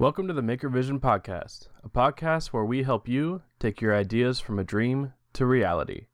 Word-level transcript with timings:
Welcome 0.00 0.28
to 0.28 0.32
the 0.32 0.40
Maker 0.40 0.70
Vision 0.70 0.98
Podcast, 0.98 1.68
a 1.84 1.90
podcast 1.90 2.54
where 2.54 2.64
we 2.64 2.84
help 2.84 3.06
you 3.06 3.42
take 3.58 3.82
your 3.82 3.94
ideas 3.94 4.40
from 4.40 4.58
a 4.58 4.64
dream 4.64 5.12
to 5.34 5.44
reality. 5.44 6.06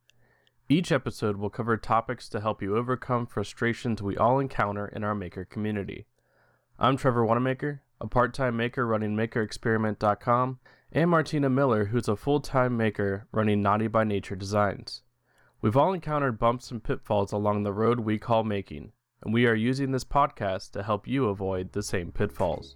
Each 0.69 0.91
episode 0.91 1.37
will 1.37 1.51
cover 1.51 1.76
topics 1.76 2.28
to 2.30 2.41
help 2.41 2.60
you 2.60 2.76
overcome 2.76 3.26
frustrations 3.26 4.02
we 4.02 4.17
all 4.17 4.41
encounter 4.41 4.88
in 4.88 5.04
our 5.04 5.14
maker 5.14 5.44
community. 5.44 6.07
I'm 6.80 6.96
Trevor 6.96 7.25
Wanamaker, 7.25 7.83
a 8.00 8.09
part 8.09 8.34
time 8.34 8.57
maker 8.57 8.84
running 8.84 9.14
MakerExperiment.com, 9.14 10.59
and 10.91 11.09
Martina 11.09 11.48
Miller, 11.48 11.84
who's 11.84 12.09
a 12.09 12.16
full 12.16 12.41
time 12.41 12.77
maker 12.77 13.29
running 13.30 13.62
Knotty 13.62 13.87
by 13.87 14.03
Nature 14.03 14.34
Designs. 14.34 15.03
We've 15.62 15.77
all 15.77 15.93
encountered 15.93 16.41
bumps 16.41 16.73
and 16.73 16.82
pitfalls 16.82 17.30
along 17.30 17.62
the 17.62 17.73
road 17.73 18.00
we 18.00 18.18
call 18.18 18.43
making, 18.43 18.91
and 19.23 19.32
we 19.32 19.46
are 19.46 19.55
using 19.55 19.93
this 19.93 20.03
podcast 20.03 20.73
to 20.73 20.82
help 20.82 21.07
you 21.07 21.29
avoid 21.29 21.71
the 21.71 21.84
same 21.84 22.11
pitfalls. 22.11 22.75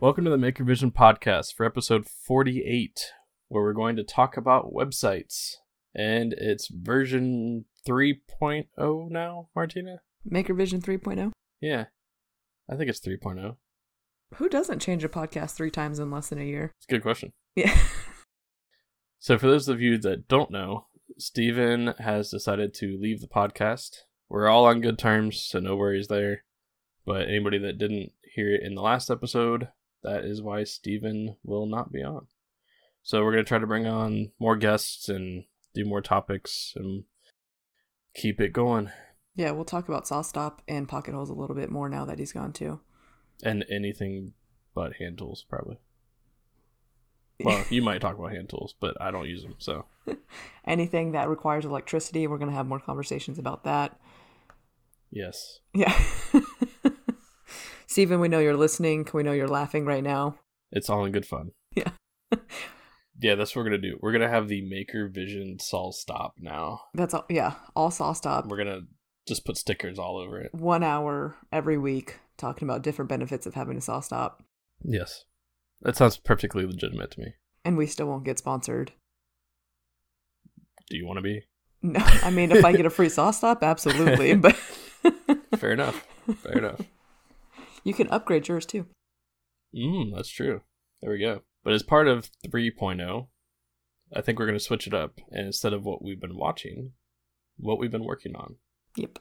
Welcome 0.00 0.26
to 0.26 0.30
the 0.30 0.38
Maker 0.38 0.62
Vision 0.62 0.92
podcast 0.92 1.54
for 1.54 1.66
episode 1.66 2.06
48, 2.06 3.00
where 3.48 3.64
we're 3.64 3.72
going 3.72 3.96
to 3.96 4.04
talk 4.04 4.36
about 4.36 4.72
websites. 4.72 5.56
And 5.92 6.32
it's 6.34 6.68
version 6.68 7.64
3.0 7.84 9.10
now, 9.10 9.48
Martina? 9.56 10.02
Maker 10.24 10.54
Vision 10.54 10.80
3.0. 10.80 11.32
Yeah. 11.60 11.86
I 12.70 12.76
think 12.76 12.88
it's 12.88 13.00
3.0. 13.00 13.56
Who 14.34 14.48
doesn't 14.48 14.78
change 14.78 15.02
a 15.02 15.08
podcast 15.08 15.56
three 15.56 15.72
times 15.72 15.98
in 15.98 16.12
less 16.12 16.28
than 16.28 16.38
a 16.38 16.44
year? 16.44 16.70
It's 16.76 16.86
a 16.88 16.92
good 16.92 17.02
question. 17.02 17.32
Yeah. 17.56 17.76
So, 19.20 19.36
for 19.36 19.48
those 19.48 19.68
of 19.68 19.80
you 19.80 19.98
that 19.98 20.28
don't 20.28 20.52
know, 20.52 20.86
Steven 21.18 21.92
has 21.98 22.30
decided 22.30 22.72
to 22.74 22.96
leave 23.00 23.20
the 23.20 23.26
podcast. 23.26 23.96
We're 24.28 24.46
all 24.46 24.64
on 24.64 24.80
good 24.80 24.96
terms, 24.96 25.40
so 25.42 25.58
no 25.58 25.74
worries 25.74 26.06
there. 26.06 26.44
But 27.04 27.22
anybody 27.22 27.58
that 27.58 27.78
didn't 27.78 28.12
hear 28.22 28.54
it 28.54 28.62
in 28.62 28.76
the 28.76 28.80
last 28.80 29.10
episode, 29.10 29.70
that 30.02 30.24
is 30.24 30.40
why 30.42 30.64
Steven 30.64 31.36
will 31.44 31.66
not 31.66 31.92
be 31.92 32.02
on. 32.02 32.26
So 33.02 33.24
we're 33.24 33.32
going 33.32 33.44
to 33.44 33.48
try 33.48 33.58
to 33.58 33.66
bring 33.66 33.86
on 33.86 34.32
more 34.38 34.56
guests 34.56 35.08
and 35.08 35.44
do 35.74 35.84
more 35.84 36.00
topics 36.02 36.72
and 36.76 37.04
keep 38.14 38.40
it 38.40 38.52
going. 38.52 38.90
yeah, 39.34 39.50
we'll 39.52 39.64
talk 39.64 39.88
about 39.88 40.04
SawStop 40.04 40.58
and 40.66 40.88
Pocket 40.88 41.14
Holes 41.14 41.30
a 41.30 41.34
little 41.34 41.56
bit 41.56 41.70
more 41.70 41.88
now 41.88 42.04
that 42.04 42.18
he's 42.18 42.32
gone 42.32 42.52
too. 42.52 42.80
And 43.42 43.64
anything 43.70 44.32
but 44.74 44.94
hand 44.96 45.18
tools, 45.18 45.44
probably. 45.48 45.78
Well, 47.44 47.64
you 47.70 47.82
might 47.82 48.00
talk 48.00 48.18
about 48.18 48.32
hand 48.32 48.48
tools, 48.48 48.74
but 48.80 49.00
I 49.00 49.12
don't 49.12 49.28
use 49.28 49.42
them, 49.44 49.54
so. 49.58 49.84
Anything 50.66 51.12
that 51.12 51.28
requires 51.28 51.64
electricity, 51.64 52.26
we're 52.26 52.36
going 52.36 52.50
to 52.50 52.56
have 52.56 52.66
more 52.66 52.80
conversations 52.80 53.38
about 53.38 53.62
that. 53.62 53.96
Yes. 55.12 55.60
Yeah. 55.72 55.96
Steven, 57.88 58.20
we 58.20 58.28
know 58.28 58.38
you're 58.38 58.56
listening. 58.56 59.04
Can 59.04 59.16
We 59.16 59.22
know 59.22 59.32
you're 59.32 59.48
laughing 59.48 59.86
right 59.86 60.04
now. 60.04 60.36
It's 60.70 60.90
all 60.90 61.04
in 61.04 61.12
good 61.12 61.26
fun. 61.26 61.50
Yeah. 61.74 61.90
Yeah, 63.20 63.34
that's 63.34 63.50
what 63.50 63.62
we're 63.64 63.70
going 63.70 63.82
to 63.82 63.90
do. 63.90 63.98
We're 64.00 64.12
going 64.12 64.22
to 64.22 64.28
have 64.28 64.46
the 64.46 64.62
Maker 64.62 65.08
Vision 65.08 65.58
Saw 65.58 65.90
Stop 65.90 66.34
now. 66.38 66.82
That's 66.94 67.14
all. 67.14 67.24
Yeah, 67.28 67.54
all 67.74 67.90
Saw 67.90 68.12
Stop. 68.12 68.46
We're 68.46 68.62
going 68.62 68.80
to 68.80 68.86
just 69.26 69.44
put 69.44 69.56
stickers 69.56 69.98
all 69.98 70.18
over 70.18 70.40
it. 70.40 70.54
One 70.54 70.84
hour 70.84 71.34
every 71.50 71.78
week 71.78 72.20
talking 72.36 72.68
about 72.68 72.82
different 72.82 73.08
benefits 73.08 73.44
of 73.44 73.54
having 73.54 73.76
a 73.76 73.80
Saw 73.80 73.98
Stop. 73.98 74.44
Yes. 74.84 75.24
That 75.82 75.96
sounds 75.96 76.16
perfectly 76.16 76.64
legitimate 76.64 77.10
to 77.10 77.20
me. 77.20 77.34
And 77.64 77.76
we 77.76 77.86
still 77.86 78.06
won't 78.06 78.22
get 78.24 78.38
sponsored. 78.38 78.92
Do 80.88 80.96
you 80.96 81.04
want 81.04 81.16
to 81.16 81.22
be? 81.22 81.42
No, 81.82 81.98
I 82.22 82.30
mean, 82.30 82.52
if 82.52 82.64
I 82.64 82.70
get 82.70 82.86
a 82.86 82.90
free 82.90 83.08
Saw 83.08 83.32
Stop, 83.32 83.64
absolutely. 83.64 84.36
But 84.36 84.54
Fair 85.56 85.72
enough. 85.72 86.06
Fair 86.36 86.58
enough. 86.58 86.80
you 87.84 87.94
can 87.94 88.08
upgrade 88.08 88.48
yours 88.48 88.66
too. 88.66 88.86
Mm, 89.74 90.14
that's 90.14 90.30
true. 90.30 90.62
There 91.00 91.12
we 91.12 91.18
go. 91.18 91.42
But 91.64 91.74
as 91.74 91.82
part 91.82 92.08
of 92.08 92.30
3.0, 92.46 93.28
I 94.14 94.20
think 94.20 94.38
we're 94.38 94.46
going 94.46 94.58
to 94.58 94.64
switch 94.64 94.86
it 94.86 94.94
up. 94.94 95.20
And 95.30 95.46
instead 95.46 95.72
of 95.72 95.84
what 95.84 96.02
we've 96.02 96.20
been 96.20 96.36
watching, 96.36 96.92
what 97.56 97.78
we've 97.78 97.90
been 97.90 98.04
working 98.04 98.34
on. 98.34 98.56
Yep. 98.96 99.18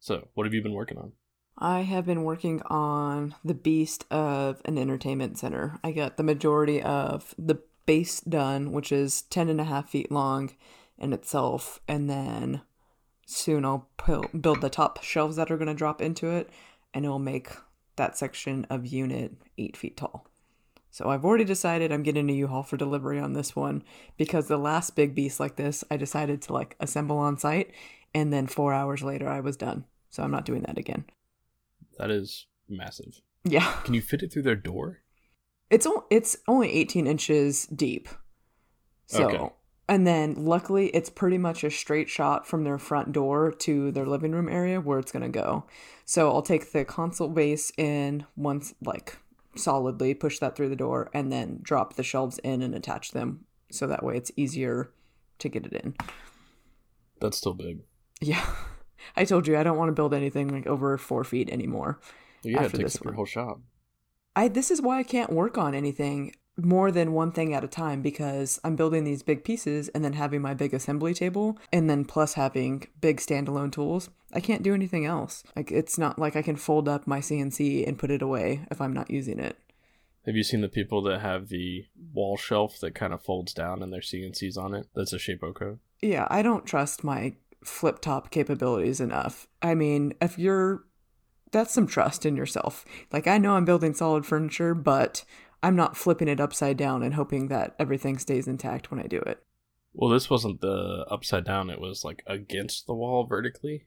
So, 0.00 0.28
what 0.34 0.46
have 0.46 0.54
you 0.54 0.62
been 0.62 0.74
working 0.74 0.98
on? 0.98 1.12
I 1.58 1.80
have 1.80 2.06
been 2.06 2.22
working 2.22 2.62
on 2.66 3.34
the 3.44 3.54
beast 3.54 4.04
of 4.12 4.62
an 4.64 4.78
entertainment 4.78 5.38
center. 5.38 5.78
I 5.82 5.90
got 5.90 6.16
the 6.16 6.22
majority 6.22 6.80
of 6.80 7.34
the 7.36 7.60
base 7.84 8.20
done, 8.20 8.70
which 8.70 8.92
is 8.92 9.22
10 9.22 9.48
and 9.48 9.60
a 9.60 9.64
half 9.64 9.90
feet 9.90 10.12
long 10.12 10.52
in 10.98 11.12
itself. 11.12 11.80
And 11.88 12.08
then 12.08 12.62
soon 13.26 13.64
I'll 13.64 13.88
build 14.40 14.60
the 14.60 14.70
top 14.70 15.02
shelves 15.02 15.36
that 15.36 15.50
are 15.50 15.56
going 15.56 15.68
to 15.68 15.74
drop 15.74 16.00
into 16.00 16.30
it. 16.30 16.48
And 16.94 17.04
it 17.04 17.08
will 17.08 17.18
make 17.18 17.50
that 17.98 18.16
section 18.16 18.66
of 18.70 18.86
unit 18.86 19.34
eight 19.58 19.76
feet 19.76 19.96
tall. 19.96 20.26
So 20.90 21.10
I've 21.10 21.24
already 21.24 21.44
decided 21.44 21.92
I'm 21.92 22.02
getting 22.02 22.30
a 22.30 22.32
U-Haul 22.32 22.62
for 22.62 22.76
delivery 22.78 23.20
on 23.20 23.34
this 23.34 23.54
one 23.54 23.84
because 24.16 24.48
the 24.48 24.56
last 24.56 24.96
big 24.96 25.14
beast 25.14 25.38
like 25.38 25.56
this, 25.56 25.84
I 25.90 25.96
decided 25.98 26.40
to 26.42 26.52
like 26.54 26.74
assemble 26.80 27.18
on 27.18 27.36
site. 27.38 27.72
And 28.14 28.32
then 28.32 28.46
four 28.46 28.72
hours 28.72 29.02
later, 29.02 29.28
I 29.28 29.40
was 29.40 29.56
done. 29.56 29.84
So 30.10 30.22
I'm 30.22 30.30
not 30.30 30.46
doing 30.46 30.62
that 30.62 30.78
again. 30.78 31.04
That 31.98 32.10
is 32.10 32.46
massive. 32.68 33.20
Yeah. 33.44 33.70
Can 33.84 33.92
you 33.94 34.00
fit 34.00 34.22
it 34.22 34.32
through 34.32 34.42
their 34.42 34.56
door? 34.56 35.00
It's 35.70 35.86
o- 35.86 36.06
it's 36.10 36.36
only 36.48 36.72
18 36.72 37.06
inches 37.06 37.66
deep. 37.66 38.08
So, 39.06 39.26
Okay. 39.28 39.50
And 39.88 40.06
then 40.06 40.34
luckily 40.36 40.88
it's 40.88 41.10
pretty 41.10 41.38
much 41.38 41.64
a 41.64 41.70
straight 41.70 42.08
shot 42.08 42.46
from 42.46 42.64
their 42.64 42.78
front 42.78 43.12
door 43.12 43.50
to 43.50 43.90
their 43.90 44.06
living 44.06 44.32
room 44.32 44.48
area 44.48 44.80
where 44.80 44.98
it's 44.98 45.12
going 45.12 45.22
to 45.22 45.28
go. 45.28 45.64
So, 46.04 46.30
I'll 46.30 46.42
take 46.42 46.72
the 46.72 46.84
console 46.84 47.28
base 47.28 47.72
in 47.76 48.26
once 48.36 48.74
like 48.82 49.18
solidly 49.56 50.14
push 50.14 50.38
that 50.38 50.56
through 50.56 50.68
the 50.68 50.76
door 50.76 51.10
and 51.12 51.32
then 51.32 51.58
drop 51.62 51.94
the 51.94 52.02
shelves 52.02 52.38
in 52.38 52.62
and 52.62 52.74
attach 52.74 53.10
them 53.12 53.44
so 53.70 53.86
that 53.86 54.04
way 54.04 54.16
it's 54.16 54.30
easier 54.36 54.92
to 55.38 55.48
get 55.48 55.66
it 55.66 55.72
in. 55.72 55.94
That's 57.20 57.36
still 57.36 57.54
big. 57.54 57.80
Yeah. 58.20 58.44
I 59.16 59.24
told 59.24 59.46
you 59.46 59.56
I 59.56 59.62
don't 59.62 59.76
want 59.76 59.88
to 59.88 59.94
build 59.94 60.14
anything 60.14 60.48
like 60.48 60.66
over 60.66 60.96
4 60.98 61.24
feet 61.24 61.50
anymore. 61.50 62.00
Yeah, 62.42 62.60
it 62.60 62.64
After 62.66 62.78
takes 62.78 62.92
this 62.92 62.96
up 62.96 63.04
your 63.04 63.14
whole 63.14 63.26
shop. 63.26 63.60
I 64.36 64.48
this 64.48 64.70
is 64.70 64.80
why 64.80 64.98
I 64.98 65.02
can't 65.02 65.32
work 65.32 65.58
on 65.58 65.74
anything 65.74 66.34
more 66.58 66.90
than 66.90 67.12
one 67.12 67.32
thing 67.32 67.54
at 67.54 67.64
a 67.64 67.68
time 67.68 68.02
because 68.02 68.60
I'm 68.64 68.76
building 68.76 69.04
these 69.04 69.22
big 69.22 69.44
pieces 69.44 69.88
and 69.90 70.04
then 70.04 70.14
having 70.14 70.42
my 70.42 70.54
big 70.54 70.74
assembly 70.74 71.14
table 71.14 71.58
and 71.72 71.88
then 71.88 72.04
plus 72.04 72.34
having 72.34 72.86
big 73.00 73.18
standalone 73.18 73.72
tools. 73.72 74.10
I 74.32 74.40
can't 74.40 74.62
do 74.62 74.74
anything 74.74 75.06
else. 75.06 75.44
Like 75.54 75.70
it's 75.70 75.98
not 75.98 76.18
like 76.18 76.36
I 76.36 76.42
can 76.42 76.56
fold 76.56 76.88
up 76.88 77.06
my 77.06 77.20
CNC 77.20 77.86
and 77.86 77.98
put 77.98 78.10
it 78.10 78.22
away 78.22 78.66
if 78.70 78.80
I'm 78.80 78.92
not 78.92 79.10
using 79.10 79.38
it. 79.38 79.56
Have 80.26 80.36
you 80.36 80.42
seen 80.42 80.60
the 80.60 80.68
people 80.68 81.00
that 81.02 81.20
have 81.20 81.48
the 81.48 81.86
wall 82.12 82.36
shelf 82.36 82.80
that 82.80 82.94
kind 82.94 83.14
of 83.14 83.22
folds 83.22 83.54
down 83.54 83.82
and 83.82 83.92
their 83.92 84.00
CNCs 84.00 84.58
on 84.58 84.74
it? 84.74 84.88
That's 84.94 85.12
a 85.12 85.16
Shapeoko. 85.16 85.78
Yeah, 86.02 86.26
I 86.28 86.42
don't 86.42 86.66
trust 86.66 87.02
my 87.02 87.36
flip 87.64 88.00
top 88.00 88.30
capabilities 88.30 89.00
enough. 89.00 89.48
I 89.62 89.74
mean, 89.74 90.14
if 90.20 90.38
you're 90.38 90.84
that's 91.50 91.72
some 91.72 91.86
trust 91.86 92.26
in 92.26 92.36
yourself. 92.36 92.84
Like 93.12 93.26
I 93.26 93.38
know 93.38 93.54
I'm 93.54 93.64
building 93.64 93.94
solid 93.94 94.26
furniture, 94.26 94.74
but 94.74 95.24
I'm 95.62 95.76
not 95.76 95.96
flipping 95.96 96.28
it 96.28 96.40
upside 96.40 96.76
down 96.76 97.02
and 97.02 97.14
hoping 97.14 97.48
that 97.48 97.74
everything 97.78 98.18
stays 98.18 98.46
intact 98.46 98.90
when 98.90 99.00
I 99.00 99.06
do 99.06 99.18
it. 99.18 99.42
Well, 99.92 100.10
this 100.10 100.30
wasn't 100.30 100.60
the 100.60 101.04
upside 101.10 101.44
down, 101.44 101.70
it 101.70 101.80
was 101.80 102.04
like 102.04 102.22
against 102.26 102.86
the 102.86 102.94
wall 102.94 103.26
vertically. 103.26 103.86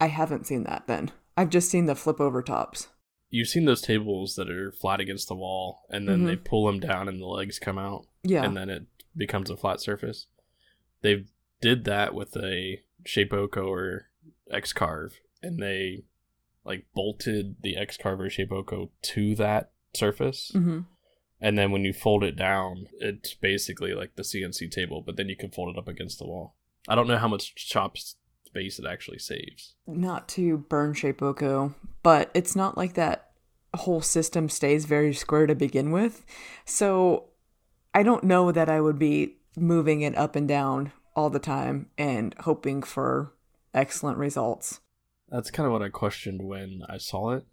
I 0.00 0.08
haven't 0.08 0.46
seen 0.46 0.64
that 0.64 0.86
then. 0.86 1.10
I've 1.36 1.50
just 1.50 1.70
seen 1.70 1.86
the 1.86 1.94
flip 1.94 2.20
over 2.20 2.42
tops. 2.42 2.88
You've 3.30 3.48
seen 3.48 3.64
those 3.64 3.80
tables 3.82 4.34
that 4.36 4.50
are 4.50 4.72
flat 4.72 5.00
against 5.00 5.28
the 5.28 5.34
wall 5.34 5.84
and 5.90 6.08
then 6.08 6.24
they 6.24 6.36
pull 6.36 6.66
them 6.66 6.80
down 6.80 7.08
and 7.08 7.20
the 7.20 7.26
legs 7.26 7.58
come 7.58 7.78
out 7.78 8.06
Yeah. 8.22 8.44
and 8.44 8.56
then 8.56 8.68
it 8.70 8.84
becomes 9.16 9.50
a 9.50 9.56
flat 9.56 9.80
surface. 9.80 10.26
They 11.02 11.24
did 11.60 11.84
that 11.84 12.14
with 12.14 12.36
a 12.36 12.82
Shapeoko 13.04 13.66
or 13.66 14.06
X 14.50 14.72
Carve 14.72 15.18
and 15.42 15.58
they 15.60 16.04
like 16.64 16.86
bolted 16.94 17.56
the 17.62 17.76
X 17.76 17.96
Carve 17.96 18.20
or 18.20 18.28
Shapeoko 18.28 18.90
to 19.02 19.34
that 19.36 19.70
surface. 19.94 20.50
hmm 20.52 20.80
And 21.40 21.58
then 21.58 21.70
when 21.70 21.84
you 21.84 21.92
fold 21.92 22.24
it 22.24 22.36
down, 22.36 22.86
it's 22.98 23.34
basically 23.34 23.92
like 23.92 24.16
the 24.16 24.22
CNC 24.22 24.70
table, 24.70 25.02
but 25.04 25.16
then 25.16 25.28
you 25.28 25.36
can 25.36 25.50
fold 25.50 25.74
it 25.74 25.78
up 25.78 25.88
against 25.88 26.18
the 26.18 26.26
wall. 26.26 26.56
I 26.88 26.94
don't 26.94 27.08
know 27.08 27.18
how 27.18 27.28
much 27.28 27.54
chop 27.54 27.96
space 28.44 28.78
it 28.78 28.86
actually 28.86 29.18
saves. 29.18 29.74
Not 29.86 30.28
to 30.30 30.58
burn 30.58 30.94
Shapeoko, 30.94 31.74
but 32.02 32.30
it's 32.32 32.56
not 32.56 32.76
like 32.76 32.94
that 32.94 33.30
whole 33.74 34.00
system 34.00 34.48
stays 34.48 34.86
very 34.86 35.12
square 35.12 35.46
to 35.46 35.54
begin 35.54 35.90
with. 35.90 36.24
So 36.64 37.30
I 37.94 38.02
don't 38.02 38.24
know 38.24 38.52
that 38.52 38.70
I 38.70 38.80
would 38.80 38.98
be 38.98 39.36
moving 39.56 40.00
it 40.00 40.16
up 40.16 40.36
and 40.36 40.48
down 40.48 40.92
all 41.14 41.30
the 41.30 41.38
time 41.38 41.90
and 41.98 42.34
hoping 42.40 42.82
for 42.82 43.34
excellent 43.74 44.18
results. 44.18 44.80
That's 45.28 45.50
kind 45.50 45.66
of 45.66 45.72
what 45.72 45.82
I 45.82 45.88
questioned 45.88 46.42
when 46.42 46.82
I 46.88 46.98
saw 46.98 47.32
it. 47.32 47.44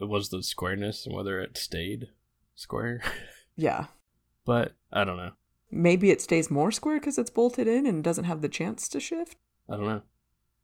it 0.00 0.08
was 0.08 0.30
the 0.30 0.42
squareness 0.42 1.06
and 1.06 1.14
whether 1.14 1.40
it 1.40 1.58
stayed 1.58 2.08
square. 2.58 3.00
Yeah. 3.56 3.86
but 4.44 4.74
I 4.92 5.02
don't 5.04 5.16
know. 5.16 5.32
Maybe 5.70 6.10
it 6.10 6.22
stays 6.22 6.50
more 6.50 6.70
square 6.70 6.98
because 7.00 7.18
it's 7.18 7.28
bolted 7.30 7.66
in 7.66 7.86
and 7.86 8.02
doesn't 8.04 8.24
have 8.24 8.40
the 8.40 8.48
chance 8.48 8.88
to 8.90 9.00
shift. 9.00 9.36
I 9.68 9.76
don't 9.76 9.86
know. 9.86 10.02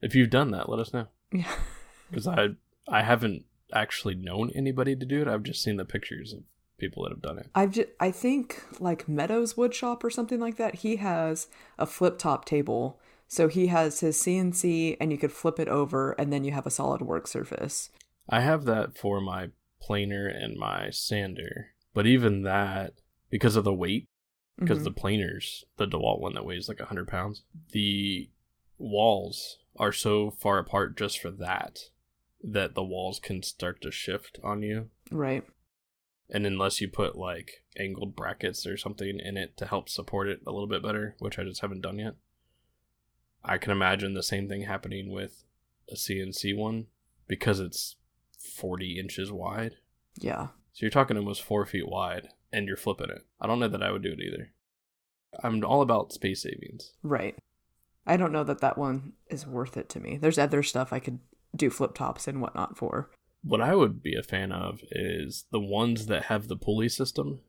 If 0.00 0.14
you've 0.14 0.31
done 0.31 0.50
that, 0.52 0.69
let 0.69 0.79
us 0.81 0.93
know 0.93 1.08
Yeah. 1.32 1.50
because 2.11 2.26
I 2.26 2.50
I 2.88 3.02
haven't 3.02 3.44
actually 3.73 4.14
known 4.14 4.50
anybody 4.55 4.94
to 4.96 5.05
do 5.05 5.23
it. 5.23 5.29
I've 5.29 5.43
just 5.43 5.62
seen 5.62 5.76
the 5.76 5.85
pictures 5.85 6.32
of 6.32 6.44
people 6.79 7.02
that 7.02 7.11
have 7.12 7.23
done 7.23 7.38
it. 7.38 7.49
I've 7.55 7.70
just, 7.73 7.88
I 8.00 8.11
think 8.11 8.62
like 8.81 9.08
Meadows 9.08 9.56
Wood 9.56 9.75
Shop 9.75 10.05
or 10.05 10.11
something 10.11 10.38
like 10.41 10.56
that. 10.56 10.76
He 10.76 10.96
has 10.96 11.49
a 11.79 11.87
flip 11.87 12.19
top 12.19 12.44
table. 12.44 13.00
So 13.26 13.49
he 13.49 13.67
has 13.69 14.00
his 14.00 14.17
CNC 14.23 14.99
and 15.00 15.11
you 15.11 15.19
could 15.19 15.32
flip 15.32 15.58
it 15.58 15.69
over 15.69 16.12
and 16.12 16.32
then 16.32 16.44
you 16.44 16.52
have 16.52 16.67
a 16.67 16.70
solid 16.70 17.02
work 17.02 17.26
surface. 17.26 17.91
I 18.29 18.41
have 18.41 18.64
that 18.67 18.96
for 18.96 19.20
my 19.20 19.49
planer 19.81 20.26
and 20.29 20.56
my 20.56 20.88
sander, 20.91 21.74
but 21.94 22.06
even 22.06 22.43
that 22.43 22.94
because 23.31 23.56
of 23.56 23.64
the 23.64 23.73
weight, 23.73 24.08
because 24.58 24.81
Mhm. 24.81 24.85
the 24.85 24.91
planers, 24.93 25.64
the 25.79 25.87
DeWalt 25.87 26.20
one 26.20 26.35
that 26.35 26.44
weighs 26.44 26.69
like 26.69 26.79
hundred 26.81 27.08
pounds, 27.08 27.43
the 27.73 28.29
walls 28.79 29.58
are 29.76 29.93
so 29.93 30.31
far 30.31 30.58
apart 30.58 30.96
just 30.96 31.19
for 31.19 31.31
that 31.31 31.91
that 32.43 32.75
the 32.75 32.85
walls 32.85 33.19
can 33.19 33.43
start 33.43 33.81
to 33.81 33.91
shift 33.91 34.38
on 34.43 34.62
you. 34.62 34.91
Right. 35.11 35.44
And 36.29 36.46
unless 36.46 36.81
you 36.81 36.88
put 36.88 37.17
like 37.17 37.64
angled 37.76 38.14
brackets 38.14 38.67
or 38.67 38.76
something 38.76 39.19
in 39.19 39.37
it 39.37 39.56
to 39.56 39.67
help 39.67 39.88
support 39.88 40.29
it 40.29 40.41
a 40.46 40.52
little 40.52 40.67
bit 40.69 40.82
better, 40.82 41.17
which 41.19 41.38
I 41.38 41.44
just 41.44 41.61
haven't 41.62 41.81
done 41.81 41.99
yet, 41.99 42.14
I 43.43 43.58
can 43.58 43.73
imagine 43.73 44.14
the 44.14 44.23
same 44.23 44.49
thing 44.49 44.62
happening 44.62 45.11
with 45.11 45.44
a 45.91 45.96
CNC 45.96 46.55
one 46.56 46.87
because 47.26 47.61
it's 47.61 47.96
40 48.38 48.99
inches 48.99 49.31
wide. 49.32 49.76
Yeah. 50.19 50.49
So 50.75 50.81
you're 50.85 50.91
talking 50.91 51.17
almost 51.17 51.43
four 51.43 51.65
feet 51.67 51.88
wide 51.88 52.29
and 52.53 52.67
you're 52.69 52.76
flipping 52.76 53.09
it. 53.11 53.23
I 53.41 53.47
don't 53.47 53.59
know 53.61 53.69
that 53.69 53.82
I 53.82 53.91
would 53.91 54.03
do 54.03 54.12
it 54.12 54.21
either. 54.21 54.50
I'm 55.43 55.65
all 55.65 55.81
about 55.82 56.12
space 56.12 56.43
savings. 56.43 56.93
Right. 57.03 57.37
I 58.06 58.17
don't 58.17 58.32
know 58.32 58.44
that 58.44 58.61
that 58.61 58.76
one 58.76 59.15
is 59.31 59.47
worth 59.47 59.76
it 59.76 59.88
to 59.91 60.00
me. 60.00 60.17
There's 60.19 60.38
other 60.38 60.62
stuff 60.62 60.93
I 60.93 60.99
could 60.99 61.21
do 61.56 61.71
flip 61.71 61.94
tops 61.94 62.29
and 62.29 62.41
whatnot 62.43 62.76
for. 62.76 63.09
What 63.43 63.61
I 63.61 63.75
would 63.75 64.03
be 64.03 64.15
a 64.15 64.23
fan 64.23 64.53
of 64.53 64.81
is 64.91 65.47
the 65.50 65.61
ones 65.61 66.06
that 66.06 66.25
have 66.25 66.49
the 66.49 66.56
pulley 66.56 66.88
system 66.88 67.41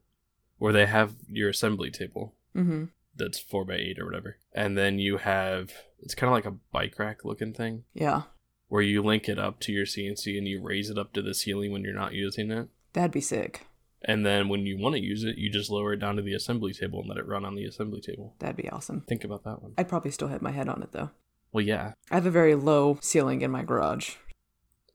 where 0.58 0.74
they 0.74 0.86
have 0.86 1.16
your 1.30 1.50
assembly 1.50 1.92
table 1.92 2.34
Mm-hmm. 2.56 2.86
that's 3.18 3.38
four 3.38 3.66
by 3.66 3.74
eight 3.76 4.00
or 4.00 4.06
whatever. 4.06 4.38
And 4.54 4.78
then 4.78 4.98
you 4.98 5.18
have 5.18 5.74
it's 6.00 6.16
kind 6.16 6.30
of 6.30 6.34
like 6.36 6.46
a 6.46 6.58
bike 6.72 6.98
rack 7.00 7.26
looking 7.26 7.54
thing 7.54 7.84
Yeah. 7.94 8.24
where 8.70 8.82
you 8.82 9.02
link 9.04 9.28
it 9.28 9.38
up 9.40 9.60
to 9.62 9.74
your 9.74 9.86
CNC 9.86 10.38
and 10.38 10.48
you 10.48 10.62
raise 10.62 10.90
it 10.90 10.98
up 10.98 11.12
to 11.14 11.22
the 11.22 11.34
ceiling 11.34 11.72
when 11.74 11.84
you're 11.84 11.94
not 11.94 12.14
using 12.14 12.50
it. 12.52 12.70
That'd 12.96 13.12
be 13.12 13.22
sick. 13.22 13.68
And 14.04 14.26
then 14.26 14.48
when 14.48 14.66
you 14.66 14.78
want 14.78 14.96
to 14.96 15.02
use 15.02 15.26
it, 15.26 15.38
you 15.38 15.50
just 15.50 15.70
lower 15.70 15.92
it 15.92 15.98
down 15.98 16.16
to 16.16 16.22
the 16.22 16.34
assembly 16.34 16.72
table 16.72 17.00
and 17.00 17.10
let 17.10 17.18
it 17.18 17.28
run 17.28 17.44
on 17.44 17.56
the 17.56 17.66
assembly 17.66 18.00
table. 18.00 18.36
That'd 18.40 18.56
be 18.56 18.70
awesome. 18.70 19.02
Think 19.02 19.26
about 19.26 19.44
that 19.44 19.62
one. 19.62 19.74
I'd 19.78 19.90
probably 19.90 20.12
still 20.12 20.30
hit 20.30 20.42
my 20.42 20.52
head 20.52 20.70
on 20.70 20.82
it 20.82 20.94
though. 20.94 21.10
Well, 21.52 21.66
yeah. 21.66 21.94
I 22.10 22.16
have 22.16 22.26
a 22.26 22.32
very 22.32 22.56
low 22.56 22.98
ceiling 23.02 23.42
in 23.42 23.52
my 23.52 23.64
garage. 23.64 24.16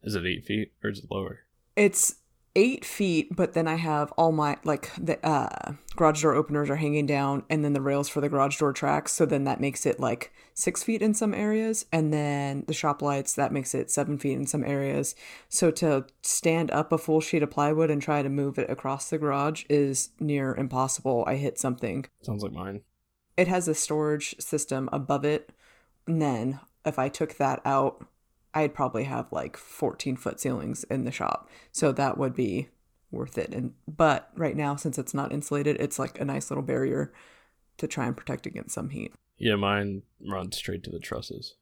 Is 0.02 0.14
it 0.14 0.24
eight 0.24 0.46
feet 0.46 0.72
or 0.82 0.88
is 0.88 1.00
it 1.00 1.10
lower? 1.10 1.40
It's 1.76 2.14
eight 2.56 2.84
feet, 2.84 3.34
but 3.34 3.52
then 3.52 3.68
I 3.68 3.76
have 3.76 4.12
all 4.12 4.32
my 4.32 4.56
like 4.64 4.90
the 4.96 5.24
uh, 5.24 5.74
garage 5.94 6.22
door 6.22 6.34
openers 6.34 6.68
are 6.68 6.76
hanging 6.76 7.06
down, 7.06 7.44
and 7.48 7.64
then 7.64 7.72
the 7.72 7.80
rails 7.80 8.08
for 8.08 8.20
the 8.20 8.28
garage 8.28 8.58
door 8.58 8.72
tracks. 8.72 9.12
So 9.12 9.24
then 9.24 9.44
that 9.44 9.60
makes 9.60 9.86
it 9.86 10.00
like 10.00 10.32
six 10.54 10.82
feet 10.82 11.02
in 11.02 11.14
some 11.14 11.34
areas, 11.34 11.86
and 11.92 12.12
then 12.12 12.64
the 12.66 12.74
shop 12.74 13.02
lights 13.02 13.34
that 13.34 13.52
makes 13.52 13.74
it 13.74 13.90
seven 13.90 14.18
feet 14.18 14.34
in 14.34 14.46
some 14.46 14.64
areas. 14.64 15.14
So 15.48 15.70
to 15.72 16.06
stand 16.22 16.70
up 16.70 16.92
a 16.92 16.98
full 16.98 17.20
sheet 17.20 17.42
of 17.42 17.50
plywood 17.50 17.90
and 17.90 18.02
try 18.02 18.22
to 18.22 18.28
move 18.28 18.58
it 18.58 18.70
across 18.70 19.10
the 19.10 19.18
garage 19.18 19.64
is 19.68 20.10
near 20.18 20.54
impossible. 20.54 21.24
I 21.26 21.36
hit 21.36 21.58
something. 21.58 22.06
Sounds 22.22 22.42
like 22.42 22.52
mine. 22.52 22.82
It 23.36 23.48
has 23.48 23.68
a 23.68 23.74
storage 23.74 24.38
system 24.40 24.88
above 24.92 25.24
it, 25.24 25.50
and 26.06 26.20
then 26.20 26.60
if 26.84 26.98
I 26.98 27.08
took 27.08 27.36
that 27.36 27.60
out, 27.64 28.04
I'd 28.54 28.74
probably 28.74 29.04
have 29.04 29.30
like 29.30 29.56
14 29.56 30.16
foot 30.16 30.40
ceilings 30.40 30.84
in 30.84 31.04
the 31.04 31.12
shop. 31.12 31.48
So 31.72 31.92
that 31.92 32.18
would 32.18 32.34
be 32.34 32.68
worth 33.10 33.38
it. 33.38 33.54
And 33.54 33.74
but 33.86 34.30
right 34.36 34.56
now, 34.56 34.76
since 34.76 34.98
it's 34.98 35.14
not 35.14 35.32
insulated, 35.32 35.76
it's 35.80 35.98
like 35.98 36.20
a 36.20 36.24
nice 36.24 36.50
little 36.50 36.64
barrier 36.64 37.12
to 37.78 37.86
try 37.86 38.06
and 38.06 38.16
protect 38.16 38.46
against 38.46 38.74
some 38.74 38.90
heat. 38.90 39.12
Yeah, 39.38 39.56
mine 39.56 40.02
runs 40.28 40.56
straight 40.56 40.84
to 40.84 40.90
the 40.90 40.98
trusses, 40.98 41.54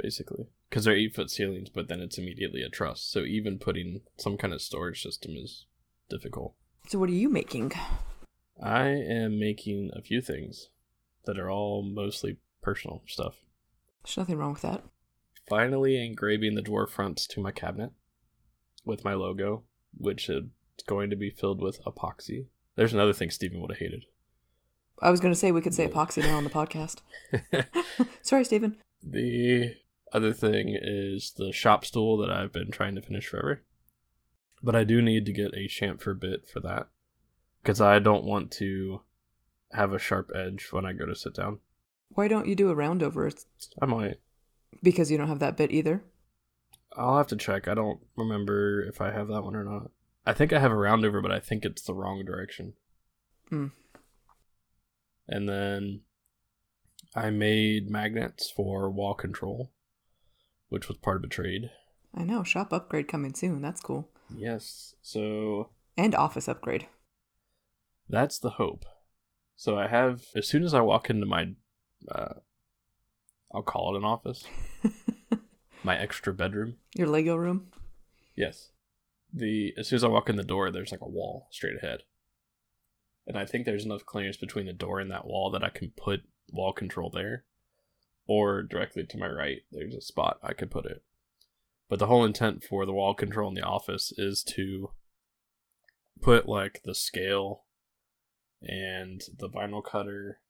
basically. 0.00 0.46
Because 0.70 0.84
they're 0.84 0.96
eight 0.96 1.14
foot 1.14 1.30
ceilings, 1.30 1.68
but 1.68 1.88
then 1.88 2.00
it's 2.00 2.18
immediately 2.18 2.62
a 2.62 2.68
truss. 2.68 3.02
So 3.02 3.20
even 3.20 3.58
putting 3.58 4.00
some 4.16 4.36
kind 4.36 4.54
of 4.54 4.62
storage 4.62 5.02
system 5.02 5.32
is 5.36 5.66
difficult. 6.08 6.54
So 6.88 6.98
what 6.98 7.10
are 7.10 7.12
you 7.12 7.28
making? 7.28 7.72
I 8.62 8.86
am 8.86 9.38
making 9.38 9.90
a 9.94 10.00
few 10.00 10.20
things 10.20 10.70
that 11.26 11.38
are 11.38 11.50
all 11.50 11.82
mostly 11.82 12.38
personal 12.62 13.02
stuff. 13.06 13.34
There's 14.02 14.16
nothing 14.16 14.38
wrong 14.38 14.52
with 14.52 14.62
that. 14.62 14.82
Finally 15.48 16.04
engraving 16.04 16.54
the 16.54 16.62
dwarf 16.62 16.90
fronts 16.90 17.26
to 17.28 17.40
my 17.40 17.52
cabinet 17.52 17.92
with 18.84 19.04
my 19.04 19.14
logo, 19.14 19.62
which 19.96 20.28
is 20.28 20.44
going 20.86 21.10
to 21.10 21.16
be 21.16 21.30
filled 21.30 21.60
with 21.60 21.82
epoxy. 21.84 22.46
There's 22.74 22.92
another 22.92 23.12
thing 23.12 23.30
Stephen 23.30 23.60
would 23.60 23.70
have 23.70 23.78
hated. 23.78 24.04
I 25.00 25.10
was 25.10 25.20
going 25.20 25.32
to 25.32 25.38
say 25.38 25.52
we 25.52 25.60
could 25.60 25.74
say 25.74 25.86
epoxy 25.86 26.22
now 26.22 26.36
on 26.36 26.44
the 26.44 26.50
podcast. 26.50 27.00
Sorry, 28.22 28.44
Stephen. 28.44 28.76
The 29.02 29.74
other 30.12 30.32
thing 30.32 30.76
is 30.80 31.32
the 31.36 31.52
shop 31.52 31.84
stool 31.84 32.16
that 32.18 32.30
I've 32.30 32.52
been 32.52 32.70
trying 32.70 32.94
to 32.94 33.02
finish 33.02 33.26
forever. 33.26 33.62
But 34.62 34.74
I 34.74 34.84
do 34.84 35.02
need 35.02 35.26
to 35.26 35.32
get 35.32 35.54
a 35.54 35.68
chamfer 35.68 36.18
bit 36.18 36.48
for 36.48 36.60
that. 36.60 36.88
Because 37.62 37.80
I 37.80 37.98
don't 37.98 38.24
want 38.24 38.50
to 38.52 39.02
have 39.72 39.92
a 39.92 39.98
sharp 39.98 40.30
edge 40.34 40.68
when 40.70 40.86
I 40.86 40.92
go 40.92 41.04
to 41.04 41.14
sit 41.14 41.34
down. 41.34 41.58
Why 42.08 42.28
don't 42.28 42.46
you 42.46 42.54
do 42.54 42.70
a 42.70 42.74
round 42.74 43.02
over? 43.02 43.30
I 43.80 43.86
might. 43.86 44.16
Because 44.82 45.10
you 45.10 45.18
don't 45.18 45.28
have 45.28 45.40
that 45.40 45.56
bit 45.56 45.70
either. 45.70 46.02
I'll 46.96 47.16
have 47.18 47.26
to 47.28 47.36
check. 47.36 47.68
I 47.68 47.74
don't 47.74 48.00
remember 48.16 48.82
if 48.82 49.00
I 49.00 49.10
have 49.12 49.28
that 49.28 49.42
one 49.42 49.54
or 49.56 49.64
not. 49.64 49.90
I 50.26 50.32
think 50.32 50.52
I 50.52 50.58
have 50.58 50.72
a 50.72 50.76
roundover, 50.76 51.22
but 51.22 51.30
I 51.30 51.40
think 51.40 51.64
it's 51.64 51.82
the 51.82 51.94
wrong 51.94 52.24
direction. 52.24 52.72
Hmm. 53.48 53.66
And 55.28 55.48
then 55.48 56.00
I 57.14 57.30
made 57.30 57.90
magnets 57.90 58.50
for 58.50 58.90
wall 58.90 59.14
control, 59.14 59.72
which 60.68 60.88
was 60.88 60.96
part 60.98 61.16
of 61.18 61.24
a 61.24 61.28
trade. 61.28 61.70
I 62.14 62.22
know. 62.24 62.42
Shop 62.42 62.72
upgrade 62.72 63.08
coming 63.08 63.34
soon. 63.34 63.60
That's 63.60 63.80
cool. 63.80 64.08
Yes. 64.34 64.94
So 65.02 65.70
And 65.96 66.14
office 66.14 66.48
upgrade. 66.48 66.86
that's 68.08 68.38
the 68.38 68.50
hope. 68.50 68.84
So 69.56 69.78
I 69.78 69.88
have, 69.88 70.22
as 70.34 70.46
soon 70.48 70.64
as 70.64 70.74
I 70.74 70.80
walk 70.80 71.08
into 71.10 71.26
my, 71.26 71.52
uh, 72.10 72.34
I'll 73.54 73.62
call 73.62 73.94
it 73.94 73.98
an 73.98 74.04
office, 74.04 74.44
my 75.84 75.96
extra 75.96 76.32
bedroom. 76.32 76.76
Your 76.94 77.08
Lego 77.08 77.36
room. 77.36 77.68
Yes. 78.34 78.70
The 79.32 79.74
as 79.76 79.88
soon 79.88 79.96
as 79.96 80.04
I 80.04 80.08
walk 80.08 80.28
in 80.28 80.36
the 80.36 80.42
door, 80.42 80.70
there's 80.70 80.92
like 80.92 81.00
a 81.00 81.08
wall 81.08 81.48
straight 81.50 81.76
ahead. 81.76 82.00
And 83.26 83.36
I 83.36 83.44
think 83.44 83.64
there's 83.64 83.84
enough 83.84 84.06
clearance 84.06 84.36
between 84.36 84.66
the 84.66 84.72
door 84.72 85.00
and 85.00 85.10
that 85.10 85.26
wall 85.26 85.50
that 85.50 85.64
I 85.64 85.68
can 85.68 85.92
put 85.96 86.22
wall 86.52 86.72
control 86.72 87.10
there. 87.10 87.44
Or 88.28 88.62
directly 88.62 89.04
to 89.04 89.18
my 89.18 89.28
right, 89.28 89.62
there's 89.70 89.94
a 89.94 90.00
spot 90.00 90.38
I 90.42 90.52
could 90.52 90.70
put 90.70 90.86
it. 90.86 91.02
But 91.88 91.98
the 91.98 92.06
whole 92.06 92.24
intent 92.24 92.64
for 92.64 92.84
the 92.84 92.92
wall 92.92 93.14
control 93.14 93.48
in 93.48 93.54
the 93.54 93.62
office 93.62 94.12
is 94.16 94.42
to 94.54 94.90
put 96.20 96.48
like 96.48 96.82
the 96.84 96.94
scale 96.94 97.64
and 98.62 99.22
the 99.38 99.48
vinyl 99.48 99.84
cutter 99.84 100.40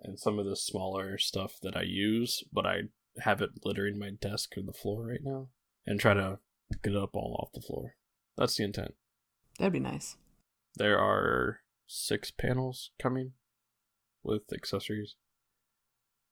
and 0.00 0.18
some 0.18 0.38
of 0.38 0.46
the 0.46 0.56
smaller 0.56 1.18
stuff 1.18 1.54
that 1.62 1.76
I 1.76 1.82
use, 1.82 2.44
but 2.52 2.66
I 2.66 2.82
have 3.18 3.40
it 3.40 3.50
littering 3.64 3.98
my 3.98 4.10
desk 4.10 4.52
or 4.56 4.62
the 4.62 4.72
floor 4.72 5.06
right 5.06 5.22
now 5.22 5.48
and 5.86 5.98
try 5.98 6.14
to 6.14 6.38
get 6.82 6.92
it 6.92 6.98
up 6.98 7.14
all 7.14 7.36
off 7.40 7.52
the 7.54 7.60
floor. 7.66 7.96
That's 8.36 8.56
the 8.56 8.64
intent. 8.64 8.94
That'd 9.58 9.72
be 9.72 9.80
nice. 9.80 10.16
There 10.74 10.98
are 10.98 11.60
six 11.86 12.30
panels 12.30 12.90
coming 13.00 13.32
with 14.22 14.42
accessories, 14.52 15.16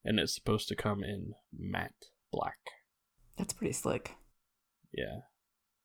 and 0.05 0.19
it's 0.19 0.35
supposed 0.35 0.69
to 0.69 0.77
come 0.77 1.03
in 1.03 1.35
matte 1.57 2.07
black. 2.31 2.59
That's 3.39 3.55
pretty 3.55 3.73
slick. 3.73 4.13
Yeah. 4.93 5.21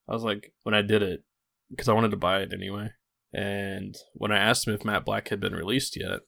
I 0.08 0.14
was 0.14 0.24
like, 0.24 0.54
when 0.64 0.76
I 0.76 0.82
did 0.82 1.02
it, 1.02 1.24
because 1.70 1.88
I 1.88 1.94
wanted 1.94 2.12
to 2.12 2.18
buy 2.18 2.42
it 2.42 2.54
anyway, 2.54 2.90
and 3.32 3.96
when 4.14 4.32
I 4.32 4.40
asked 4.40 4.66
them 4.66 4.74
if 4.74 4.84
matte 4.84 5.06
black 5.06 5.30
had 5.30 5.40
been 5.40 5.54
released 5.54 5.96
yet, 5.96 6.22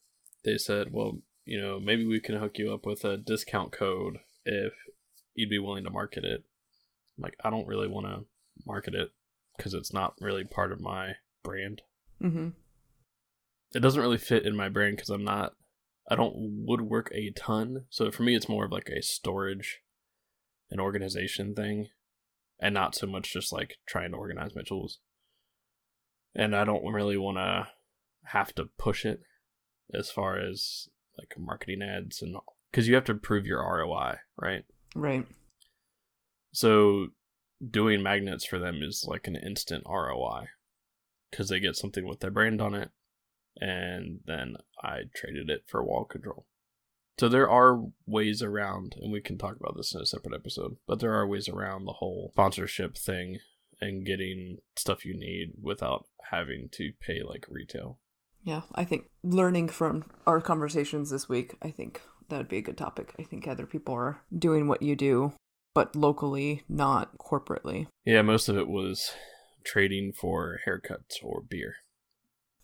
they 0.46 0.58
said, 0.58 0.88
well, 0.91 1.20
you 1.51 1.60
know, 1.62 1.81
maybe 1.81 2.05
we 2.05 2.22
can 2.22 2.38
hook 2.38 2.58
you 2.58 2.74
up 2.74 2.86
with 2.86 3.03
a 3.03 3.17
discount 3.17 3.74
code 3.74 4.20
if 4.46 4.72
you'd 5.36 5.50
be 5.50 5.60
willing 5.60 5.84
to 5.84 5.89
market 5.89 6.24
it. 6.24 6.46
Like, 7.17 7.36
I 7.43 7.50
don't 7.50 7.67
really 7.67 7.89
want 7.89 8.05
to 8.05 8.24
market 8.65 8.96
it 8.96 9.10
because 9.58 9.74
it's 9.74 9.91
not 9.91 10.13
really 10.22 10.46
part 10.46 10.72
of 10.72 10.79
my 10.79 11.15
brand. 11.43 11.81
Mm-hmm. 12.24 12.51
It 13.75 13.79
doesn't 13.81 14.01
really 14.01 14.17
fit 14.17 14.46
in 14.46 14.55
my 14.55 14.70
brand 14.70 14.96
because 14.96 15.10
I'm 15.10 15.25
not, 15.25 15.51
I 16.10 16.15
don't 16.15 16.63
woodwork 16.65 17.12
a 17.12 17.31
ton. 17.31 17.84
So 17.89 18.12
for 18.12 18.24
me, 18.24 18.34
it's 18.34 18.48
more 18.48 18.63
of 18.63 18.72
like 18.72 18.88
a 18.88 19.01
storage 19.01 19.81
and 20.70 20.79
organization 20.79 21.53
thing 21.53 21.89
and 22.62 22.74
not 22.74 22.96
so 22.96 23.08
much 23.08 23.34
just 23.34 23.51
like 23.51 23.75
trying 23.86 24.12
to 24.12 24.17
organize 24.17 24.55
my 24.55 24.62
tools. 24.62 25.00
and 26.34 26.55
I 26.55 26.63
don't 26.63 26.93
really 26.93 27.17
want 27.17 27.39
to 27.39 27.67
have 28.27 28.55
to 28.55 28.70
push 28.77 29.05
it 29.05 29.22
as 29.93 30.10
far 30.10 30.38
as 30.39 30.88
like 31.18 31.34
marketing 31.38 31.82
ads 31.82 32.22
and 32.22 32.36
because 32.72 32.88
you 32.88 32.96
have 32.96 33.06
to 33.06 33.13
prove 33.13 33.46
your 33.46 33.62
ROI, 33.62 34.18
right? 34.38 34.63
Right. 34.96 35.25
So 36.53 37.08
doing 37.70 38.01
magnets 38.01 38.46
for 38.46 38.60
them 38.60 38.82
is 38.82 39.06
like 39.08 39.27
an 39.27 39.36
instant 39.36 39.84
ROI 39.88 40.48
because 41.30 41.50
they 41.50 41.60
get 41.60 41.75
something 41.75 42.08
with 42.08 42.20
their 42.20 42.32
brand 42.32 42.62
on 42.62 42.74
it, 42.75 42.91
and 43.60 44.20
then 44.25 44.58
I 44.82 45.01
traded 45.13 45.50
it 45.50 45.63
for 45.68 45.84
wall 45.84 46.06
control. 46.06 46.46
So 47.20 47.30
there 47.30 47.50
are 47.50 47.84
ways 48.06 48.41
around, 48.41 48.96
and 49.00 49.12
we 49.12 49.22
can 49.22 49.38
talk 49.38 49.56
about 49.58 49.77
this 49.77 49.94
in 49.94 50.01
a 50.01 50.06
separate 50.06 50.34
episode, 50.34 50.77
but 50.88 51.00
there 51.00 51.13
are 51.13 51.27
ways 51.27 51.48
around 51.48 51.86
the 51.86 51.94
whole 51.94 52.32
sponsorship 52.34 52.98
thing 52.98 53.39
and 53.80 54.06
getting 54.06 54.58
stuff 54.75 55.06
you 55.06 55.13
need 55.18 55.53
without 55.62 56.08
having 56.32 56.70
to 56.74 56.91
pay 57.00 57.22
like 57.24 57.46
retail. 57.50 58.00
Yeah, 58.43 58.62
I 58.74 58.83
think 58.86 59.05
learning 59.24 59.69
from 59.69 60.05
our 60.25 60.41
conversations 60.41 61.10
this 61.10 61.29
week, 61.29 61.55
I 61.62 61.69
think 61.69 62.01
that 62.29 62.38
would 62.38 62.48
be 62.50 62.57
a 62.57 62.62
good 62.62 62.77
topic. 62.77 63.13
I 63.19 63.24
think 63.24 63.48
other 63.48 63.65
people 63.65 63.93
are 63.93 64.21
doing 64.36 64.67
what 64.67 64.81
you 64.81 64.95
do, 64.95 65.33
but 65.75 65.95
locally, 65.95 66.63
not 66.67 67.17
corporately. 67.17 67.88
Yeah, 68.05 68.21
most 68.24 68.50
of 68.50 68.57
it 68.57 68.67
was 68.67 69.12
trading 69.63 70.12
for 70.13 70.60
haircuts 70.67 71.24
or 71.24 71.41
beer. 71.41 71.75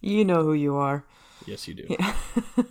You 0.01 0.25
know 0.25 0.43
who 0.43 0.53
you 0.53 0.75
are. 0.75 1.05
Yes, 1.45 1.67
you 1.67 1.73
do. 1.75 1.85
Yeah. 1.89 2.15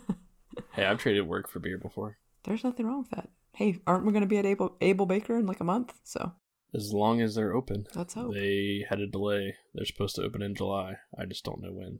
Hey, 0.73 0.85
I've 0.85 0.99
traded 0.99 1.27
work 1.27 1.49
for 1.49 1.59
beer 1.59 1.79
before. 1.79 2.19
There's 2.43 2.63
nothing 2.63 2.85
wrong 2.85 2.99
with 2.99 3.09
that. 3.09 3.29
Hey, 3.53 3.79
aren't 3.87 4.05
we 4.05 4.11
going 4.11 4.21
to 4.21 4.27
be 4.27 4.37
at 4.37 4.45
Able, 4.45 4.75
Able 4.79 5.07
Baker 5.07 5.35
in 5.35 5.47
like 5.47 5.59
a 5.59 5.63
month? 5.63 5.93
So 6.03 6.33
As 6.71 6.93
long 6.93 7.19
as 7.19 7.33
they're 7.33 7.55
open. 7.55 7.87
let's 7.95 8.13
hope. 8.13 8.35
They 8.35 8.85
had 8.87 8.99
a 8.99 9.07
delay. 9.07 9.55
They're 9.73 9.85
supposed 9.85 10.15
to 10.17 10.21
open 10.23 10.43
in 10.43 10.53
July. 10.53 10.97
I 11.17 11.25
just 11.25 11.43
don't 11.43 11.63
know 11.63 11.71
when. 11.73 11.99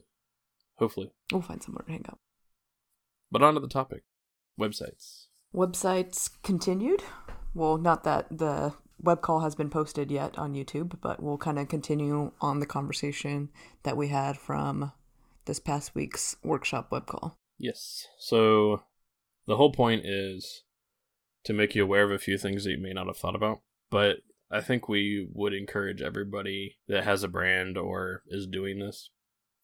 Hopefully. 0.77 1.11
We'll 1.31 1.41
find 1.41 1.61
somewhere 1.61 1.83
to 1.85 1.91
hang 1.91 2.05
out. 2.07 2.19
But 3.31 3.43
on 3.43 3.55
to 3.55 3.59
the 3.59 3.67
topic 3.67 4.03
websites. 4.59 5.25
Websites 5.53 6.29
continued. 6.43 7.03
Well, 7.53 7.77
not 7.77 8.03
that 8.03 8.27
the 8.37 8.73
web 8.99 9.21
call 9.21 9.41
has 9.41 9.55
been 9.55 9.69
posted 9.69 10.11
yet 10.11 10.37
on 10.37 10.53
YouTube, 10.53 10.99
but 11.01 11.21
we'll 11.21 11.37
kind 11.37 11.59
of 11.59 11.67
continue 11.67 12.31
on 12.41 12.59
the 12.59 12.65
conversation 12.65 13.49
that 13.83 13.97
we 13.97 14.07
had 14.09 14.37
from 14.37 14.91
this 15.45 15.59
past 15.59 15.95
week's 15.95 16.35
workshop 16.43 16.91
web 16.91 17.07
call. 17.07 17.37
Yes. 17.57 18.05
So 18.19 18.83
the 19.45 19.57
whole 19.57 19.71
point 19.71 20.03
is 20.05 20.63
to 21.45 21.53
make 21.53 21.75
you 21.75 21.83
aware 21.83 22.03
of 22.03 22.11
a 22.11 22.19
few 22.19 22.37
things 22.37 22.63
that 22.63 22.71
you 22.71 22.81
may 22.81 22.93
not 22.93 23.07
have 23.07 23.17
thought 23.17 23.35
about. 23.35 23.61
But 23.89 24.17
I 24.51 24.61
think 24.61 24.87
we 24.87 25.27
would 25.33 25.53
encourage 25.53 26.01
everybody 26.01 26.77
that 26.87 27.03
has 27.03 27.23
a 27.23 27.27
brand 27.27 27.77
or 27.77 28.23
is 28.27 28.47
doing 28.47 28.79
this 28.79 29.09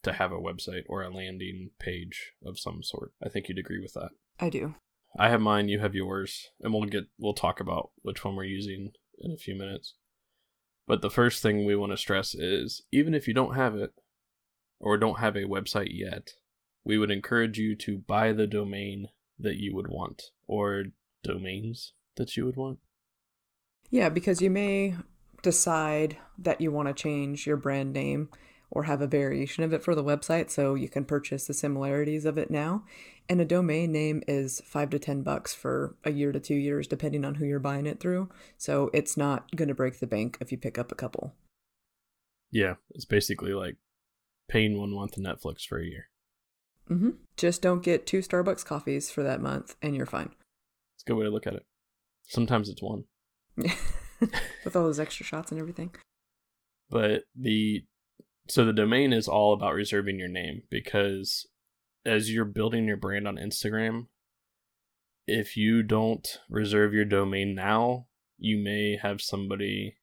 to 0.04 0.14
have 0.14 0.32
a 0.32 0.40
website 0.40 0.84
or 0.88 1.02
a 1.02 1.14
landing 1.14 1.72
page 1.80 2.34
of 2.46 2.60
some 2.60 2.84
sort. 2.84 3.14
I 3.24 3.30
think 3.30 3.48
you'd 3.48 3.60
agree 3.60 3.80
with 3.80 3.94
that. 3.94 4.10
I 4.40 4.50
do. 4.50 4.76
I 5.18 5.30
have 5.30 5.42
mine, 5.42 5.70
you 5.70 5.80
have 5.80 5.96
yours, 5.96 6.50
and 6.62 6.74
we'll 6.74 6.84
get 6.84 7.06
we'll 7.20 7.34
talk 7.34 7.60
about 7.60 7.92
which 8.02 8.24
one 8.24 8.36
we're 8.36 8.46
using 8.46 8.92
in 9.20 9.32
a 9.32 9.38
few 9.38 9.56
minutes. 9.56 9.96
But 10.88 11.02
the 11.02 11.12
first 11.12 11.42
thing 11.42 11.66
we 11.66 11.76
want 11.76 11.92
to 11.92 11.98
stress 11.98 12.36
is 12.36 12.82
even 12.92 13.14
if 13.14 13.28
you 13.28 13.34
don't 13.34 13.56
have 13.56 13.76
it 13.76 13.94
or 14.80 14.98
don't 14.98 15.20
have 15.20 15.36
a 15.36 15.44
website 15.44 15.92
yet, 15.92 16.32
we 16.84 16.98
would 16.98 17.12
encourage 17.12 17.58
you 17.58 17.76
to 17.78 18.00
buy 18.00 18.34
the 18.34 18.48
domain 18.48 19.08
that 19.40 19.58
you 19.58 19.74
would 19.76 19.88
want 19.88 20.24
or 20.48 20.86
domains 21.24 21.94
that 22.16 22.36
you 22.36 22.46
would 22.46 22.58
want. 22.58 22.80
Yeah, 23.90 24.10
because 24.10 24.42
you 24.42 24.50
may 24.50 24.96
decide 25.42 26.18
that 26.40 26.60
you 26.60 26.72
want 26.72 26.88
to 26.90 26.94
change 26.94 27.46
your 27.46 27.58
brand 27.58 27.94
name 27.94 28.30
or 28.74 28.84
have 28.84 29.02
a 29.02 29.08
variation 29.08 29.64
of 29.64 29.72
it 29.72 29.84
for 29.84 29.94
the 29.94 30.04
website 30.04 30.50
so 30.50 30.74
you 30.74 30.90
can 30.90 31.06
purchase 31.06 31.46
the 31.46 31.54
similarities 31.54 32.26
of 32.26 32.40
it 32.40 32.50
now. 32.50 32.84
And 33.30 33.40
a 33.40 33.46
domain 33.46 33.92
name 33.92 34.24
is 34.28 34.62
5 34.66 34.90
to 34.90 35.00
10 35.00 35.22
bucks 35.22 35.54
for 35.54 35.96
a 36.04 36.12
year 36.12 36.32
to 36.32 36.40
2 36.40 36.56
years 36.56 36.88
depending 36.88 37.24
on 37.24 37.36
who 37.36 37.46
you're 37.46 37.60
buying 37.60 37.86
it 37.86 38.00
through. 38.00 38.30
So 38.58 38.90
it's 38.92 39.16
not 39.16 39.56
going 39.56 39.68
to 39.68 39.76
break 39.76 40.00
the 40.00 40.08
bank 40.08 40.38
if 40.42 40.52
you 40.52 40.58
pick 40.58 40.80
up 40.80 40.92
a 40.92 40.96
couple. 40.96 41.36
Yeah, 42.52 42.76
it's 42.90 43.06
basically 43.06 43.54
like 43.54 43.78
paying 44.50 44.78
one 44.78 44.92
month 44.92 45.18
of 45.18 45.24
Netflix 45.24 45.66
for 45.66 45.80
a 45.80 45.86
year. 45.86 46.10
Mm-hmm. 46.90 47.12
Just 47.38 47.62
don't 47.62 47.84
get 47.84 48.08
two 48.08 48.20
Starbucks 48.20 48.66
coffees 48.66 49.12
for 49.12 49.22
that 49.22 49.40
month 49.40 49.76
and 49.84 49.96
you're 49.96 50.08
fine. 50.08 50.32
It's 50.96 51.04
a 51.06 51.08
good 51.08 51.18
way 51.18 51.26
to 51.26 51.32
look 51.32 51.46
at 51.48 51.54
it. 51.54 51.66
Sometimes 52.24 52.70
it's 52.70 52.82
one. 52.82 53.04
With 53.58 54.76
all 54.76 54.84
those 54.84 55.00
extra 55.00 55.26
shots 55.26 55.52
and 55.52 55.60
everything. 55.60 55.94
but 56.90 57.24
the 57.36 57.86
so 58.48 58.66
the 58.66 58.74
domain 58.74 59.14
is 59.14 59.28
all 59.28 59.54
about 59.54 59.74
reserving 59.74 60.20
your 60.20 60.28
name 60.28 60.64
because 60.70 61.48
as 62.06 62.32
you're 62.32 62.46
building 62.46 62.86
your 62.86 62.98
brand 62.98 63.28
on 63.28 63.38
Instagram 63.38 64.08
if 65.26 65.56
you 65.56 65.82
don't 65.84 66.40
reserve 66.50 66.94
your 66.94 67.06
domain 67.06 67.56
now 67.56 68.08
you 68.38 68.58
may 68.58 68.98
have 69.02 69.22
somebody 69.22 69.98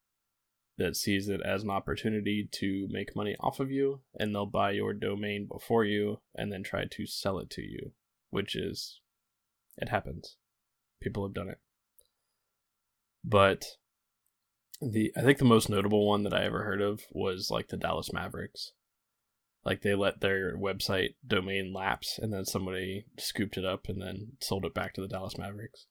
that 0.77 0.95
sees 0.95 1.27
it 1.27 1.41
as 1.45 1.61
an 1.61 1.69
opportunity 1.69 2.49
to 2.51 2.87
make 2.89 3.15
money 3.15 3.35
off 3.39 3.59
of 3.59 3.69
you 3.69 4.01
and 4.15 4.33
they'll 4.33 4.47
buy 4.47 4.71
your 4.71 4.93
domain 4.93 5.47
before 5.51 5.85
you 5.85 6.19
and 6.33 6.51
then 6.51 6.63
try 6.63 6.85
to 6.89 7.05
sell 7.05 7.37
it 7.37 7.49
to 7.49 7.61
you 7.61 7.91
which 8.31 8.55
is 8.55 9.01
it 9.77 9.89
happens. 9.89 10.37
People 11.01 11.25
have 11.25 11.33
done 11.33 11.49
it. 11.49 11.59
But 13.23 13.65
the 14.81 15.13
I 15.15 15.21
think 15.21 15.37
the 15.37 15.45
most 15.45 15.69
notable 15.69 16.07
one 16.07 16.23
that 16.23 16.33
I 16.33 16.43
ever 16.43 16.63
heard 16.63 16.81
of 16.81 17.01
was 17.11 17.49
like 17.51 17.69
the 17.69 17.77
Dallas 17.77 18.11
Mavericks. 18.11 18.71
Like 19.63 19.81
they 19.81 19.93
let 19.93 20.21
their 20.21 20.57
website 20.57 21.15
domain 21.25 21.71
lapse 21.71 22.17
and 22.17 22.33
then 22.33 22.45
somebody 22.45 23.05
scooped 23.19 23.57
it 23.57 23.65
up 23.65 23.87
and 23.87 24.01
then 24.01 24.33
sold 24.39 24.65
it 24.65 24.73
back 24.73 24.93
to 24.95 25.01
the 25.01 25.07
Dallas 25.07 25.37
Mavericks. 25.37 25.85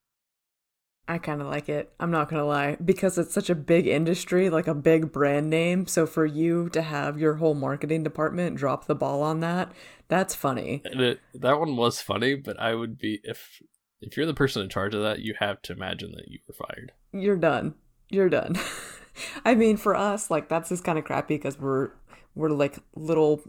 I 1.06 1.18
kind 1.18 1.40
of 1.40 1.48
like 1.48 1.68
it. 1.68 1.92
I'm 1.98 2.10
not 2.12 2.28
going 2.28 2.40
to 2.40 2.46
lie. 2.46 2.76
Because 2.84 3.18
it's 3.18 3.34
such 3.34 3.50
a 3.50 3.54
big 3.56 3.88
industry, 3.88 4.48
like 4.48 4.68
a 4.68 4.74
big 4.74 5.10
brand 5.10 5.50
name. 5.50 5.88
So 5.88 6.06
for 6.06 6.24
you 6.24 6.68
to 6.68 6.82
have 6.82 7.18
your 7.18 7.34
whole 7.34 7.54
marketing 7.54 8.04
department 8.04 8.56
drop 8.56 8.86
the 8.86 8.94
ball 8.94 9.22
on 9.22 9.40
that, 9.40 9.72
that's 10.06 10.36
funny. 10.36 10.82
It, 10.84 11.20
that 11.34 11.58
one 11.58 11.76
was 11.76 12.00
funny, 12.00 12.36
but 12.36 12.60
I 12.60 12.74
would 12.74 12.98
be 12.98 13.20
if 13.24 13.60
if 14.00 14.16
you're 14.16 14.26
the 14.26 14.34
person 14.34 14.62
in 14.62 14.68
charge 14.68 14.94
of 14.94 15.02
that, 15.02 15.18
you 15.18 15.34
have 15.40 15.60
to 15.62 15.72
imagine 15.72 16.12
that 16.12 16.28
you 16.28 16.38
were 16.46 16.54
fired. 16.54 16.92
You're 17.12 17.36
done. 17.36 17.74
You're 18.10 18.28
done. 18.28 18.58
I 19.44 19.54
mean, 19.54 19.76
for 19.76 19.94
us, 19.94 20.30
like 20.30 20.48
that's 20.48 20.68
just 20.68 20.84
kind 20.84 20.98
of 20.98 21.04
crappy 21.04 21.36
because 21.36 21.58
we're 21.58 21.90
we're 22.34 22.50
like 22.50 22.78
little 22.94 23.42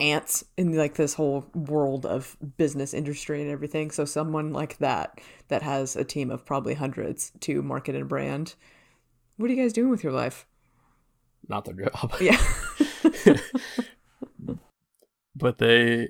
ants 0.00 0.44
in 0.56 0.76
like 0.76 0.94
this 0.94 1.14
whole 1.14 1.50
world 1.54 2.06
of 2.06 2.36
business 2.56 2.94
industry 2.94 3.42
and 3.42 3.50
everything. 3.50 3.90
So 3.90 4.04
someone 4.04 4.52
like 4.52 4.78
that 4.78 5.20
that 5.48 5.62
has 5.62 5.96
a 5.96 6.04
team 6.04 6.30
of 6.30 6.44
probably 6.44 6.74
hundreds 6.74 7.32
to 7.40 7.62
market 7.62 7.94
and 7.94 8.08
brand. 8.08 8.54
What 9.36 9.50
are 9.50 9.54
you 9.54 9.62
guys 9.62 9.72
doing 9.72 9.90
with 9.90 10.04
your 10.04 10.12
life? 10.12 10.46
Not 11.48 11.64
their 11.64 11.74
job. 11.74 12.14
Yeah. 12.20 12.40
but 15.36 15.58
they 15.58 16.08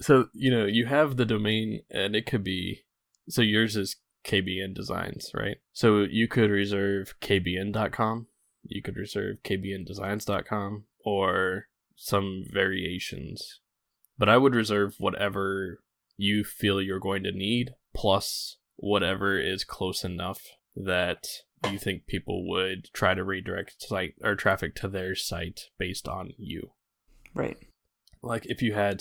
so 0.00 0.28
you 0.32 0.50
know 0.50 0.64
you 0.64 0.86
have 0.86 1.16
the 1.16 1.24
domain 1.24 1.80
and 1.90 2.16
it 2.16 2.26
could 2.26 2.42
be 2.44 2.84
so 3.28 3.42
yours 3.42 3.76
is 3.76 3.96
kbn 4.24 4.74
designs 4.74 5.30
right 5.34 5.58
so 5.72 6.02
you 6.02 6.26
could 6.26 6.50
reserve 6.50 7.14
kbn.com 7.20 8.26
you 8.62 8.82
could 8.82 8.96
reserve 8.96 9.36
kbndesigns.com 9.44 10.84
or 11.04 11.66
some 11.96 12.44
variations 12.50 13.60
but 14.18 14.28
i 14.28 14.36
would 14.36 14.54
reserve 14.54 14.94
whatever 14.98 15.80
you 16.16 16.44
feel 16.44 16.80
you're 16.80 17.00
going 17.00 17.22
to 17.22 17.32
need 17.32 17.74
plus 17.94 18.56
whatever 18.76 19.38
is 19.38 19.64
close 19.64 20.04
enough 20.04 20.40
that 20.74 21.26
you 21.70 21.78
think 21.78 22.06
people 22.06 22.48
would 22.48 22.88
try 22.92 23.14
to 23.14 23.24
redirect 23.24 23.80
site 23.82 24.14
or 24.22 24.34
traffic 24.34 24.74
to 24.74 24.88
their 24.88 25.14
site 25.14 25.68
based 25.78 26.08
on 26.08 26.30
you 26.36 26.72
right. 27.34 27.56
like 28.22 28.44
if 28.46 28.60
you 28.60 28.74
had 28.74 29.00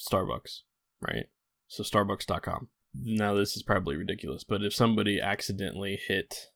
Starbucks, 0.00 0.60
right? 1.00 1.26
So 1.68 1.82
starbucks.com. 1.82 2.68
Now 2.94 3.34
this 3.34 3.56
is 3.56 3.62
probably 3.62 3.96
ridiculous, 3.96 4.44
but 4.44 4.62
if 4.62 4.74
somebody 4.74 5.20
accidentally 5.20 5.96
hit 5.96 6.50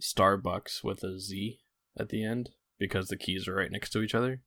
Starbucks 0.00 0.84
with 0.84 1.02
a 1.02 1.18
Z 1.18 1.58
at 1.98 2.08
the 2.08 2.24
end 2.24 2.50
because 2.78 3.08
the 3.08 3.16
keys 3.16 3.48
are 3.48 3.56
right 3.56 3.70
next 3.70 3.90
to 3.90 4.02
each 4.02 4.14
other, 4.14 4.42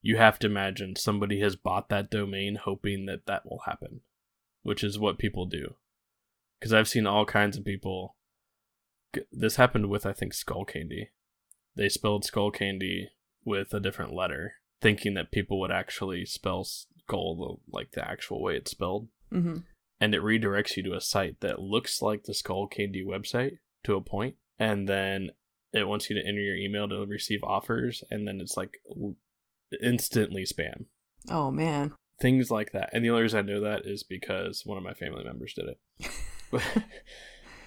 you 0.00 0.16
have 0.16 0.38
to 0.38 0.46
imagine 0.46 0.96
somebody 0.96 1.40
has 1.40 1.56
bought 1.56 1.88
that 1.90 2.10
domain 2.10 2.56
hoping 2.64 3.06
that 3.06 3.26
that 3.26 3.44
will 3.44 3.62
happen, 3.66 4.00
which 4.62 4.82
is 4.82 4.98
what 4.98 5.18
people 5.18 5.44
do. 5.44 5.74
Because 6.58 6.72
I've 6.72 6.88
seen 6.88 7.06
all 7.06 7.26
kinds 7.26 7.56
of 7.56 7.64
people. 7.64 8.16
This 9.30 9.56
happened 9.56 9.88
with 9.88 10.06
I 10.06 10.12
think 10.12 10.34
Skull 10.34 10.64
Candy. 10.64 11.10
They 11.76 11.88
spelled 11.88 12.24
Skull 12.24 12.50
Candy 12.50 13.10
with 13.44 13.72
a 13.72 13.80
different 13.80 14.14
letter, 14.14 14.54
thinking 14.80 15.14
that 15.14 15.30
people 15.30 15.60
would 15.60 15.70
actually 15.70 16.24
spell 16.24 16.64
skull 16.64 17.36
the, 17.36 17.76
like 17.76 17.92
the 17.92 18.06
actual 18.06 18.42
way 18.42 18.56
it's 18.56 18.70
spelled, 18.70 19.08
Mm-hmm. 19.32 19.58
And 20.00 20.14
it 20.14 20.22
redirects 20.22 20.76
you 20.76 20.82
to 20.84 20.94
a 20.94 21.00
site 21.00 21.40
that 21.40 21.60
looks 21.60 22.02
like 22.02 22.24
the 22.24 22.34
Skull 22.34 22.66
Candy 22.66 23.04
website 23.04 23.58
to 23.84 23.94
a 23.94 24.00
point, 24.00 24.36
and 24.58 24.88
then 24.88 25.30
it 25.72 25.88
wants 25.88 26.08
you 26.08 26.16
to 26.16 26.26
enter 26.26 26.40
your 26.40 26.56
email 26.56 26.88
to 26.88 27.04
receive 27.06 27.42
offers, 27.42 28.02
and 28.10 28.26
then 28.26 28.40
it's 28.40 28.56
like 28.56 28.78
instantly 29.82 30.44
spam. 30.44 30.86
Oh 31.30 31.50
man. 31.50 31.94
Things 32.20 32.50
like 32.50 32.72
that. 32.72 32.90
And 32.92 33.04
the 33.04 33.10
only 33.10 33.22
reason 33.22 33.38
I 33.38 33.42
know 33.42 33.60
that 33.60 33.82
is 33.84 34.02
because 34.02 34.62
one 34.64 34.78
of 34.78 34.84
my 34.84 34.94
family 34.94 35.24
members 35.24 35.54
did 35.54 35.66
it. 35.68 36.62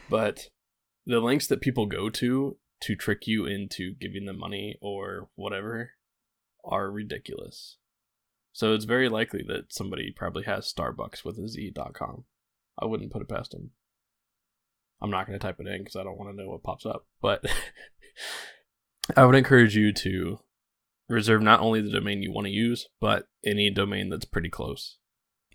but 0.09 0.49
the 1.05 1.19
links 1.19 1.47
that 1.47 1.61
people 1.61 1.85
go 1.85 2.09
to 2.09 2.57
to 2.81 2.95
trick 2.95 3.27
you 3.27 3.45
into 3.45 3.93
giving 3.93 4.25
them 4.25 4.39
money 4.39 4.77
or 4.81 5.29
whatever 5.35 5.91
are 6.65 6.91
ridiculous. 6.91 7.77
So 8.53 8.73
it's 8.73 8.85
very 8.85 9.09
likely 9.09 9.43
that 9.47 9.73
somebody 9.73 10.11
probably 10.15 10.43
has 10.43 10.71
Starbucks 10.71 11.23
with 11.23 11.37
a 11.37 11.47
Z.com. 11.47 12.25
I 12.79 12.85
wouldn't 12.85 13.11
put 13.11 13.21
it 13.21 13.29
past 13.29 13.53
him. 13.53 13.71
I'm 15.01 15.09
not 15.09 15.25
going 15.25 15.37
to 15.37 15.43
type 15.43 15.59
it 15.59 15.67
in 15.67 15.79
because 15.79 15.95
I 15.95 16.03
don't 16.03 16.17
want 16.17 16.31
to 16.31 16.35
know 16.35 16.49
what 16.49 16.63
pops 16.63 16.85
up. 16.85 17.05
But 17.21 17.45
I 19.17 19.25
would 19.25 19.35
encourage 19.35 19.75
you 19.75 19.91
to 19.93 20.39
reserve 21.09 21.41
not 21.41 21.59
only 21.59 21.81
the 21.81 21.91
domain 21.91 22.21
you 22.21 22.31
want 22.31 22.45
to 22.45 22.51
use, 22.51 22.87
but 22.99 23.25
any 23.45 23.69
domain 23.69 24.09
that's 24.09 24.25
pretty 24.25 24.49
close. 24.49 24.97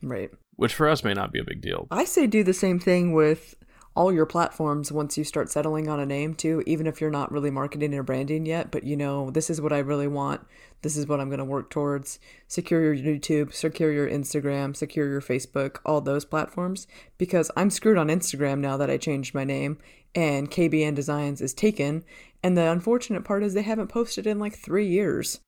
Right. 0.03 0.31
Which 0.57 0.75
for 0.75 0.89
us 0.89 1.05
may 1.05 1.15
not 1.15 1.33
be 1.33 1.39
a 1.39 1.45
big 1.45 1.61
deal. 1.61 1.87
I 1.91 2.05
say 2.05 2.27
do 2.27 2.43
the 2.43 2.53
same 2.53 2.79
thing 2.79 3.13
with 3.13 3.55
all 3.97 4.13
your 4.13 4.27
platforms 4.27 4.93
once 4.93 5.17
you 5.17 5.25
start 5.25 5.51
settling 5.51 5.89
on 5.89 5.99
a 5.99 6.07
name 6.07 6.35
too, 6.35 6.63
even 6.67 6.87
if 6.87 7.01
you're 7.01 7.11
not 7.11 7.33
really 7.33 7.51
marketing 7.51 7.95
or 7.95 8.03
branding 8.03 8.45
yet, 8.45 8.71
but 8.71 8.85
you 8.85 8.97
know, 8.97 9.31
this 9.31 9.49
is 9.49 9.61
what 9.61 9.73
I 9.73 9.79
really 9.79 10.07
want. 10.07 10.47
This 10.83 10.97
is 10.97 11.07
what 11.07 11.19
I'm 11.19 11.31
going 11.31 11.39
to 11.39 11.45
work 11.45 11.71
towards. 11.71 12.19
Secure 12.47 12.95
your 12.95 13.19
YouTube, 13.19 13.55
secure 13.55 13.91
your 13.91 14.09
Instagram, 14.09 14.77
secure 14.77 15.09
your 15.09 15.23
Facebook, 15.23 15.79
all 15.85 16.01
those 16.01 16.27
platforms 16.27 16.87
because 17.17 17.51
I'm 17.57 17.71
screwed 17.71 17.99
on 17.99 18.09
Instagram 18.09 18.59
now 18.59 18.77
that 18.77 18.91
I 18.91 18.99
changed 18.99 19.35
my 19.35 19.45
name 19.45 19.79
and 20.15 20.51
KBN 20.51 20.95
Designs 20.95 21.41
is 21.41 21.55
taken. 21.55 22.05
And 22.43 22.57
the 22.57 22.71
unfortunate 22.71 23.25
part 23.25 23.43
is 23.43 23.55
they 23.55 23.63
haven't 23.63 23.89
posted 23.89 24.27
in 24.27 24.39
like 24.39 24.57
3 24.57 24.87
years. 24.87 25.41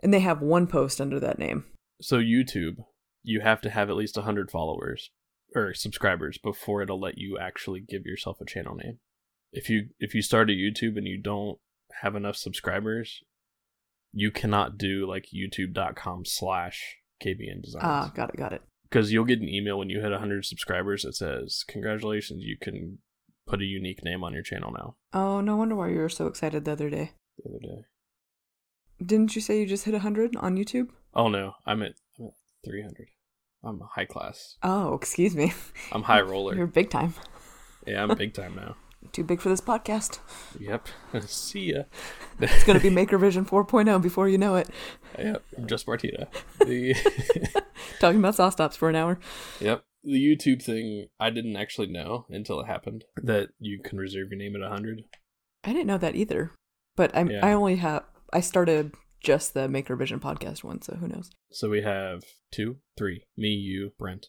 And 0.00 0.12
they 0.12 0.20
have 0.20 0.42
one 0.42 0.66
post 0.66 1.00
under 1.00 1.20
that 1.20 1.38
name. 1.38 1.64
So 2.00 2.18
YouTube, 2.18 2.78
you 3.22 3.40
have 3.40 3.60
to 3.60 3.70
have 3.70 3.88
at 3.88 3.94
least 3.94 4.16
100 4.16 4.50
followers 4.50 5.10
or 5.54 5.74
subscribers 5.74 6.38
before 6.38 6.82
it'll 6.82 7.00
let 7.00 7.18
you 7.18 7.38
actually 7.38 7.80
give 7.80 8.06
yourself 8.06 8.40
a 8.40 8.46
channel 8.46 8.74
name. 8.74 8.98
If 9.52 9.68
you 9.68 9.88
if 9.98 10.14
you 10.14 10.22
start 10.22 10.50
a 10.50 10.54
YouTube 10.54 10.96
and 10.96 11.06
you 11.06 11.20
don't 11.20 11.58
have 12.00 12.14
enough 12.14 12.36
subscribers, 12.36 13.22
you 14.12 14.30
cannot 14.30 14.78
do 14.78 15.06
like 15.08 15.26
youtube.com 15.34 16.24
slash 16.24 16.96
KBN 17.22 17.62
designs. 17.62 17.84
Ah, 17.84 18.12
got 18.14 18.30
it, 18.30 18.36
got 18.36 18.52
it. 18.52 18.62
Because 18.88 19.12
you'll 19.12 19.24
get 19.24 19.40
an 19.40 19.48
email 19.48 19.78
when 19.78 19.88
you 19.88 20.00
hit 20.00 20.10
100 20.10 20.44
subscribers 20.44 21.02
that 21.02 21.14
says, 21.14 21.64
Congratulations, 21.66 22.42
you 22.44 22.56
can 22.60 22.98
put 23.46 23.62
a 23.62 23.64
unique 23.64 24.04
name 24.04 24.22
on 24.22 24.34
your 24.34 24.42
channel 24.42 24.70
now. 24.70 24.96
Oh, 25.14 25.40
no 25.40 25.56
wonder 25.56 25.74
why 25.74 25.88
you 25.88 25.98
were 25.98 26.08
so 26.08 26.26
excited 26.26 26.64
the 26.64 26.72
other 26.72 26.90
day. 26.90 27.12
The 27.38 27.50
other 27.50 27.58
day. 27.60 27.84
Didn't 29.04 29.34
you 29.34 29.40
say 29.40 29.60
you 29.60 29.66
just 29.66 29.84
hit 29.84 29.92
100 29.92 30.36
on 30.36 30.56
YouTube? 30.56 30.88
Oh, 31.14 31.28
no. 31.28 31.54
I'm 31.66 31.82
at, 31.82 31.94
I'm 32.18 32.26
at 32.26 32.32
300. 32.64 33.08
I'm 33.64 33.80
high 33.94 34.04
class. 34.06 34.56
Oh, 34.62 34.94
excuse 34.94 35.36
me. 35.36 35.52
I'm 35.92 36.02
high 36.02 36.20
roller. 36.20 36.54
You're 36.54 36.66
big 36.66 36.90
time. 36.90 37.14
Yeah, 37.86 38.02
I'm 38.02 38.14
big 38.16 38.34
time 38.34 38.54
now. 38.56 38.76
Too 39.12 39.24
big 39.24 39.40
for 39.40 39.48
this 39.48 39.60
podcast. 39.60 40.20
Yep. 40.60 40.86
See 41.26 41.72
ya. 41.74 41.82
It's 42.40 42.64
going 42.64 42.78
to 42.78 42.82
be 42.82 42.90
Maker 42.90 43.18
Vision 43.18 43.44
4.0 43.44 44.00
before 44.00 44.28
you 44.28 44.38
know 44.38 44.54
it. 44.56 44.68
Yep. 45.18 45.42
I'm 45.58 45.66
just 45.66 45.86
Martina. 45.88 46.28
The 46.64 46.94
Talking 48.00 48.20
about 48.20 48.36
saw 48.36 48.48
stops 48.50 48.76
for 48.76 48.88
an 48.88 48.96
hour. 48.96 49.18
yep. 49.60 49.84
The 50.04 50.18
YouTube 50.20 50.62
thing, 50.64 51.08
I 51.20 51.30
didn't 51.30 51.56
actually 51.56 51.86
know 51.86 52.26
until 52.28 52.60
it 52.60 52.66
happened 52.66 53.04
that 53.22 53.50
you 53.60 53.80
can 53.80 53.98
reserve 53.98 54.28
your 54.30 54.38
name 54.38 54.56
at 54.56 54.62
100. 54.62 55.02
I 55.64 55.72
didn't 55.72 55.86
know 55.86 55.98
that 55.98 56.16
either. 56.16 56.50
But 56.96 57.14
I'm, 57.16 57.30
Yeah. 57.30 57.44
I 57.46 57.52
only 57.52 57.76
have, 57.76 58.02
I 58.32 58.40
started 58.40 58.92
just 59.22 59.54
the 59.54 59.68
Maker 59.68 59.96
Vision 59.96 60.20
podcast 60.20 60.64
one, 60.64 60.82
so 60.82 60.94
who 60.94 61.08
knows? 61.08 61.30
So 61.54 61.68
we 61.68 61.82
have 61.82 62.22
two, 62.50 62.78
three, 62.96 63.26
me, 63.36 63.48
you, 63.48 63.92
Brent. 63.98 64.28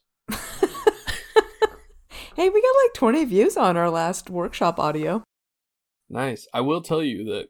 Hey, 2.35 2.49
we 2.49 2.61
got 2.63 2.83
like 2.83 2.93
20 2.95 3.25
views 3.25 3.57
on 3.57 3.77
our 3.77 3.91
last 3.91 4.27
workshop 4.27 4.79
audio. 4.79 5.23
Nice. 6.09 6.47
I 6.51 6.61
will 6.61 6.81
tell 6.81 7.03
you 7.03 7.23
that 7.25 7.49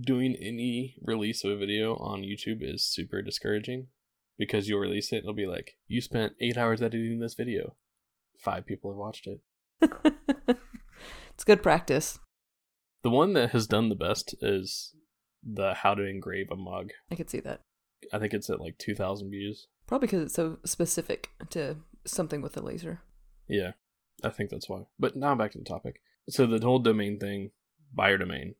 doing 0.00 0.34
any 0.40 0.96
release 1.02 1.44
of 1.44 1.50
a 1.50 1.56
video 1.56 1.96
on 1.96 2.22
YouTube 2.22 2.60
is 2.62 2.82
super 2.82 3.20
discouraging 3.20 3.88
because 4.38 4.68
you'll 4.68 4.80
release 4.80 5.12
it 5.12 5.16
and 5.16 5.24
it'll 5.24 5.34
be 5.34 5.46
like, 5.46 5.72
you 5.86 6.00
spent 6.00 6.32
eight 6.40 6.56
hours 6.56 6.80
editing 6.80 7.20
this 7.20 7.34
video. 7.34 7.76
Five 8.38 8.64
people 8.64 8.90
have 8.90 8.96
watched 8.96 9.26
it. 9.26 9.40
it's 11.34 11.44
good 11.44 11.62
practice. 11.62 12.18
The 13.02 13.10
one 13.10 13.34
that 13.34 13.50
has 13.50 13.66
done 13.66 13.90
the 13.90 13.94
best 13.94 14.34
is 14.40 14.94
the 15.42 15.74
how 15.74 15.94
to 15.94 16.04
engrave 16.04 16.50
a 16.50 16.56
mug. 16.56 16.90
I 17.10 17.14
could 17.14 17.30
see 17.30 17.40
that. 17.40 17.60
I 18.12 18.18
think 18.18 18.34
it's 18.34 18.50
at 18.50 18.60
like 18.60 18.78
2,000 18.78 19.30
views. 19.30 19.68
Probably 19.86 20.06
because 20.06 20.22
it's 20.22 20.34
so 20.34 20.58
specific 20.64 21.30
to 21.50 21.76
something 22.04 22.42
with 22.42 22.56
a 22.56 22.62
laser. 22.62 23.00
Yeah, 23.48 23.72
I 24.24 24.30
think 24.30 24.50
that's 24.50 24.68
why. 24.68 24.82
But 24.98 25.16
now 25.16 25.34
back 25.34 25.52
to 25.52 25.58
the 25.58 25.64
topic. 25.64 26.00
So 26.28 26.46
the 26.46 26.64
whole 26.64 26.78
domain 26.78 27.18
thing, 27.18 27.50
buy 27.94 28.10
your 28.10 28.18
domain. 28.18 28.54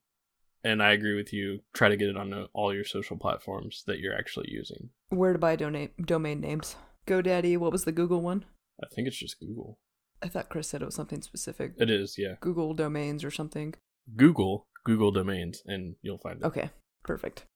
And 0.64 0.82
I 0.82 0.92
agree 0.92 1.16
with 1.16 1.32
you. 1.32 1.60
Try 1.72 1.88
to 1.88 1.96
get 1.96 2.08
it 2.08 2.16
on 2.16 2.32
uh, 2.32 2.46
all 2.52 2.72
your 2.72 2.84
social 2.84 3.16
platforms 3.16 3.82
that 3.86 3.98
you're 3.98 4.16
actually 4.16 4.46
using. 4.48 4.90
Where 5.08 5.32
to 5.32 5.38
buy 5.38 5.56
domain 5.56 5.90
domain 6.04 6.40
names? 6.40 6.76
GoDaddy. 7.06 7.58
What 7.58 7.72
was 7.72 7.84
the 7.84 7.92
Google 7.92 8.20
one? 8.20 8.44
I 8.82 8.86
think 8.94 9.08
it's 9.08 9.16
just 9.16 9.40
Google. 9.40 9.78
I 10.22 10.28
thought 10.28 10.48
Chris 10.48 10.68
said 10.68 10.82
it 10.82 10.86
was 10.86 10.94
something 10.94 11.20
specific. 11.20 11.72
It 11.78 11.90
is, 11.90 12.16
yeah. 12.16 12.34
Google 12.40 12.74
domains 12.74 13.24
or 13.24 13.30
something. 13.30 13.74
Google 14.16 14.68
Google 14.84 15.12
domains, 15.12 15.62
and 15.66 15.96
you'll 16.02 16.18
find 16.18 16.40
it. 16.40 16.44
Okay, 16.44 16.70
perfect. 17.04 17.46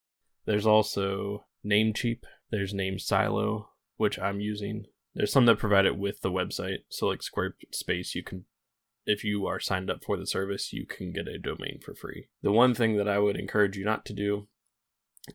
There's 0.45 0.67
also 0.67 1.47
Namecheap. 1.65 2.21
There's 2.51 2.73
Name 2.73 2.99
Silo, 2.99 3.71
which 3.97 4.19
I'm 4.19 4.41
using. 4.41 4.85
There's 5.15 5.33
some 5.33 5.47
that 5.47 5.59
provide 5.59 5.87
it 5.87 5.99
with 5.99 6.21
the 6.21 6.31
website. 6.31 6.81
So 6.89 7.07
like 7.07 7.21
Squarespace, 7.21 8.15
you 8.15 8.23
can, 8.23 8.45
if 9.07 9.25
you 9.25 9.47
are 9.47 9.59
signed 9.59 9.91
up 9.91 10.05
for 10.05 10.17
the 10.17 10.27
service, 10.27 10.73
you 10.73 10.87
can 10.87 11.13
get 11.13 11.27
a 11.27 11.39
domain 11.39 11.81
for 11.85 11.95
free. 11.95 12.29
The 12.43 12.53
one 12.53 12.75
thing 12.75 12.97
that 12.99 13.09
I 13.09 13.19
would 13.19 13.37
encourage 13.37 13.77
you 13.77 13.85
not 13.85 14.05
to 14.07 14.13
do 14.13 14.47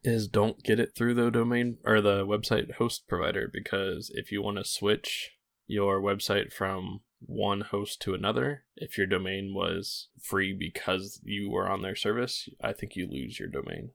is 0.03 0.27
don't 0.27 0.63
get 0.63 0.79
it 0.79 0.95
through 0.95 1.15
the 1.15 1.29
domain 1.29 1.77
or 1.83 1.99
the 1.99 2.25
website 2.25 2.75
host 2.75 3.07
provider 3.09 3.49
because 3.51 4.09
if 4.15 4.31
you 4.31 4.41
want 4.41 4.57
to 4.57 4.63
switch 4.63 5.31
your 5.67 6.01
website 6.01 6.53
from 6.53 7.01
one 7.25 7.61
host 7.61 8.01
to 8.01 8.13
another, 8.13 8.63
if 8.75 8.97
your 8.97 9.07
domain 9.07 9.53
was 9.53 10.07
free 10.21 10.53
because 10.53 11.19
you 11.23 11.49
were 11.49 11.69
on 11.69 11.81
their 11.81 11.95
service, 11.95 12.49
I 12.61 12.73
think 12.73 12.95
you 12.95 13.07
lose 13.07 13.39
your 13.39 13.49
domain 13.49 13.91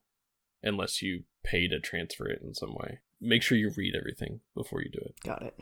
unless 0.62 1.03
you 1.03 1.25
pay 1.45 1.69
to 1.69 1.81
transfer 1.81 2.29
it 2.29 2.43
in 2.43 2.55
some 2.55 2.75
way. 2.75 3.01
Make 3.21 3.43
sure 3.43 3.59
you 3.59 3.73
read 3.77 3.95
everything 3.97 4.41
before 4.55 4.83
you 4.83 4.91
do 4.91 5.01
it. 5.01 5.15
Got 5.25 5.43
it. 5.43 5.59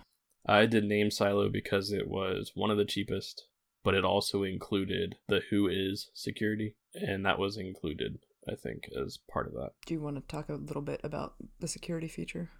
I 0.46 0.66
did 0.66 0.84
Name 0.84 1.10
Silo 1.10 1.48
because 1.48 1.90
it 1.90 2.08
was 2.08 2.52
one 2.54 2.70
of 2.70 2.76
the 2.76 2.84
cheapest, 2.84 3.46
but 3.82 3.94
it 3.94 4.04
also 4.04 4.42
included 4.42 5.16
the 5.28 5.40
WHOIS 5.50 6.10
security, 6.14 6.76
and 6.94 7.24
that 7.24 7.38
was 7.38 7.56
included, 7.56 8.18
I 8.48 8.54
think, 8.54 8.88
as 9.00 9.18
part 9.30 9.46
of 9.46 9.54
that. 9.54 9.70
Do 9.86 9.94
you 9.94 10.00
want 10.00 10.16
to 10.16 10.22
talk 10.22 10.48
a 10.48 10.54
little 10.54 10.82
bit 10.82 11.00
about 11.02 11.34
the 11.60 11.68
security 11.68 12.08
feature? 12.08 12.50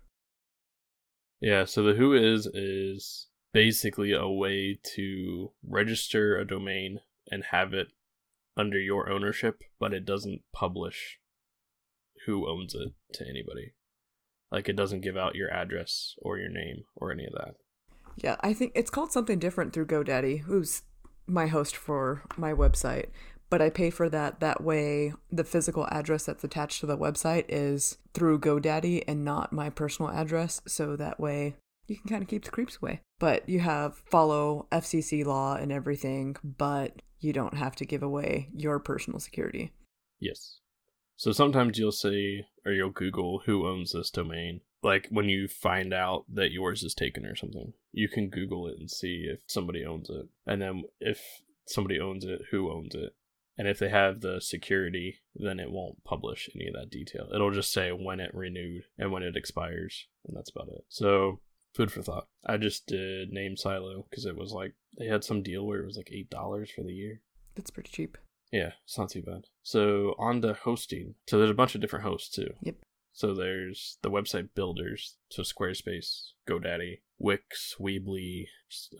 Yeah, 1.40 1.64
so 1.64 1.83
the 1.83 1.95
WHOIS 1.95 2.49
is 2.55 3.27
basically 3.55 4.12
a 4.12 4.29
way 4.29 4.79
to 4.83 5.53
register 5.67 6.37
a 6.37 6.47
domain 6.47 7.01
and 7.31 7.45
have 7.53 7.73
it 7.73 7.87
under 8.57 8.79
your 8.79 9.09
ownership, 9.09 9.62
but 9.79 9.95
it 9.95 10.05
doesn't 10.05 10.43
publish 10.53 11.19
who 12.27 12.49
owns 12.49 12.75
it 12.75 12.93
to 13.14 13.25
anybody. 13.25 13.73
Like 14.51 14.69
it 14.69 14.77
doesn't 14.77 15.03
give 15.03 15.17
out 15.17 15.37
your 15.37 15.51
address 15.51 16.14
or 16.19 16.37
your 16.37 16.51
name 16.51 16.85
or 16.97 17.12
any 17.12 17.25
of 17.25 17.33
that. 17.33 17.55
Yeah, 18.17 18.37
I 18.40 18.53
think 18.53 18.73
it's 18.75 18.90
called 18.90 19.12
something 19.12 19.38
different 19.38 19.73
through 19.73 19.87
GoDaddy, 19.87 20.43
who's 20.43 20.83
my 21.27 21.47
host 21.47 21.77
for 21.77 22.23
my 22.37 22.53
website. 22.53 23.07
But 23.51 23.62
I 23.62 23.71
pay 23.71 23.90
for 23.90 24.09
that. 24.09 24.40
That 24.40 24.62
way, 24.62 25.12
the 25.31 25.45
physical 25.45 25.87
address 25.90 26.25
that's 26.25 26.43
attached 26.43 26.81
to 26.81 26.87
the 26.87 26.99
website 26.99 27.45
is 27.49 27.99
through 28.12 28.40
GoDaddy 28.40 29.05
and 29.07 29.25
not 29.25 29.53
my 29.53 29.71
personal 29.71 30.11
address. 30.11 30.61
So 30.67 30.97
that 30.97 31.21
way, 31.21 31.57
you 31.87 31.97
can 31.97 32.09
kind 32.09 32.23
of 32.23 32.29
keep 32.29 32.44
the 32.44 32.51
creeps 32.51 32.79
away. 32.81 33.01
But 33.18 33.49
you 33.49 33.61
have 33.61 34.03
follow 34.11 34.66
FCC 34.73 35.25
law 35.25 35.57
and 35.57 35.73
everything, 35.73 36.37
but 36.42 37.03
you 37.20 37.33
don't 37.33 37.55
have 37.55 37.77
to 37.77 37.87
give 37.87 38.03
away 38.03 38.51
your 38.55 38.79
personal 38.79 39.20
security. 39.20 39.73
Yes. 40.20 40.59
So 41.16 41.33
sometimes 41.33 41.79
you'll 41.79 41.92
say, 41.92 42.47
or 42.66 42.73
you'll 42.73 42.90
Google 42.90 43.42
who 43.47 43.66
owns 43.66 43.92
this 43.92 44.11
domain. 44.11 44.61
Like 44.83 45.09
when 45.11 45.29
you 45.29 45.49
find 45.49 45.94
out 45.94 46.25
that 46.33 46.51
yours 46.51 46.83
is 46.83 46.94
taken 46.94 47.25
or 47.25 47.37
something, 47.37 47.73
you 47.92 48.09
can 48.09 48.29
Google 48.29 48.66
it 48.68 48.77
and 48.79 48.90
see 48.90 49.27
if 49.33 49.40
somebody 49.47 49.85
owns 49.85 50.11
it. 50.11 50.27
And 50.47 50.61
then 50.61 50.85
if 51.01 51.20
somebody 51.66 52.01
owns 52.01 52.25
it, 52.25 52.42
who 52.51 52.70
owns 52.70 52.94
it. 52.94 53.14
And 53.57 53.68
if 53.68 53.79
they 53.79 53.88
have 53.88 54.20
the 54.20 54.40
security, 54.40 55.20
then 55.37 55.61
it 55.61 55.70
won't 55.70 56.03
publish 56.05 56.51
any 56.55 56.66
of 56.66 56.75
that 56.75 56.90
detail. 56.90 57.29
It'll 57.33 57.53
just 57.53 57.73
say 57.73 57.92
when 57.92 58.18
it 58.18 58.35
renewed 58.35 58.83
and 58.99 59.12
when 59.12 59.23
it 59.23 59.37
expires. 59.37 60.09
And 60.27 60.37
that's 60.37 60.51
about 60.51 60.68
it. 60.68 60.85
So 60.88 61.40
food 61.74 61.92
for 61.92 62.02
thought. 62.02 62.28
I 62.46 62.56
just 62.56 62.87
did 62.87 63.32
name 63.32 63.56
silo 63.56 64.06
because 64.08 64.24
it 64.24 64.37
was 64.37 64.52
like 64.52 64.74
they 64.98 65.06
had 65.06 65.24
some 65.24 65.42
deal 65.42 65.66
where 65.66 65.80
it 65.80 65.87
was 65.87 65.96
like 65.96 66.10
eight 66.12 66.30
dollars 66.30 66.70
for 66.70 66.82
the 66.82 66.94
year. 66.94 67.20
That's 67.54 67.70
pretty 67.70 67.90
cheap. 67.90 68.16
Yeah, 68.52 68.72
it's 68.84 68.98
not 68.98 69.10
too 69.10 69.22
bad. 69.22 69.46
So 69.62 70.14
on 70.18 70.40
to 70.42 70.54
hosting. 70.54 71.14
So 71.26 71.38
there's 71.38 71.50
a 71.50 71.54
bunch 71.54 71.74
of 71.74 71.80
different 71.80 72.04
hosts 72.04 72.34
too. 72.34 72.54
Yep. 72.62 72.76
So 73.12 73.32
there's 73.32 73.98
the 74.02 74.10
website 74.10 74.48
builders, 74.56 75.16
so 75.30 75.42
Squarespace, 75.42 76.32
GoDaddy, 76.48 76.98
Wix, 77.16 77.76
Weebly, 77.80 78.46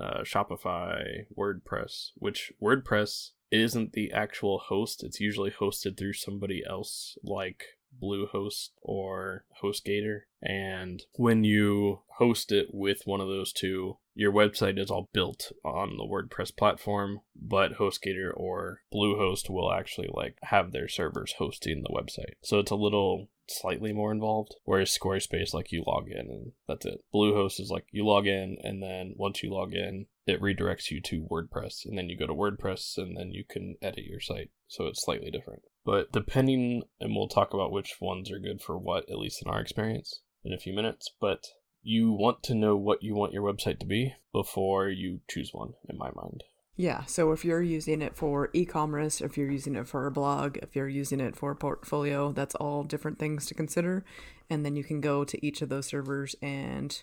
uh, 0.01 0.21
Shopify, 0.21 1.27
WordPress, 1.37 2.11
which 2.15 2.53
WordPress 2.63 3.31
isn't 3.51 3.93
the 3.93 4.13
actual 4.13 4.59
host. 4.59 5.03
It's 5.03 5.19
usually 5.19 5.51
hosted 5.51 5.97
through 5.99 6.13
somebody 6.13 6.63
else, 6.69 7.19
like 7.25 7.65
Bluehost 8.03 8.71
or 8.83 9.45
HostGator. 9.63 10.23
And 10.43 11.03
when 11.15 11.45
you 11.45 12.01
host 12.19 12.53
it 12.53 12.69
with 12.73 13.03
one 13.05 13.21
of 13.21 13.29
those 13.29 13.53
two, 13.53 13.99
your 14.15 14.33
website 14.33 14.79
is 14.79 14.91
all 14.91 15.09
built 15.13 15.51
on 15.65 15.97
the 15.97 16.05
WordPress 16.05 16.57
platform, 16.57 17.21
but 17.35 17.79
HostGator 17.79 18.31
or 18.35 18.83
Bluehost 18.93 19.51
will 19.51 19.73
actually 19.73 20.09
like 20.13 20.39
have 20.43 20.73
their 20.73 20.89
servers 20.89 21.35
hosting 21.39 21.83
the 21.83 21.95
website. 21.95 22.35
So 22.43 22.59
it's 22.61 22.71
a 22.71 22.77
little 22.77 23.29
slightly 23.49 23.93
more 23.93 24.13
involved. 24.13 24.55
Whereas 24.65 24.97
Squarespace, 24.97 25.53
like 25.53 25.73
you 25.73 25.83
log 25.87 26.09
in 26.09 26.31
and 26.31 26.53
that's 26.69 26.87
it. 26.87 27.01
Bluehost 27.13 27.61
is 27.61 27.71
like 27.71 27.87
you 27.91 28.07
log 28.07 28.27
in 28.27 28.57
and 28.63 28.83
then 28.83 29.15
once 29.17 29.43
you 29.43 29.53
log 29.53 29.75
in, 29.75 30.07
it 30.27 30.41
redirects 30.41 30.91
you 30.91 31.01
to 31.03 31.27
WordPress 31.31 31.85
and 31.85 31.99
then 31.99 32.09
you 32.09 32.17
go 32.17 32.27
to 32.27 32.35
WordPress 32.35 32.97
and 32.97 33.17
then 33.17 33.33
you 33.33 33.45
can 33.49 33.77
edit 33.83 34.05
your 34.05 34.21
site. 34.21 34.51
So 34.69 34.87
it's 34.87 35.05
slightly 35.05 35.31
different. 35.31 35.63
But 35.85 36.13
depending, 36.13 36.83
and 37.01 37.15
we'll 37.15 37.29
talk 37.29 37.53
about 37.53 37.73
which 37.73 37.97
ones 38.01 38.31
are 38.31 38.39
good 38.39 38.63
for 38.63 38.79
what, 38.79 39.09
at 39.11 39.19
least 39.19 39.43
in 39.45 39.51
our 39.51 39.61
experience, 39.61 40.21
in 40.45 40.53
a 40.53 40.59
few 40.59 40.73
minutes. 40.73 41.11
But 41.21 41.45
you 41.83 42.13
want 42.13 42.43
to 42.45 42.55
know 42.55 42.77
what 42.77 43.03
you 43.03 43.15
want 43.15 43.33
your 43.33 43.43
website 43.43 43.79
to 43.81 43.87
be 43.87 44.15
before 44.33 44.89
you 44.89 45.21
choose 45.29 45.51
one, 45.53 45.75
in 45.89 45.99
my 45.99 46.11
mind. 46.15 46.45
Yeah, 46.77 47.05
so 47.05 47.31
if 47.31 47.45
you're 47.45 47.63
using 47.63 48.03
it 48.03 48.17
for 48.17 48.51
e 48.53 48.65
commerce, 48.65 49.21
if 49.21 49.37
you're 49.37 49.51
using 49.51 49.77
it 49.77 49.87
for 49.87 50.07
a 50.07 50.11
blog, 50.11 50.57
if 50.57 50.75
you're 50.75 50.89
using 50.89 51.21
it 51.21 51.37
for 51.37 51.53
a 51.53 51.57
portfolio, 51.57 52.33
that's 52.33 52.57
all 52.57 52.83
different 52.83 53.19
things 53.19 53.47
to 53.47 53.55
consider. 53.55 54.05
And 54.51 54.65
then 54.65 54.75
you 54.75 54.83
can 54.83 55.01
go 55.01 55.25
to 55.25 55.47
each 55.47 55.63
of 55.63 55.69
those 55.69 55.87
servers 55.87 56.35
and 56.43 57.01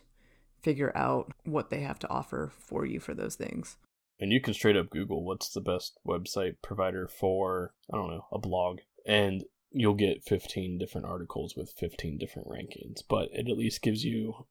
figure 0.61 0.91
out 0.95 1.31
what 1.45 1.69
they 1.69 1.81
have 1.81 1.99
to 1.99 2.09
offer 2.09 2.51
for 2.57 2.85
you 2.85 2.99
for 2.99 3.13
those 3.13 3.35
things. 3.35 3.77
And 4.21 4.31
you 4.31 4.39
can 4.39 4.53
straight 4.53 4.77
up 4.77 4.91
Google 4.91 5.25
what's 5.25 5.49
the 5.49 5.59
best 5.59 5.97
website 6.07 6.57
provider 6.61 7.07
for, 7.07 7.73
I 7.91 7.97
don't 7.97 8.11
know, 8.11 8.27
a 8.31 8.37
blog. 8.37 8.79
And 9.05 9.43
you'll 9.71 9.95
get 9.95 10.23
15 10.23 10.77
different 10.77 11.07
articles 11.07 11.55
with 11.57 11.73
15 11.77 12.19
different 12.19 12.47
rankings. 12.47 13.01
But 13.09 13.29
it 13.33 13.49
at 13.49 13.57
least 13.57 13.81
gives 13.81 14.05
you 14.05 14.45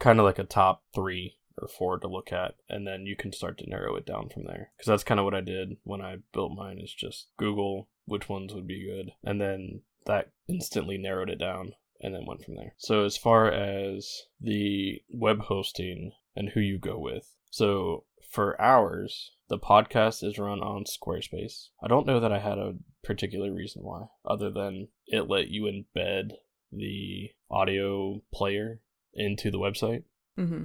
kind 0.00 0.18
of 0.18 0.24
like 0.24 0.40
a 0.40 0.44
top 0.44 0.82
three 0.92 1.36
or 1.56 1.68
four 1.68 1.98
to 1.98 2.08
look 2.08 2.32
at. 2.32 2.56
And 2.68 2.86
then 2.86 3.06
you 3.06 3.14
can 3.14 3.32
start 3.32 3.56
to 3.58 3.70
narrow 3.70 3.94
it 3.94 4.04
down 4.04 4.30
from 4.30 4.44
there. 4.44 4.72
Because 4.76 4.88
that's 4.88 5.04
kind 5.04 5.20
of 5.20 5.24
what 5.24 5.34
I 5.34 5.40
did 5.40 5.76
when 5.84 6.00
I 6.00 6.16
built 6.32 6.56
mine, 6.56 6.80
is 6.80 6.92
just 6.92 7.28
Google 7.38 7.88
which 8.06 8.28
ones 8.28 8.52
would 8.52 8.66
be 8.66 8.84
good. 8.84 9.12
And 9.22 9.40
then 9.40 9.82
that 10.06 10.30
instantly 10.48 10.98
narrowed 10.98 11.30
it 11.30 11.38
down 11.38 11.74
and 12.00 12.14
then 12.14 12.26
went 12.26 12.44
from 12.44 12.56
there. 12.56 12.74
So 12.76 13.04
as 13.04 13.16
far 13.16 13.50
as 13.50 14.24
the 14.40 15.02
web 15.08 15.42
hosting 15.42 16.12
and 16.36 16.50
who 16.50 16.60
you 16.60 16.78
go 16.78 16.98
with. 16.98 17.36
So 17.50 18.04
for 18.34 18.60
hours, 18.60 19.30
the 19.48 19.58
podcast 19.58 20.24
is 20.24 20.38
run 20.38 20.58
on 20.60 20.84
Squarespace. 20.84 21.68
I 21.80 21.86
don't 21.86 22.06
know 22.06 22.18
that 22.18 22.32
I 22.32 22.40
had 22.40 22.58
a 22.58 22.74
particular 23.04 23.54
reason 23.54 23.82
why, 23.82 24.06
other 24.28 24.50
than 24.50 24.88
it 25.06 25.28
let 25.28 25.48
you 25.48 25.64
embed 25.64 26.32
the 26.72 27.30
audio 27.48 28.22
player 28.32 28.80
into 29.14 29.52
the 29.52 29.58
website. 29.58 30.02
Mm-hmm. 30.36 30.64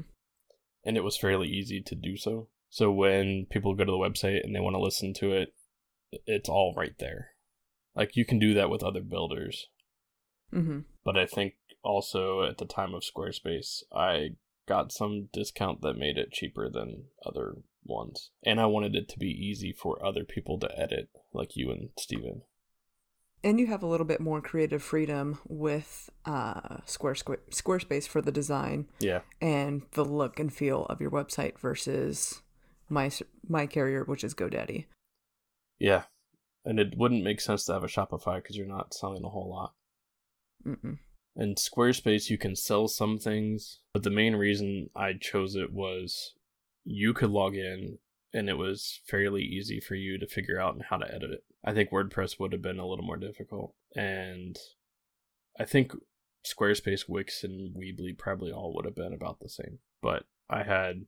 And 0.84 0.98
it 0.98 1.04
was 1.04 1.16
fairly 1.16 1.48
easy 1.48 1.82
to 1.86 1.94
do 1.94 2.18
so. 2.18 2.50
So 2.70 2.92
when 2.92 3.46
people 3.52 3.76
go 3.76 3.86
to 3.86 3.92
the 3.92 3.98
website 3.98 4.44
and 4.44 4.56
they 4.56 4.60
want 4.60 4.76
to 4.76 4.82
listen 4.82 5.14
to 5.16 5.34
it, 5.34 5.54
it's 6.26 6.50
all 6.50 6.74
right 6.76 6.96
there. 6.98 7.30
Like 7.96 8.16
you 8.16 8.26
can 8.26 8.40
do 8.40 8.56
that 8.56 8.72
with 8.72 8.82
other 8.82 9.02
builders. 9.02 9.68
Mm-hmm. 10.52 10.80
But 11.06 11.18
I 11.18 11.28
think 11.28 11.54
also 11.84 12.44
at 12.44 12.58
the 12.58 12.66
time 12.66 12.96
of 12.96 13.04
Squarespace, 13.04 13.84
I 13.94 14.32
got 14.70 14.92
some 14.94 15.28
discount 15.34 15.82
that 15.82 15.98
made 15.98 16.18
it 16.18 16.32
cheaper 16.32 16.70
than 16.70 17.06
other 17.26 17.56
ones. 17.84 18.30
And 18.46 18.60
I 18.62 18.68
wanted 18.68 18.96
it 18.96 19.10
to 19.10 19.20
be 19.20 19.28
easy 19.32 19.74
for 19.74 20.06
other 20.06 20.24
people 20.24 20.60
to 20.60 20.70
edit, 20.80 21.10
like 21.34 21.56
you 21.58 21.72
and 21.72 21.90
Steven. 21.98 22.44
And 23.44 23.60
you 23.60 23.68
have 23.68 23.82
a 23.84 23.88
little 23.88 24.06
bit 24.06 24.20
more 24.22 24.42
creative 24.42 24.84
freedom 24.84 25.40
with 25.48 26.10
uh, 26.26 26.78
Square, 26.86 27.16
Square 27.16 27.40
Squarespace 27.52 28.08
for 28.08 28.22
the 28.22 28.32
design, 28.34 28.88
Yeah. 29.00 29.22
and 29.42 29.82
the 29.94 30.06
look 30.06 30.40
and 30.40 30.54
feel 30.54 30.86
of 30.86 31.02
your 31.02 31.10
website 31.12 31.58
versus 31.58 32.42
my 32.90 33.10
my 33.48 33.66
carrier, 33.66 34.04
which 34.04 34.24
is 34.24 34.36
GoDaddy. 34.36 34.86
Yeah. 35.80 36.04
And 36.66 36.80
it 36.80 36.98
wouldn't 36.98 37.24
make 37.24 37.40
sense 37.40 37.64
to 37.66 37.74
have 37.74 37.84
a 37.84 37.88
Shopify 37.88 38.36
because 38.36 38.58
you're 38.58 38.68
not 38.68 38.94
selling 38.94 39.24
a 39.24 39.30
whole 39.30 39.50
lot. 39.50 39.74
Mm-mm. 40.68 40.98
In 41.40 41.56
Squarespace, 41.56 42.30
you 42.30 42.38
can 42.38 42.54
sell 42.54 42.90
some 42.90 43.18
things, 43.18 43.80
but 43.94 44.04
the 44.04 44.10
main 44.10 44.36
reason 44.36 44.90
I 44.94 45.14
chose 45.14 45.56
it 45.56 45.72
was 45.72 46.34
you 46.84 47.14
could 47.14 47.30
log 47.30 47.56
in 47.56 47.98
and 48.34 48.50
it 48.50 48.58
was 48.58 49.00
fairly 49.06 49.42
easy 49.42 49.80
for 49.80 49.96
you 49.96 50.18
to 50.18 50.28
figure 50.28 50.60
out 50.60 50.82
how 50.90 50.98
to 50.98 51.08
edit 51.08 51.32
it. 51.32 51.46
I 51.64 51.74
think 51.74 51.92
WordPress 51.92 52.40
would 52.40 52.52
have 52.52 52.62
been 52.62 52.78
a 52.78 52.86
little 52.86 53.06
more 53.06 53.16
difficult. 53.16 53.74
And 53.96 54.60
I 55.58 55.64
think 55.64 55.94
Squarespace, 56.46 57.08
Wix, 57.08 57.46
and 57.46 57.74
Weebly 57.74 58.18
probably 58.18 58.52
all 58.52 58.74
would 58.76 58.86
have 58.86 58.96
been 58.96 59.14
about 59.14 59.40
the 59.40 59.50
same. 59.50 59.80
But 60.02 60.26
I 60.50 60.64
had 60.64 61.06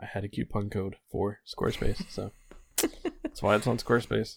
I 0.00 0.06
had 0.06 0.24
a 0.24 0.28
coupon 0.28 0.70
code 0.70 0.96
for 1.08 1.38
Squarespace, 1.46 2.10
so 2.10 2.32
that's 3.22 3.42
why 3.42 3.54
it's 3.54 3.68
on 3.68 3.78
Squarespace. 3.78 4.36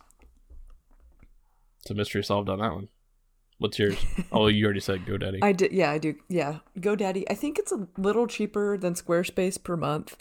It's 1.82 1.90
a 1.90 1.96
mystery 1.96 2.24
solved 2.24 2.50
on 2.50 2.60
that 2.60 2.74
one. 2.74 2.90
What's 3.60 3.78
yours? 3.78 3.98
Oh, 4.32 4.48
you 4.48 4.66
already 4.66 4.80
said 4.80 5.06
GoDaddy. 5.06 5.40
I 5.42 5.52
did, 5.52 5.72
yeah, 5.72 5.92
I 5.92 5.98
do, 5.98 6.16
yeah. 6.28 6.60
GoDaddy. 6.80 7.26
I 7.30 7.36
think 7.36 7.60
it's 7.60 7.72
a 7.72 7.88
little 7.98 8.28
cheaper 8.28 8.78
than 8.78 8.94
Squarespace 8.94 9.62
per 9.62 9.76
month, 9.76 10.18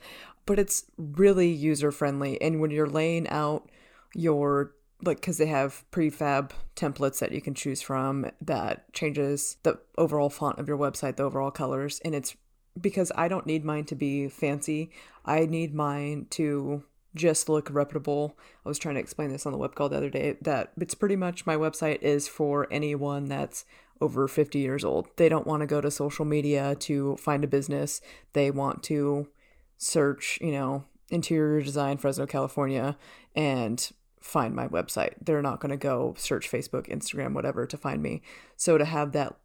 but 0.46 0.58
it's 0.58 0.84
really 0.96 1.48
user 1.48 1.92
friendly. 1.92 2.40
And 2.40 2.60
when 2.60 2.70
you're 2.70 2.88
laying 2.88 3.28
out 3.28 3.70
your 4.14 4.72
like, 5.02 5.18
because 5.20 5.38
they 5.38 5.46
have 5.46 5.84
prefab 5.92 6.50
templates 6.74 7.20
that 7.20 7.30
you 7.32 7.40
can 7.40 7.54
choose 7.54 7.80
from 7.80 8.26
that 8.40 8.92
changes 8.92 9.56
the 9.62 9.78
overall 9.96 10.30
font 10.30 10.58
of 10.58 10.66
your 10.66 10.78
website, 10.78 11.16
the 11.16 11.22
overall 11.22 11.52
colors, 11.52 12.00
and 12.04 12.14
it's 12.14 12.36
because 12.80 13.12
I 13.14 13.28
don't 13.28 13.46
need 13.46 13.64
mine 13.64 13.84
to 13.86 13.94
be 13.94 14.28
fancy. 14.28 14.90
I 15.24 15.46
need 15.46 15.74
mine 15.74 16.26
to 16.30 16.82
just 17.14 17.48
look 17.48 17.68
reputable. 17.70 18.36
I 18.64 18.68
was 18.68 18.78
trying 18.78 18.94
to 18.94 19.00
explain 19.00 19.30
this 19.30 19.46
on 19.46 19.52
the 19.52 19.58
web 19.58 19.74
call 19.74 19.88
the 19.88 19.96
other 19.96 20.10
day 20.10 20.36
that 20.42 20.72
it's 20.80 20.94
pretty 20.94 21.16
much 21.16 21.46
my 21.46 21.56
website 21.56 22.02
is 22.02 22.28
for 22.28 22.66
anyone 22.70 23.26
that's 23.26 23.64
over 24.00 24.28
50 24.28 24.58
years 24.58 24.84
old. 24.84 25.08
They 25.16 25.28
don't 25.28 25.46
want 25.46 25.60
to 25.62 25.66
go 25.66 25.80
to 25.80 25.90
social 25.90 26.24
media 26.24 26.74
to 26.76 27.16
find 27.16 27.42
a 27.42 27.48
business. 27.48 28.00
They 28.32 28.50
want 28.50 28.82
to 28.84 29.28
search, 29.76 30.38
you 30.40 30.52
know, 30.52 30.84
interior 31.10 31.62
design 31.62 31.96
Fresno, 31.96 32.26
California 32.26 32.96
and 33.34 33.90
find 34.20 34.54
my 34.54 34.68
website. 34.68 35.14
They're 35.24 35.42
not 35.42 35.60
going 35.60 35.70
to 35.70 35.76
go 35.76 36.14
search 36.18 36.50
Facebook, 36.50 36.88
Instagram, 36.88 37.34
whatever 37.34 37.66
to 37.66 37.76
find 37.76 38.02
me. 38.02 38.22
So 38.56 38.78
to 38.78 38.84
have 38.84 39.12
that 39.12 39.36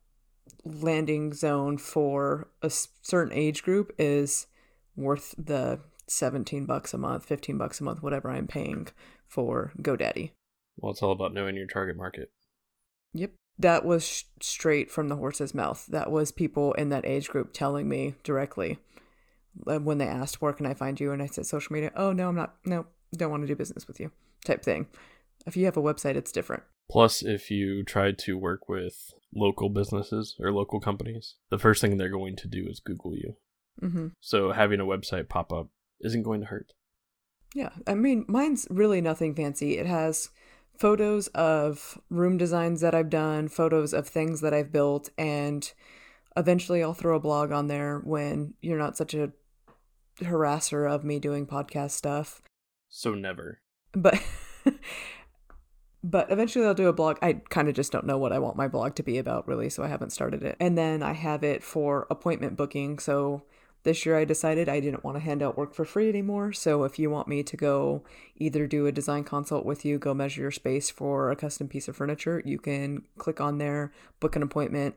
landing 0.65 1.34
zone 1.34 1.78
for 1.78 2.47
a 2.62 2.69
certain 2.69 3.34
age 3.34 3.63
group 3.63 3.93
is 3.97 4.47
worth 4.95 5.36
the 5.38 5.80
17 6.13 6.65
bucks 6.65 6.93
a 6.93 6.97
month, 6.97 7.26
15 7.26 7.58
bucks 7.58 7.80
a 7.80 7.84
month, 7.84 8.02
whatever 8.02 8.30
I'm 8.30 8.47
paying 8.47 8.88
for 9.28 9.73
GoDaddy. 9.82 10.32
Well, 10.78 10.91
it's 10.91 11.04
all 11.04 11.12
about 11.12 11.34
knowing 11.34 11.56
your 11.56 11.67
target 11.67 11.97
market. 11.97 12.32
Yep. 13.13 13.32
That 13.60 13.86
was 13.86 14.08
sh- 14.08 14.23
straight 14.41 14.89
from 14.89 15.10
the 15.10 15.15
horse's 15.15 15.54
mouth. 15.54 15.86
That 15.88 16.12
was 16.12 16.32
people 16.32 16.73
in 16.73 16.89
that 16.89 17.06
age 17.06 17.30
group 17.30 17.54
telling 17.54 17.88
me 17.88 18.15
directly 18.23 18.80
uh, 19.67 19.80
when 19.80 19.99
they 19.99 20.08
asked, 20.08 20.41
Where 20.41 20.54
can 20.54 20.65
I 20.65 20.73
find 20.73 20.99
you? 20.99 21.12
And 21.12 21.21
I 21.21 21.28
said, 21.28 21.45
Social 21.45 21.73
media. 21.73 21.91
Oh, 21.95 22.12
no, 22.12 22.30
I'm 22.30 22.36
not. 22.36 22.56
No, 22.65 22.88
don't 23.15 23.30
want 23.30 23.43
to 23.43 23.47
do 23.47 23.56
business 23.56 23.88
with 23.88 23.99
you, 23.99 24.12
type 24.45 24.63
thing. 24.63 24.88
If 25.45 25.56
you 25.56 25.65
have 25.65 25.78
a 25.78 25.82
website, 25.82 26.15
it's 26.15 26.32
different. 26.32 26.63
Plus, 26.89 27.21
if 27.21 27.52
you 27.52 27.84
try 27.84 28.12
to 28.12 28.38
work 28.38 28.67
with 28.67 29.13
local 29.34 29.69
businesses 29.69 30.36
or 30.39 30.52
local 30.52 30.80
companies, 30.80 31.36
the 31.49 31.60
first 31.60 31.82
thing 31.82 31.97
they're 31.97 32.10
going 32.10 32.36
to 32.38 32.47
do 32.47 32.65
is 32.67 32.80
Google 32.80 33.15
you. 33.15 33.36
Mm-hmm. 33.82 34.08
So 34.19 34.52
having 34.52 34.80
a 34.80 34.86
website 34.86 35.30
pop 35.30 35.52
up 35.52 35.69
isn't 36.03 36.23
going 36.23 36.41
to 36.41 36.47
hurt. 36.47 36.73
Yeah, 37.55 37.69
I 37.85 37.93
mean, 37.93 38.25
mine's 38.27 38.67
really 38.69 39.01
nothing 39.01 39.35
fancy. 39.35 39.77
It 39.77 39.85
has 39.85 40.29
photos 40.77 41.27
of 41.29 41.99
room 42.09 42.37
designs 42.37 42.81
that 42.81 42.95
I've 42.95 43.09
done, 43.09 43.47
photos 43.47 43.93
of 43.93 44.07
things 44.07 44.41
that 44.41 44.53
I've 44.53 44.71
built, 44.71 45.09
and 45.17 45.71
eventually 46.35 46.81
I'll 46.81 46.93
throw 46.93 47.15
a 47.15 47.19
blog 47.19 47.51
on 47.51 47.67
there 47.67 47.99
when 47.99 48.55
you're 48.61 48.77
not 48.77 48.97
such 48.97 49.13
a 49.13 49.31
harasser 50.19 50.89
of 50.89 51.03
me 51.03 51.19
doing 51.19 51.45
podcast 51.45 51.91
stuff. 51.91 52.41
So 52.89 53.13
never. 53.13 53.59
But 53.93 54.21
but 56.03 56.31
eventually 56.31 56.65
I'll 56.65 56.73
do 56.73 56.87
a 56.87 56.93
blog. 56.93 57.17
I 57.21 57.33
kind 57.33 57.69
of 57.69 57.75
just 57.75 57.91
don't 57.91 58.05
know 58.05 58.17
what 58.17 58.31
I 58.31 58.39
want 58.39 58.57
my 58.57 58.67
blog 58.67 58.95
to 58.95 59.03
be 59.03 59.17
about 59.17 59.47
really, 59.47 59.69
so 59.69 59.83
I 59.83 59.87
haven't 59.87 60.11
started 60.11 60.43
it. 60.43 60.57
And 60.59 60.77
then 60.77 61.03
I 61.03 61.13
have 61.13 61.43
it 61.43 61.63
for 61.63 62.07
appointment 62.09 62.57
booking, 62.57 62.99
so 62.99 63.43
this 63.84 64.06
year 64.06 64.17
I 64.17 64.26
decided 64.26 64.67
I 64.67 64.80
didn't 64.80 65.04
want 65.04 65.17
to 65.17 65.24
hand 65.24 65.43
out 65.43 65.58
work 65.58 65.74
for 65.74 65.86
free 65.86 66.10
anymore. 66.10 66.54
So 66.54 66.84
if 66.84 66.98
you 66.98 67.10
want 67.10 67.28
me 67.28 67.43
to 67.43 67.58
go 67.58 68.04
either 68.38 68.65
do 68.67 68.88
a 68.88 68.91
design 68.91 69.24
consult 69.24 69.65
with 69.65 69.86
you, 69.86 70.00
go 70.00 70.13
measure 70.13 70.41
your 70.41 70.52
space 70.52 70.89
for 70.89 71.32
a 71.32 71.36
custom 71.36 71.67
piece 71.67 71.88
of 71.88 71.96
furniture, 71.96 72.41
you 72.46 72.58
can 72.58 73.04
click 73.17 73.39
on 73.41 73.58
there, 73.58 73.91
book 74.19 74.36
an 74.36 74.43
appointment. 74.43 74.96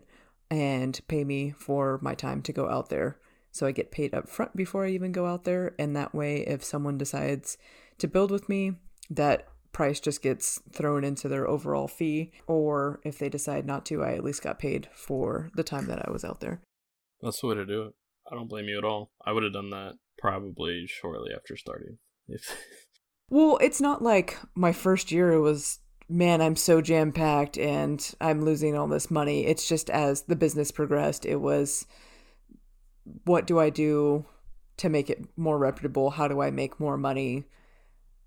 and 0.50 1.00
pay 1.08 1.24
me 1.24 1.50
for 1.50 1.98
my 2.02 2.14
time 2.14 2.42
to 2.42 2.52
go 2.52 2.68
out 2.68 2.88
there. 2.88 3.18
So 3.50 3.66
I 3.66 3.72
get 3.72 3.90
paid 3.90 4.14
up 4.14 4.28
front 4.28 4.54
before 4.54 4.84
I 4.84 4.90
even 4.90 5.12
go 5.12 5.26
out 5.26 5.44
there. 5.44 5.74
And 5.78 5.96
that 5.96 6.14
way, 6.14 6.46
if 6.46 6.62
someone 6.62 6.98
decides 6.98 7.58
to 7.98 8.06
build 8.06 8.30
with 8.30 8.48
me, 8.48 8.74
that 9.10 9.48
price 9.72 9.98
just 9.98 10.22
gets 10.22 10.60
thrown 10.72 11.04
into 11.04 11.28
their 11.28 11.48
overall 11.48 11.88
fee. 11.88 12.32
Or 12.46 13.00
if 13.02 13.18
they 13.18 13.28
decide 13.28 13.66
not 13.66 13.84
to, 13.86 14.04
I 14.04 14.12
at 14.12 14.24
least 14.24 14.42
got 14.42 14.58
paid 14.58 14.88
for 14.92 15.50
the 15.54 15.64
time 15.64 15.86
that 15.86 16.06
I 16.06 16.10
was 16.10 16.24
out 16.24 16.40
there. 16.40 16.60
That's 17.22 17.40
the 17.40 17.46
way 17.48 17.54
to 17.54 17.66
do 17.66 17.82
it. 17.82 17.94
I 18.30 18.34
don't 18.34 18.48
blame 18.48 18.68
you 18.68 18.78
at 18.78 18.84
all. 18.84 19.10
I 19.24 19.32
would 19.32 19.42
have 19.44 19.52
done 19.52 19.70
that 19.70 19.94
probably 20.18 20.86
shortly 20.86 21.30
after 21.34 21.56
starting. 21.56 21.98
If 22.28 22.56
Well, 23.30 23.58
it's 23.60 23.80
not 23.80 24.02
like 24.02 24.38
my 24.54 24.72
first 24.72 25.10
year 25.10 25.32
it 25.32 25.40
was 25.40 25.80
man, 26.08 26.40
I'm 26.40 26.56
so 26.56 26.80
jam 26.80 27.12
packed 27.12 27.58
and 27.58 28.14
I'm 28.20 28.44
losing 28.44 28.76
all 28.76 28.86
this 28.86 29.10
money. 29.10 29.46
It's 29.46 29.68
just 29.68 29.90
as 29.90 30.22
the 30.22 30.36
business 30.36 30.70
progressed, 30.70 31.26
it 31.26 31.36
was 31.36 31.86
what 33.24 33.46
do 33.46 33.58
I 33.58 33.70
do 33.70 34.24
to 34.78 34.88
make 34.88 35.10
it 35.10 35.24
more 35.36 35.58
reputable? 35.58 36.10
How 36.10 36.28
do 36.28 36.40
I 36.40 36.50
make 36.50 36.78
more 36.78 36.96
money? 36.96 37.44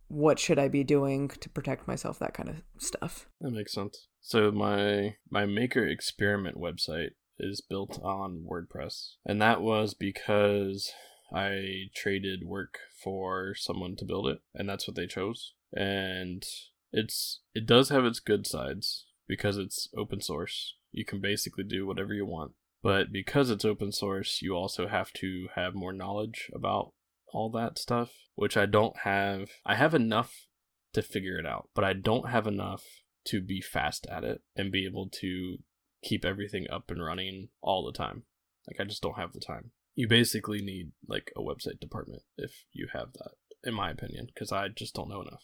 What 0.07 0.39
should 0.39 0.57
I 0.57 0.67
be 0.67 0.83
doing 0.83 1.29
to 1.29 1.49
protect 1.49 1.87
myself? 1.87 2.19
That 2.19 2.33
kind 2.33 2.49
of 2.49 2.55
stuff. 2.77 3.27
That 3.41 3.51
makes 3.51 3.73
sense. 3.73 4.07
So 4.21 4.51
my 4.51 5.15
my 5.29 5.45
maker 5.45 5.85
experiment 5.85 6.57
website 6.57 7.11
is 7.39 7.61
built 7.61 7.99
on 8.03 8.45
WordPress, 8.49 9.13
and 9.25 9.41
that 9.41 9.61
was 9.61 9.93
because 9.93 10.91
I 11.33 11.89
traded 11.95 12.43
work 12.43 12.79
for 13.03 13.53
someone 13.55 13.95
to 13.97 14.05
build 14.05 14.27
it, 14.27 14.39
and 14.53 14.67
that's 14.67 14.87
what 14.87 14.95
they 14.95 15.07
chose. 15.07 15.53
And 15.73 16.43
it's 16.91 17.41
it 17.53 17.65
does 17.65 17.89
have 17.89 18.05
its 18.05 18.19
good 18.19 18.47
sides 18.47 19.05
because 19.27 19.57
it's 19.57 19.87
open 19.95 20.21
source. 20.21 20.75
You 20.91 21.05
can 21.05 21.21
basically 21.21 21.63
do 21.63 21.85
whatever 21.85 22.13
you 22.13 22.25
want. 22.25 22.53
But 22.81 23.11
because 23.11 23.49
it's 23.49 23.65
open 23.65 23.91
source, 23.91 24.39
you 24.41 24.55
also 24.55 24.87
have 24.87 25.11
to 25.13 25.47
have 25.55 25.75
more 25.75 25.93
knowledge 25.93 26.49
about 26.53 26.93
all 27.31 27.51
that 27.51 27.77
stuff, 27.77 28.11
which 28.35 28.57
I 28.57 28.65
don't 28.65 28.97
have. 29.03 29.49
I 29.65 29.75
have 29.75 29.93
enough 29.93 30.47
to 30.93 31.01
figure 31.01 31.37
it 31.37 31.45
out, 31.45 31.69
but 31.75 31.83
I 31.83 31.93
don't 31.93 32.29
have 32.29 32.47
enough 32.47 32.83
to 33.25 33.41
be 33.41 33.61
fast 33.61 34.07
at 34.09 34.23
it 34.23 34.41
and 34.55 34.71
be 34.71 34.85
able 34.85 35.09
to 35.21 35.57
keep 36.03 36.25
everything 36.25 36.67
up 36.71 36.89
and 36.89 37.03
running 37.03 37.49
all 37.61 37.85
the 37.85 37.97
time. 37.97 38.23
Like 38.67 38.79
I 38.79 38.87
just 38.87 39.01
don't 39.01 39.17
have 39.17 39.33
the 39.33 39.39
time. 39.39 39.71
You 39.95 40.07
basically 40.07 40.61
need 40.61 40.91
like 41.07 41.31
a 41.35 41.41
website 41.41 41.79
department 41.79 42.23
if 42.37 42.65
you 42.71 42.87
have 42.93 43.13
that, 43.13 43.31
in 43.63 43.73
my 43.73 43.89
opinion, 43.91 44.27
because 44.33 44.51
I 44.51 44.67
just 44.69 44.93
don't 44.93 45.09
know 45.09 45.21
enough. 45.21 45.43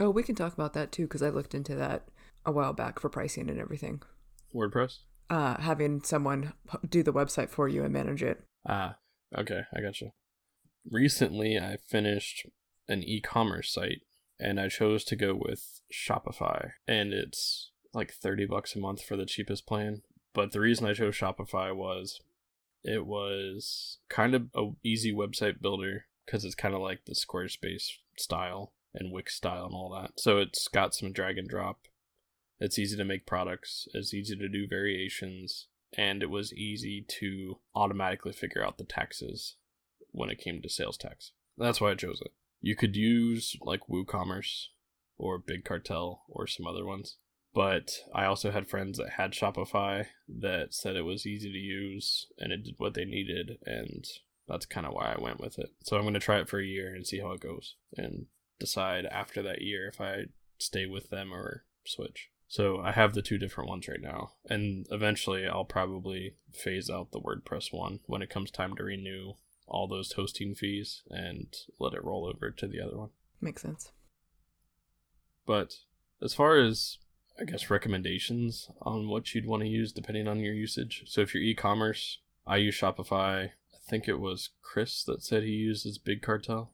Oh, 0.00 0.10
we 0.10 0.22
can 0.22 0.34
talk 0.34 0.54
about 0.54 0.72
that 0.74 0.92
too 0.92 1.04
because 1.04 1.22
I 1.22 1.28
looked 1.28 1.54
into 1.54 1.74
that 1.76 2.08
a 2.44 2.52
while 2.52 2.72
back 2.72 2.98
for 2.98 3.08
pricing 3.08 3.50
and 3.50 3.60
everything. 3.60 4.02
WordPress? 4.54 4.98
Uh, 5.30 5.60
having 5.60 6.02
someone 6.02 6.52
do 6.88 7.02
the 7.02 7.12
website 7.12 7.48
for 7.48 7.68
you 7.68 7.84
and 7.84 7.92
manage 7.92 8.22
it. 8.22 8.42
Ah, 8.68 8.96
okay, 9.36 9.62
I 9.74 9.80
got 9.80 10.00
you. 10.00 10.10
Recently, 10.90 11.58
I 11.58 11.76
finished 11.88 12.46
an 12.88 13.02
e-commerce 13.02 13.72
site, 13.72 14.02
and 14.38 14.60
I 14.60 14.68
chose 14.68 15.04
to 15.04 15.16
go 15.16 15.34
with 15.34 15.80
Shopify, 15.92 16.72
and 16.86 17.12
it's 17.12 17.71
like 17.94 18.12
thirty 18.12 18.46
bucks 18.46 18.74
a 18.74 18.78
month 18.78 19.02
for 19.02 19.16
the 19.16 19.26
cheapest 19.26 19.66
plan. 19.66 20.02
But 20.34 20.52
the 20.52 20.60
reason 20.60 20.86
I 20.86 20.94
chose 20.94 21.14
Shopify 21.14 21.74
was 21.74 22.20
it 22.84 23.06
was 23.06 23.98
kind 24.08 24.34
of 24.34 24.48
a 24.54 24.70
easy 24.82 25.12
website 25.12 25.60
builder 25.60 26.06
because 26.24 26.44
it's 26.44 26.54
kind 26.54 26.74
of 26.74 26.80
like 26.80 27.04
the 27.04 27.14
Squarespace 27.14 27.90
style 28.16 28.72
and 28.94 29.12
Wix 29.12 29.34
style 29.34 29.66
and 29.66 29.74
all 29.74 29.90
that. 29.90 30.12
So 30.18 30.38
it's 30.38 30.68
got 30.68 30.94
some 30.94 31.12
drag 31.12 31.38
and 31.38 31.48
drop. 31.48 31.80
It's 32.60 32.78
easy 32.78 32.96
to 32.96 33.04
make 33.04 33.26
products. 33.26 33.88
It's 33.92 34.14
easy 34.14 34.36
to 34.36 34.48
do 34.48 34.68
variations, 34.68 35.66
and 35.96 36.22
it 36.22 36.30
was 36.30 36.52
easy 36.52 37.04
to 37.20 37.58
automatically 37.74 38.32
figure 38.32 38.64
out 38.64 38.78
the 38.78 38.84
taxes 38.84 39.56
when 40.12 40.30
it 40.30 40.38
came 40.38 40.62
to 40.62 40.68
sales 40.68 40.96
tax. 40.96 41.32
That's 41.58 41.80
why 41.80 41.90
I 41.90 41.94
chose 41.94 42.20
it. 42.24 42.32
You 42.60 42.76
could 42.76 42.94
use 42.94 43.56
like 43.62 43.88
WooCommerce 43.90 44.66
or 45.18 45.38
Big 45.38 45.64
Cartel 45.64 46.22
or 46.28 46.46
some 46.46 46.66
other 46.66 46.84
ones. 46.84 47.16
But 47.54 47.92
I 48.14 48.24
also 48.24 48.50
had 48.50 48.66
friends 48.66 48.98
that 48.98 49.10
had 49.10 49.32
Shopify 49.32 50.06
that 50.28 50.72
said 50.72 50.96
it 50.96 51.02
was 51.02 51.26
easy 51.26 51.52
to 51.52 51.58
use 51.58 52.26
and 52.38 52.52
it 52.52 52.64
did 52.64 52.74
what 52.78 52.94
they 52.94 53.04
needed 53.04 53.58
and 53.66 54.06
that's 54.48 54.66
kind 54.66 54.86
of 54.86 54.92
why 54.92 55.12
I 55.12 55.20
went 55.20 55.40
with 55.40 55.58
it. 55.58 55.70
So 55.82 55.96
I'm 55.96 56.02
going 56.02 56.14
to 56.14 56.20
try 56.20 56.38
it 56.38 56.48
for 56.48 56.58
a 56.58 56.66
year 56.66 56.94
and 56.94 57.06
see 57.06 57.20
how 57.20 57.32
it 57.32 57.40
goes 57.40 57.74
and 57.96 58.26
decide 58.58 59.06
after 59.06 59.42
that 59.42 59.62
year 59.62 59.88
if 59.88 60.00
I 60.00 60.26
stay 60.58 60.86
with 60.86 61.10
them 61.10 61.32
or 61.32 61.64
switch. 61.84 62.30
So 62.48 62.80
I 62.80 62.92
have 62.92 63.14
the 63.14 63.22
two 63.22 63.38
different 63.38 63.70
ones 63.70 63.88
right 63.88 64.00
now, 64.00 64.32
and 64.46 64.86
eventually 64.90 65.46
I'll 65.46 65.64
probably 65.64 66.34
phase 66.52 66.90
out 66.90 67.10
the 67.10 67.20
WordPress 67.20 67.72
one 67.72 68.00
when 68.04 68.20
it 68.20 68.28
comes 68.28 68.50
time 68.50 68.76
to 68.76 68.84
renew 68.84 69.34
all 69.66 69.88
those 69.88 70.12
hosting 70.12 70.54
fees 70.54 71.02
and 71.08 71.46
let 71.80 71.94
it 71.94 72.04
roll 72.04 72.26
over 72.26 72.50
to 72.50 72.66
the 72.66 72.78
other 72.78 72.98
one. 72.98 73.08
Makes 73.40 73.62
sense. 73.62 73.92
But 75.46 75.76
as 76.20 76.34
far 76.34 76.58
as 76.58 76.98
I 77.40 77.44
guess 77.44 77.70
recommendations 77.70 78.70
on 78.82 79.08
what 79.08 79.34
you'd 79.34 79.46
want 79.46 79.62
to 79.62 79.68
use 79.68 79.92
depending 79.92 80.28
on 80.28 80.40
your 80.40 80.54
usage. 80.54 81.04
So 81.06 81.22
if 81.22 81.34
you're 81.34 81.42
e-commerce, 81.42 82.18
I 82.46 82.56
use 82.56 82.76
Shopify. 82.78 83.46
I 83.46 83.78
think 83.88 84.06
it 84.06 84.20
was 84.20 84.50
Chris 84.62 85.02
that 85.04 85.22
said 85.22 85.42
he 85.42 85.50
uses 85.50 85.98
Big 85.98 86.22
Cartel. 86.22 86.72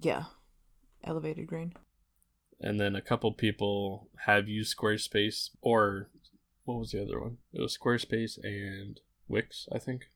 Yeah. 0.00 0.24
Elevated 1.04 1.46
grain. 1.46 1.74
And 2.60 2.80
then 2.80 2.94
a 2.94 3.00
couple 3.00 3.32
people 3.32 4.08
have 4.26 4.48
used 4.48 4.76
Squarespace 4.76 5.50
or 5.62 6.10
what 6.64 6.78
was 6.78 6.90
the 6.92 7.02
other 7.02 7.20
one? 7.20 7.38
It 7.52 7.60
was 7.60 7.76
Squarespace 7.76 8.38
and 8.42 9.00
Wix, 9.28 9.68
I 9.72 9.78
think. 9.78 10.08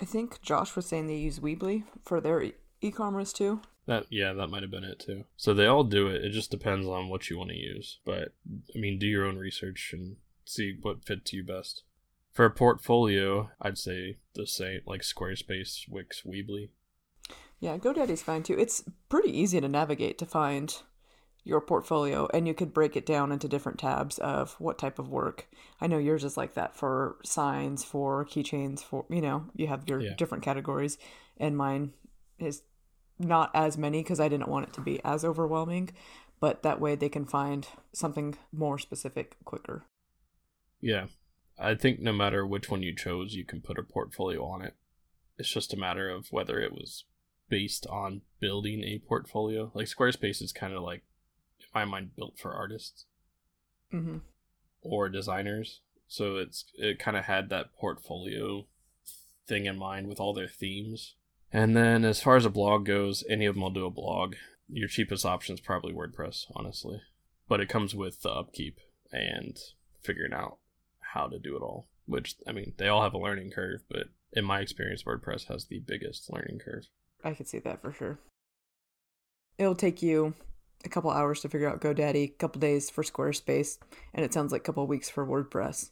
I 0.00 0.04
think 0.04 0.40
Josh 0.42 0.76
was 0.76 0.86
saying 0.86 1.06
they 1.06 1.16
use 1.16 1.40
Weebly 1.40 1.84
for 2.04 2.20
their 2.20 2.42
e- 2.42 2.54
e-commerce 2.80 3.32
too. 3.32 3.60
That 3.88 4.04
yeah, 4.10 4.34
that 4.34 4.48
might 4.48 4.60
have 4.60 4.70
been 4.70 4.84
it 4.84 5.00
too. 5.00 5.24
So 5.38 5.54
they 5.54 5.66
all 5.66 5.82
do 5.82 6.08
it. 6.08 6.22
It 6.22 6.30
just 6.30 6.50
depends 6.50 6.86
on 6.86 7.08
what 7.08 7.30
you 7.30 7.38
want 7.38 7.50
to 7.50 7.56
use. 7.56 8.00
But 8.04 8.34
I 8.76 8.78
mean, 8.78 8.98
do 8.98 9.06
your 9.06 9.24
own 9.24 9.38
research 9.38 9.90
and 9.94 10.16
see 10.44 10.76
what 10.80 11.06
fits 11.06 11.32
you 11.32 11.42
best. 11.42 11.84
For 12.34 12.44
a 12.44 12.50
portfolio, 12.50 13.50
I'd 13.60 13.78
say 13.78 14.18
the 14.34 14.46
same, 14.46 14.82
like 14.86 15.00
Squarespace, 15.00 15.88
Wix, 15.88 16.22
Weebly. 16.22 16.68
Yeah, 17.60 17.78
GoDaddy's 17.78 18.22
fine 18.22 18.42
too. 18.42 18.58
It's 18.58 18.84
pretty 19.08 19.36
easy 19.36 19.58
to 19.58 19.68
navigate 19.68 20.18
to 20.18 20.26
find 20.26 20.76
your 21.42 21.62
portfolio, 21.62 22.28
and 22.34 22.46
you 22.46 22.52
could 22.52 22.74
break 22.74 22.94
it 22.94 23.06
down 23.06 23.32
into 23.32 23.48
different 23.48 23.78
tabs 23.78 24.18
of 24.18 24.54
what 24.60 24.78
type 24.78 24.98
of 24.98 25.08
work. 25.08 25.48
I 25.80 25.86
know 25.86 25.96
yours 25.96 26.24
is 26.24 26.36
like 26.36 26.52
that 26.54 26.76
for 26.76 27.16
signs, 27.24 27.84
for 27.84 28.26
keychains, 28.26 28.80
for 28.80 29.06
you 29.08 29.22
know, 29.22 29.46
you 29.56 29.66
have 29.68 29.88
your 29.88 30.02
Yeah. 30.02 30.14
different 30.14 30.44
categories, 30.44 30.98
and 31.38 31.56
mine 31.56 31.94
is 32.38 32.62
not 33.18 33.50
as 33.54 33.76
many 33.78 34.02
because 34.02 34.20
I 34.20 34.28
didn't 34.28 34.48
want 34.48 34.68
it 34.68 34.72
to 34.74 34.80
be 34.80 35.00
as 35.04 35.24
overwhelming, 35.24 35.90
but 36.40 36.62
that 36.62 36.80
way 36.80 36.94
they 36.94 37.08
can 37.08 37.24
find 37.24 37.66
something 37.92 38.36
more 38.52 38.78
specific 38.78 39.36
quicker. 39.44 39.84
Yeah. 40.80 41.06
I 41.58 41.74
think 41.74 42.00
no 42.00 42.12
matter 42.12 42.46
which 42.46 42.70
one 42.70 42.82
you 42.82 42.94
chose, 42.94 43.34
you 43.34 43.44
can 43.44 43.60
put 43.60 43.78
a 43.78 43.82
portfolio 43.82 44.44
on 44.44 44.62
it. 44.62 44.74
It's 45.38 45.52
just 45.52 45.74
a 45.74 45.78
matter 45.78 46.08
of 46.08 46.28
whether 46.30 46.60
it 46.60 46.72
was 46.72 47.04
based 47.48 47.86
on 47.88 48.22
building 48.40 48.84
a 48.84 49.00
portfolio. 49.06 49.72
Like 49.74 49.86
Squarespace 49.86 50.40
is 50.42 50.52
kind 50.52 50.72
of 50.74 50.82
like, 50.82 51.02
in 51.58 51.66
my 51.74 51.84
mind, 51.84 52.14
built 52.16 52.38
for 52.38 52.52
artists 52.52 53.04
Mm-hmm. 53.92 54.18
or 54.82 55.08
designers. 55.08 55.80
So 56.08 56.36
it's 56.36 56.66
it 56.74 56.98
kind 56.98 57.16
of 57.16 57.24
had 57.24 57.48
that 57.48 57.74
portfolio 57.74 58.66
thing 59.46 59.64
in 59.64 59.78
mind 59.78 60.08
with 60.08 60.20
all 60.20 60.34
their 60.34 60.46
themes. 60.46 61.14
And 61.52 61.76
then 61.76 62.04
as 62.04 62.20
far 62.20 62.36
as 62.36 62.44
a 62.44 62.50
blog 62.50 62.84
goes, 62.84 63.24
any 63.28 63.46
of 63.46 63.54
them 63.54 63.62
will 63.62 63.70
do 63.70 63.86
a 63.86 63.90
blog. 63.90 64.34
Your 64.68 64.88
cheapest 64.88 65.24
option 65.24 65.54
is 65.54 65.60
probably 65.60 65.92
WordPress, 65.92 66.44
honestly. 66.54 67.00
But 67.48 67.60
it 67.60 67.68
comes 67.68 67.94
with 67.94 68.22
the 68.22 68.30
upkeep 68.30 68.78
and 69.10 69.56
figuring 70.02 70.34
out 70.34 70.58
how 71.14 71.26
to 71.26 71.38
do 71.38 71.56
it 71.56 71.62
all. 71.62 71.88
Which 72.06 72.36
I 72.46 72.52
mean, 72.52 72.74
they 72.76 72.88
all 72.88 73.02
have 73.02 73.14
a 73.14 73.18
learning 73.18 73.50
curve, 73.50 73.82
but 73.88 74.08
in 74.32 74.44
my 74.44 74.60
experience, 74.60 75.04
WordPress 75.04 75.46
has 75.48 75.66
the 75.66 75.78
biggest 75.78 76.30
learning 76.32 76.60
curve. 76.64 76.88
I 77.24 77.34
could 77.34 77.48
see 77.48 77.58
that 77.60 77.82
for 77.82 77.92
sure. 77.92 78.18
It'll 79.58 79.74
take 79.74 80.02
you 80.02 80.34
a 80.84 80.88
couple 80.88 81.10
hours 81.10 81.40
to 81.40 81.48
figure 81.48 81.68
out 81.68 81.80
GoDaddy, 81.80 82.24
a 82.24 82.28
couple 82.28 82.60
days 82.60 82.90
for 82.90 83.02
Squarespace, 83.02 83.78
and 84.14 84.24
it 84.24 84.32
sounds 84.32 84.52
like 84.52 84.60
a 84.62 84.64
couple 84.64 84.86
weeks 84.86 85.10
for 85.10 85.26
WordPress. 85.26 85.90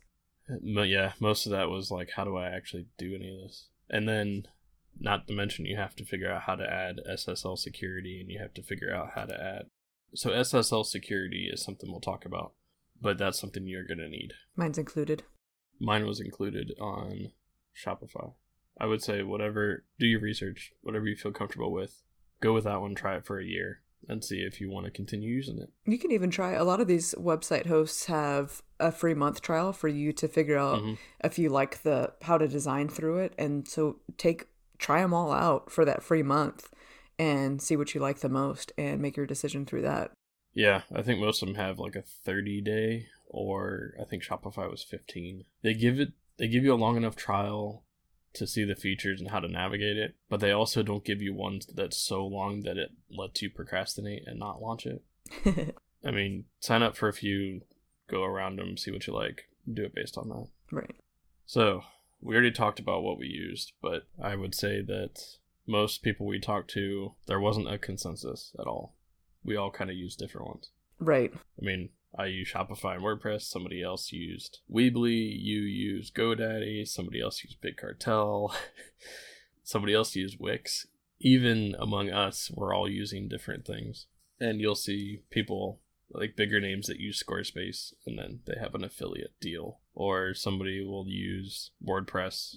But 0.48 0.88
yeah, 0.88 1.12
most 1.18 1.46
of 1.46 1.52
that 1.52 1.68
was 1.68 1.90
like, 1.90 2.10
how 2.14 2.24
do 2.24 2.36
I 2.36 2.48
actually 2.48 2.86
do 2.96 3.14
any 3.14 3.30
of 3.30 3.48
this? 3.48 3.68
And 3.90 4.08
then, 4.08 4.46
not 5.00 5.26
to 5.28 5.34
mention, 5.34 5.66
you 5.66 5.76
have 5.76 5.94
to 5.96 6.04
figure 6.04 6.30
out 6.32 6.42
how 6.42 6.54
to 6.56 6.64
add 6.64 7.00
SSL 7.10 7.58
security, 7.58 8.20
and 8.20 8.30
you 8.30 8.38
have 8.38 8.54
to 8.54 8.62
figure 8.62 8.94
out 8.94 9.10
how 9.14 9.24
to 9.24 9.34
add. 9.34 9.66
So 10.14 10.30
SSL 10.30 10.84
security 10.86 11.48
is 11.52 11.62
something 11.62 11.90
we'll 11.90 12.00
talk 12.00 12.24
about, 12.24 12.52
but 13.00 13.18
that's 13.18 13.38
something 13.40 13.66
you're 13.66 13.86
gonna 13.86 14.08
need. 14.08 14.32
Mine's 14.56 14.78
included. 14.78 15.24
Mine 15.78 16.06
was 16.06 16.20
included 16.20 16.72
on 16.80 17.32
Shopify. 17.76 18.32
I 18.80 18.86
would 18.86 19.02
say 19.02 19.22
whatever, 19.22 19.84
do 19.98 20.06
your 20.06 20.20
research, 20.20 20.72
whatever 20.82 21.06
you 21.06 21.16
feel 21.16 21.32
comfortable 21.32 21.72
with. 21.72 22.02
Go 22.40 22.52
with 22.54 22.64
that 22.64 22.80
one. 22.80 22.94
Try 22.94 23.16
it 23.16 23.26
for 23.26 23.38
a 23.38 23.44
year 23.44 23.80
and 24.08 24.22
see 24.24 24.36
if 24.40 24.60
you 24.60 24.70
want 24.70 24.84
to 24.84 24.90
continue 24.92 25.28
using 25.30 25.58
it. 25.58 25.70
You 25.84 25.98
can 25.98 26.12
even 26.12 26.30
try 26.30 26.52
a 26.52 26.64
lot 26.64 26.80
of 26.80 26.86
these 26.86 27.14
website 27.18 27.66
hosts 27.66 28.06
have 28.06 28.62
a 28.78 28.92
free 28.92 29.14
month 29.14 29.40
trial 29.40 29.72
for 29.72 29.88
you 29.88 30.12
to 30.14 30.28
figure 30.28 30.58
out 30.58 30.78
Mm-hmm. 30.80 30.94
if 31.24 31.38
you 31.38 31.48
like 31.48 31.82
the 31.82 32.12
how 32.22 32.38
to 32.38 32.46
design 32.46 32.88
through 32.88 33.18
it 33.18 33.34
and 33.38 33.66
so 33.66 34.00
take 34.18 34.46
try 34.78 35.00
them 35.00 35.14
all 35.14 35.32
out 35.32 35.70
for 35.70 35.84
that 35.84 36.02
free 36.02 36.22
month 36.22 36.72
and 37.18 37.60
see 37.62 37.76
what 37.76 37.94
you 37.94 38.00
like 38.00 38.20
the 38.20 38.28
most 38.28 38.72
and 38.76 39.00
make 39.00 39.16
your 39.16 39.26
decision 39.26 39.64
through 39.64 39.82
that. 39.82 40.12
Yeah, 40.54 40.82
I 40.94 41.02
think 41.02 41.20
most 41.20 41.42
of 41.42 41.48
them 41.48 41.56
have 41.56 41.78
like 41.78 41.96
a 41.96 42.02
30 42.02 42.60
day 42.62 43.06
or 43.26 43.94
I 44.00 44.04
think 44.04 44.22
Shopify 44.22 44.70
was 44.70 44.82
15. 44.82 45.44
They 45.62 45.74
give 45.74 46.00
it 46.00 46.12
they 46.38 46.48
give 46.48 46.64
you 46.64 46.74
a 46.74 46.76
long 46.76 46.96
enough 46.96 47.16
trial 47.16 47.82
to 48.34 48.46
see 48.46 48.64
the 48.64 48.76
features 48.76 49.20
and 49.20 49.30
how 49.30 49.40
to 49.40 49.48
navigate 49.48 49.96
it, 49.96 50.14
but 50.28 50.40
they 50.40 50.52
also 50.52 50.82
don't 50.82 51.04
give 51.04 51.22
you 51.22 51.34
one 51.34 51.60
that's 51.74 51.96
so 51.96 52.26
long 52.26 52.62
that 52.62 52.76
it 52.76 52.90
lets 53.10 53.40
you 53.40 53.50
procrastinate 53.50 54.24
and 54.26 54.38
not 54.38 54.60
launch 54.60 54.86
it. 54.86 55.02
I 56.04 56.10
mean, 56.10 56.44
sign 56.60 56.82
up 56.82 56.96
for 56.96 57.08
a 57.08 57.14
few, 57.14 57.62
go 58.08 58.22
around 58.22 58.56
them, 58.56 58.76
see 58.76 58.90
what 58.90 59.06
you 59.06 59.14
like, 59.14 59.48
do 59.72 59.84
it 59.84 59.94
based 59.94 60.18
on 60.18 60.28
that. 60.28 60.48
right. 60.70 60.94
So, 61.46 61.84
we 62.20 62.34
already 62.34 62.50
talked 62.50 62.78
about 62.78 63.02
what 63.02 63.18
we 63.18 63.26
used, 63.26 63.72
but 63.82 64.06
I 64.22 64.34
would 64.36 64.54
say 64.54 64.82
that 64.82 65.20
most 65.66 66.02
people 66.02 66.26
we 66.26 66.40
talked 66.40 66.70
to, 66.70 67.14
there 67.26 67.40
wasn't 67.40 67.72
a 67.72 67.78
consensus 67.78 68.52
at 68.58 68.66
all. 68.66 68.94
We 69.44 69.56
all 69.56 69.70
kind 69.70 69.90
of 69.90 69.96
used 69.96 70.18
different 70.18 70.48
ones. 70.48 70.70
Right. 70.98 71.32
I 71.34 71.64
mean, 71.64 71.90
I 72.18 72.26
use 72.26 72.50
Shopify 72.52 72.94
and 72.94 73.04
WordPress. 73.04 73.42
Somebody 73.42 73.82
else 73.82 74.12
used 74.12 74.60
Weebly. 74.72 75.36
You 75.38 75.60
use 75.60 76.10
GoDaddy. 76.10 76.86
Somebody 76.88 77.20
else 77.20 77.44
used 77.44 77.60
Big 77.60 77.76
Cartel. 77.76 78.54
somebody 79.62 79.94
else 79.94 80.16
used 80.16 80.38
Wix. 80.40 80.86
Even 81.20 81.74
among 81.78 82.10
us, 82.10 82.50
we're 82.54 82.74
all 82.74 82.88
using 82.88 83.28
different 83.28 83.66
things. 83.66 84.06
And 84.40 84.60
you'll 84.60 84.74
see 84.74 85.20
people 85.30 85.80
like 86.10 86.36
bigger 86.36 86.60
names 86.60 86.86
that 86.86 87.00
use 87.00 87.22
Squarespace 87.22 87.92
and 88.06 88.18
then 88.18 88.40
they 88.46 88.54
have 88.60 88.74
an 88.74 88.84
affiliate 88.84 89.38
deal. 89.40 89.80
Or 89.96 90.34
somebody 90.34 90.84
will 90.84 91.08
use 91.08 91.70
WordPress. 91.82 92.56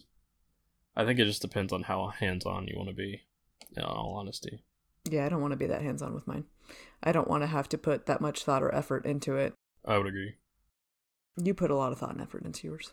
I 0.96 1.06
think 1.06 1.20
it 1.20 1.26
just 1.26 1.42
depends 1.42 1.72
on 1.72 1.84
how 1.84 2.10
hands 2.10 2.46
on 2.46 2.68
you 2.68 2.76
want 2.76 2.90
to 2.90 2.96
be, 2.96 3.22
in 3.76 3.84
all 3.84 4.18
honesty. 4.20 4.62
Yeah, 5.10 5.26
I 5.26 5.30
don't 5.30 5.42
want 5.42 5.54
to 5.54 5.58
be 5.58 5.68
that 5.68 5.82
hands 5.82 6.02
on 6.02 6.14
with 6.14 6.28
mine. 6.28 6.44
I 7.02 7.14
don't 7.14 7.30
want 7.30 7.44
to 7.44 7.48
have 7.48 7.70
to 7.70 7.78
put 7.78 8.06
that 8.08 8.20
much 8.20 8.44
thought 8.44 8.62
or 8.62 8.76
effort 8.76 9.06
into 9.06 9.38
it. 9.38 9.54
I 9.86 9.98
would 9.98 10.08
agree. 10.08 10.36
You 11.42 11.54
put 11.54 11.72
a 11.72 11.76
lot 11.76 11.94
of 11.94 12.00
thought 12.00 12.12
and 12.12 12.22
effort 12.22 12.44
into 12.44 12.68
yours. 12.68 12.92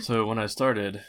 So 0.00 0.26
when 0.26 0.38
I 0.38 0.46
started, 0.46 0.96
I 0.96 1.02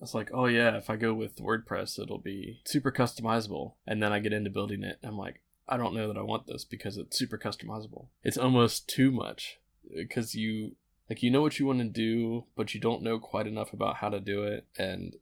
was 0.00 0.14
like, 0.14 0.30
oh 0.34 0.46
yeah, 0.46 0.76
if 0.76 0.90
I 0.90 0.96
go 0.96 1.14
with 1.14 1.36
WordPress, 1.36 1.98
it'll 1.98 2.18
be 2.18 2.60
super 2.66 2.92
customizable. 2.92 3.74
And 3.86 4.02
then 4.02 4.12
I 4.12 4.18
get 4.18 4.34
into 4.34 4.50
building 4.50 4.82
it, 4.82 4.98
I'm 5.02 5.16
like, 5.16 5.40
I 5.66 5.78
don't 5.78 5.94
know 5.94 6.08
that 6.08 6.18
I 6.18 6.22
want 6.22 6.46
this 6.46 6.64
because 6.64 6.98
it's 6.98 7.18
super 7.18 7.38
customizable. 7.38 8.08
It's 8.22 8.36
almost 8.36 8.86
too 8.86 9.10
much 9.10 9.58
because 9.94 10.34
you 10.34 10.76
like 11.08 11.22
you 11.22 11.30
know 11.30 11.42
what 11.42 11.58
you 11.58 11.66
want 11.66 11.80
to 11.80 11.84
do, 11.84 12.46
but 12.56 12.74
you 12.74 12.80
don't 12.80 13.02
know 13.02 13.18
quite 13.18 13.46
enough 13.46 13.72
about 13.72 13.96
how 13.96 14.08
to 14.08 14.20
do 14.20 14.42
it, 14.44 14.66
and 14.78 15.16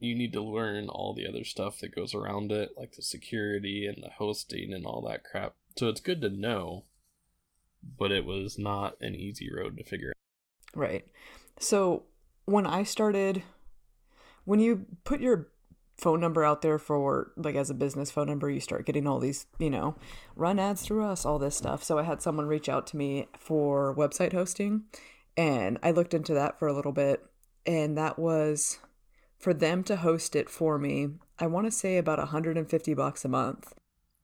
you 0.00 0.14
need 0.14 0.32
to 0.32 0.42
learn 0.42 0.88
all 0.88 1.14
the 1.14 1.26
other 1.26 1.44
stuff 1.44 1.78
that 1.80 1.94
goes 1.94 2.14
around 2.14 2.52
it, 2.52 2.70
like 2.76 2.92
the 2.92 3.02
security 3.02 3.86
and 3.86 4.02
the 4.02 4.10
hosting 4.18 4.72
and 4.72 4.86
all 4.86 5.06
that 5.08 5.24
crap. 5.24 5.54
So 5.76 5.88
it's 5.88 6.00
good 6.00 6.20
to 6.22 6.30
know, 6.30 6.84
but 7.98 8.12
it 8.12 8.24
was 8.24 8.58
not 8.58 8.96
an 9.00 9.14
easy 9.14 9.48
road 9.52 9.76
to 9.76 9.84
figure 9.84 10.10
out. 10.10 10.78
Right. 10.78 11.06
So 11.58 12.04
when 12.44 12.66
I 12.66 12.82
started, 12.82 13.42
when 14.44 14.60
you 14.60 14.86
put 15.04 15.20
your 15.20 15.48
phone 15.98 16.20
number 16.20 16.44
out 16.44 16.62
there 16.62 16.78
for 16.78 17.32
like 17.36 17.56
as 17.56 17.70
a 17.70 17.74
business 17.74 18.10
phone 18.10 18.28
number, 18.28 18.48
you 18.48 18.60
start 18.60 18.86
getting 18.86 19.06
all 19.06 19.18
these, 19.18 19.46
you 19.58 19.68
know, 19.68 19.96
run 20.36 20.58
ads 20.58 20.82
through 20.82 21.04
us, 21.04 21.26
all 21.26 21.38
this 21.38 21.56
stuff. 21.56 21.82
So 21.82 21.98
I 21.98 22.04
had 22.04 22.22
someone 22.22 22.46
reach 22.46 22.68
out 22.68 22.86
to 22.88 22.96
me 22.96 23.26
for 23.36 23.94
website 23.96 24.32
hosting 24.32 24.84
and 25.36 25.78
I 25.82 25.90
looked 25.90 26.14
into 26.14 26.34
that 26.34 26.58
for 26.58 26.68
a 26.68 26.72
little 26.72 26.92
bit 26.92 27.24
and 27.66 27.98
that 27.98 28.18
was 28.18 28.78
for 29.38 29.52
them 29.52 29.82
to 29.84 29.96
host 29.96 30.36
it 30.36 30.48
for 30.48 30.78
me. 30.78 31.08
I 31.38 31.46
want 31.46 31.66
to 31.66 31.70
say 31.70 31.98
about 31.98 32.18
150 32.18 32.94
bucks 32.94 33.24
a 33.24 33.28
month. 33.28 33.74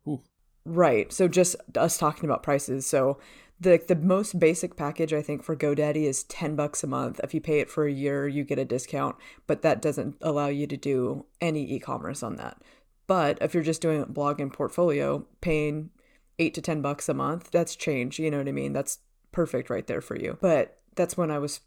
Ooh. 0.06 0.22
Right. 0.64 1.12
So 1.12 1.28
just 1.28 1.56
us 1.76 1.98
talking 1.98 2.24
about 2.24 2.42
prices. 2.42 2.86
So 2.86 3.18
the 3.60 3.82
the 3.86 3.96
most 3.96 4.38
basic 4.38 4.76
package 4.76 5.12
I 5.12 5.22
think 5.22 5.42
for 5.42 5.56
GoDaddy 5.56 6.04
is 6.04 6.24
10 6.24 6.56
bucks 6.56 6.82
a 6.82 6.86
month. 6.86 7.20
If 7.22 7.34
you 7.34 7.40
pay 7.40 7.60
it 7.60 7.70
for 7.70 7.86
a 7.86 7.92
year, 7.92 8.26
you 8.26 8.44
get 8.44 8.58
a 8.58 8.64
discount, 8.64 9.16
but 9.46 9.62
that 9.62 9.80
doesn't 9.80 10.16
allow 10.20 10.48
you 10.48 10.66
to 10.66 10.76
do 10.76 11.26
any 11.40 11.70
e-commerce 11.72 12.22
on 12.22 12.36
that. 12.36 12.60
But 13.06 13.38
if 13.40 13.54
you're 13.54 13.62
just 13.62 13.82
doing 13.82 14.02
a 14.02 14.06
blog 14.06 14.40
and 14.40 14.52
portfolio, 14.52 15.26
paying 15.40 15.90
8 16.38 16.54
to 16.54 16.62
10 16.62 16.82
bucks 16.82 17.08
a 17.08 17.14
month, 17.14 17.50
that's 17.50 17.76
change, 17.76 18.18
you 18.18 18.30
know 18.30 18.38
what 18.38 18.48
I 18.48 18.52
mean? 18.52 18.72
That's 18.72 18.98
perfect 19.30 19.70
right 19.70 19.86
there 19.86 20.00
for 20.00 20.16
you. 20.16 20.38
But 20.40 20.78
that's 20.94 21.16
when 21.16 21.30
I 21.30 21.38
was 21.38 21.60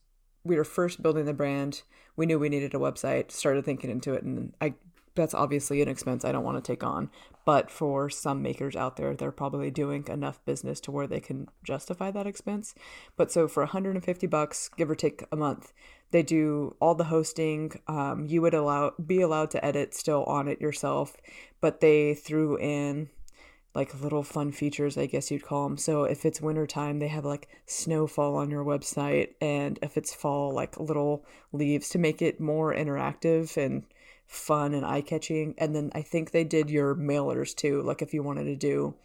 we 0.44 0.56
were 0.56 0.64
first 0.64 1.04
building 1.04 1.26
the 1.26 1.34
brand. 1.34 1.84
We 2.16 2.26
knew 2.26 2.40
we 2.40 2.50
needed 2.50 2.74
a 2.74 2.80
website, 2.80 3.32
started 3.32 3.66
thinking 3.66 3.90
into 3.90 4.14
it 4.14 4.24
and 4.24 4.54
I 4.62 4.76
that's 5.18 5.34
obviously 5.34 5.82
an 5.82 5.90
expense 5.90 6.24
I 6.24 6.32
don't 6.32 6.44
want 6.46 6.64
to 6.64 6.72
take 6.72 6.84
on. 6.84 7.10
But 7.46 7.70
for 7.70 8.10
some 8.10 8.42
makers 8.42 8.76
out 8.76 8.98
there, 8.98 9.16
they're 9.16 9.32
probably 9.32 9.72
doing 9.72 10.06
enough 10.08 10.44
business 10.46 10.80
to 10.82 10.92
where 10.92 11.08
they 11.08 11.20
can 11.20 11.48
justify 11.64 12.12
that 12.12 12.28
expense. 12.28 12.74
But 13.16 13.32
so 13.32 13.48
for 13.48 13.64
150 13.64 14.28
bucks, 14.28 14.70
give 14.78 14.90
or 14.90 14.96
take 14.96 15.24
a 15.32 15.36
month, 15.36 15.74
they 16.12 16.24
do 16.24 16.76
all 16.80 16.96
the 16.96 17.06
hosting. 17.06 17.74
Um, 17.88 18.26
you 18.28 18.42
would 18.42 18.54
allow 18.54 18.94
be 19.06 19.22
allowed 19.22 19.52
to 19.52 19.66
edit 19.66 19.94
still 19.94 20.24
on 20.24 20.48
it 20.48 20.62
yourself, 20.62 21.18
but 21.60 21.82
they 21.82 22.14
threw 22.14 22.58
in 22.58 23.10
like 23.78 24.02
little 24.02 24.24
fun 24.24 24.52
features, 24.52 24.98
I 24.98 25.06
guess 25.06 25.30
you'd 25.30 25.46
call 25.46 25.70
them. 25.70 25.78
So 25.78 26.04
if 26.04 26.26
it's 26.26 26.42
wintertime, 26.42 26.98
they 26.98 27.10
have 27.10 27.26
like 27.26 27.48
snowfall 27.68 28.36
on 28.36 28.50
your 28.50 28.66
website, 28.66 29.36
and 29.40 29.78
if 29.84 29.98
it's 29.98 30.16
fall, 30.16 30.52
like 30.52 30.80
little 30.80 31.24
leaves 31.52 31.88
to 31.90 32.00
make 32.00 32.22
it 32.22 32.40
more 32.40 32.74
interactive 32.74 33.56
and 33.56 33.84
fun 34.28 34.74
and 34.74 34.86
eye 34.86 35.02
catching. 35.02 35.56
And 35.58 35.76
then 35.76 35.92
I 35.96 36.02
think 36.02 36.32
they 36.32 36.44
did 36.44 36.70
your 36.70 36.96
mailers 36.96 37.56
too. 37.56 37.82
Like 37.82 38.02
if 38.02 38.14
you 38.14 38.22
wanted 38.24 38.46
to 38.46 38.56
do 38.56 38.96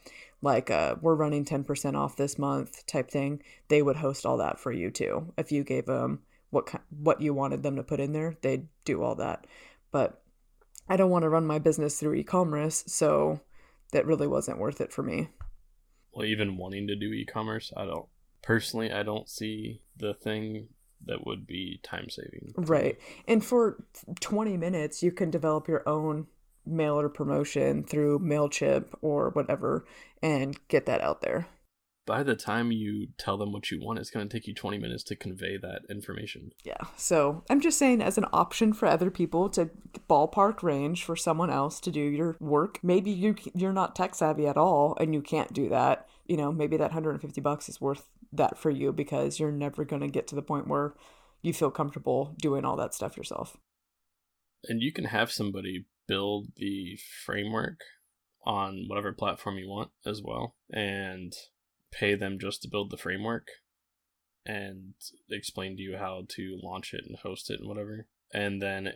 like 0.42 0.70
uh 0.70 0.96
we're 1.00 1.14
running 1.14 1.44
10% 1.44 1.96
off 1.96 2.16
this 2.16 2.38
month 2.38 2.84
type 2.86 3.10
thing, 3.10 3.42
they 3.68 3.82
would 3.82 3.96
host 3.96 4.26
all 4.26 4.36
that 4.38 4.58
for 4.60 4.72
you 4.72 4.90
too. 4.90 5.32
If 5.38 5.52
you 5.52 5.64
gave 5.64 5.86
them 5.86 6.20
what 6.50 6.68
what 6.90 7.20
you 7.20 7.32
wanted 7.34 7.62
them 7.62 7.76
to 7.76 7.82
put 7.82 8.00
in 8.00 8.12
there, 8.12 8.36
they'd 8.42 8.66
do 8.84 9.02
all 9.02 9.14
that. 9.16 9.46
But 9.92 10.20
I 10.88 10.96
don't 10.96 11.10
want 11.10 11.22
to 11.22 11.28
run 11.28 11.46
my 11.46 11.58
business 11.60 11.98
through 11.98 12.14
e-commerce, 12.14 12.84
so 12.86 13.40
that 13.92 14.06
really 14.06 14.26
wasn't 14.26 14.58
worth 14.58 14.80
it 14.80 14.92
for 14.92 15.02
me. 15.02 15.28
well 16.12 16.26
even 16.26 16.56
wanting 16.56 16.86
to 16.88 16.96
do 16.96 17.12
e-commerce 17.12 17.72
i 17.76 17.84
don't 17.84 18.06
personally 18.42 18.92
i 18.92 19.02
don't 19.02 19.28
see 19.28 19.80
the 19.96 20.12
thing 20.14 20.68
that 21.06 21.26
would 21.26 21.46
be 21.46 21.80
time 21.82 22.08
saving 22.08 22.54
Right. 22.56 22.98
And 23.26 23.44
for 23.44 23.84
20 24.20 24.56
minutes, 24.56 25.02
you 25.02 25.12
can 25.12 25.30
develop 25.30 25.68
your 25.68 25.88
own 25.88 26.26
mailer 26.64 27.08
promotion 27.08 27.82
through 27.84 28.20
MailChimp 28.20 28.86
or 29.00 29.30
whatever 29.30 29.84
and 30.22 30.56
get 30.68 30.86
that 30.86 31.00
out 31.00 31.20
there. 31.20 31.48
By 32.06 32.22
the 32.22 32.34
time 32.34 32.72
you 32.72 33.08
tell 33.18 33.36
them 33.36 33.52
what 33.52 33.70
you 33.70 33.78
want 33.80 33.98
it's 33.98 34.10
going 34.10 34.28
to 34.28 34.32
take 34.36 34.46
you 34.46 34.54
20 34.54 34.78
minutes 34.78 35.02
to 35.04 35.16
convey 35.16 35.56
that 35.56 35.82
information 35.88 36.50
Yeah. 36.64 36.78
So 36.96 37.44
I'm 37.50 37.60
just 37.60 37.78
saying, 37.78 38.02
as 38.02 38.18
an 38.18 38.26
option 38.32 38.72
for 38.72 38.86
other 38.86 39.10
people 39.10 39.48
to 39.50 39.70
ballpark 40.08 40.62
range 40.62 41.04
for 41.04 41.16
someone 41.16 41.50
else 41.50 41.80
to 41.80 41.90
do 41.90 42.00
your 42.00 42.36
work, 42.40 42.78
maybe 42.82 43.10
you 43.10 43.36
you're 43.54 43.72
not 43.72 43.94
tech 43.94 44.14
savvy 44.14 44.46
at 44.46 44.56
all 44.56 44.96
and 45.00 45.14
you 45.14 45.22
can't 45.22 45.52
do 45.52 45.68
that. 45.68 46.08
You 46.26 46.36
know, 46.36 46.52
maybe 46.52 46.76
that 46.76 46.90
150 46.90 47.40
bucks 47.40 47.68
is 47.68 47.80
worth 47.80 48.08
that 48.32 48.58
for 48.58 48.70
you 48.70 48.92
because 48.92 49.38
you're 49.38 49.52
never 49.52 49.84
going 49.84 50.02
to 50.02 50.08
get 50.08 50.26
to 50.28 50.34
the 50.34 50.42
point 50.42 50.68
where 50.68 50.94
you 51.42 51.52
feel 51.52 51.70
comfortable 51.70 52.34
doing 52.40 52.64
all 52.64 52.76
that 52.76 52.94
stuff 52.94 53.16
yourself. 53.16 53.56
and 54.68 54.80
you 54.80 54.92
can 54.92 55.06
have 55.06 55.30
somebody 55.30 55.86
build 56.08 56.48
the 56.56 56.98
framework 57.24 57.80
on 58.44 58.84
whatever 58.88 59.12
platform 59.12 59.56
you 59.58 59.68
want 59.68 59.90
as 60.06 60.20
well 60.22 60.54
and 60.72 61.32
pay 61.92 62.14
them 62.14 62.38
just 62.40 62.62
to 62.62 62.68
build 62.68 62.90
the 62.90 62.96
framework 62.96 63.48
and 64.44 64.94
explain 65.30 65.76
to 65.76 65.82
you 65.82 65.96
how 65.98 66.24
to 66.30 66.58
launch 66.62 66.92
it 66.94 67.04
and 67.06 67.16
host 67.18 67.50
it 67.50 67.60
and 67.60 67.68
whatever. 67.68 68.06
And 68.34 68.60
then 68.60 68.94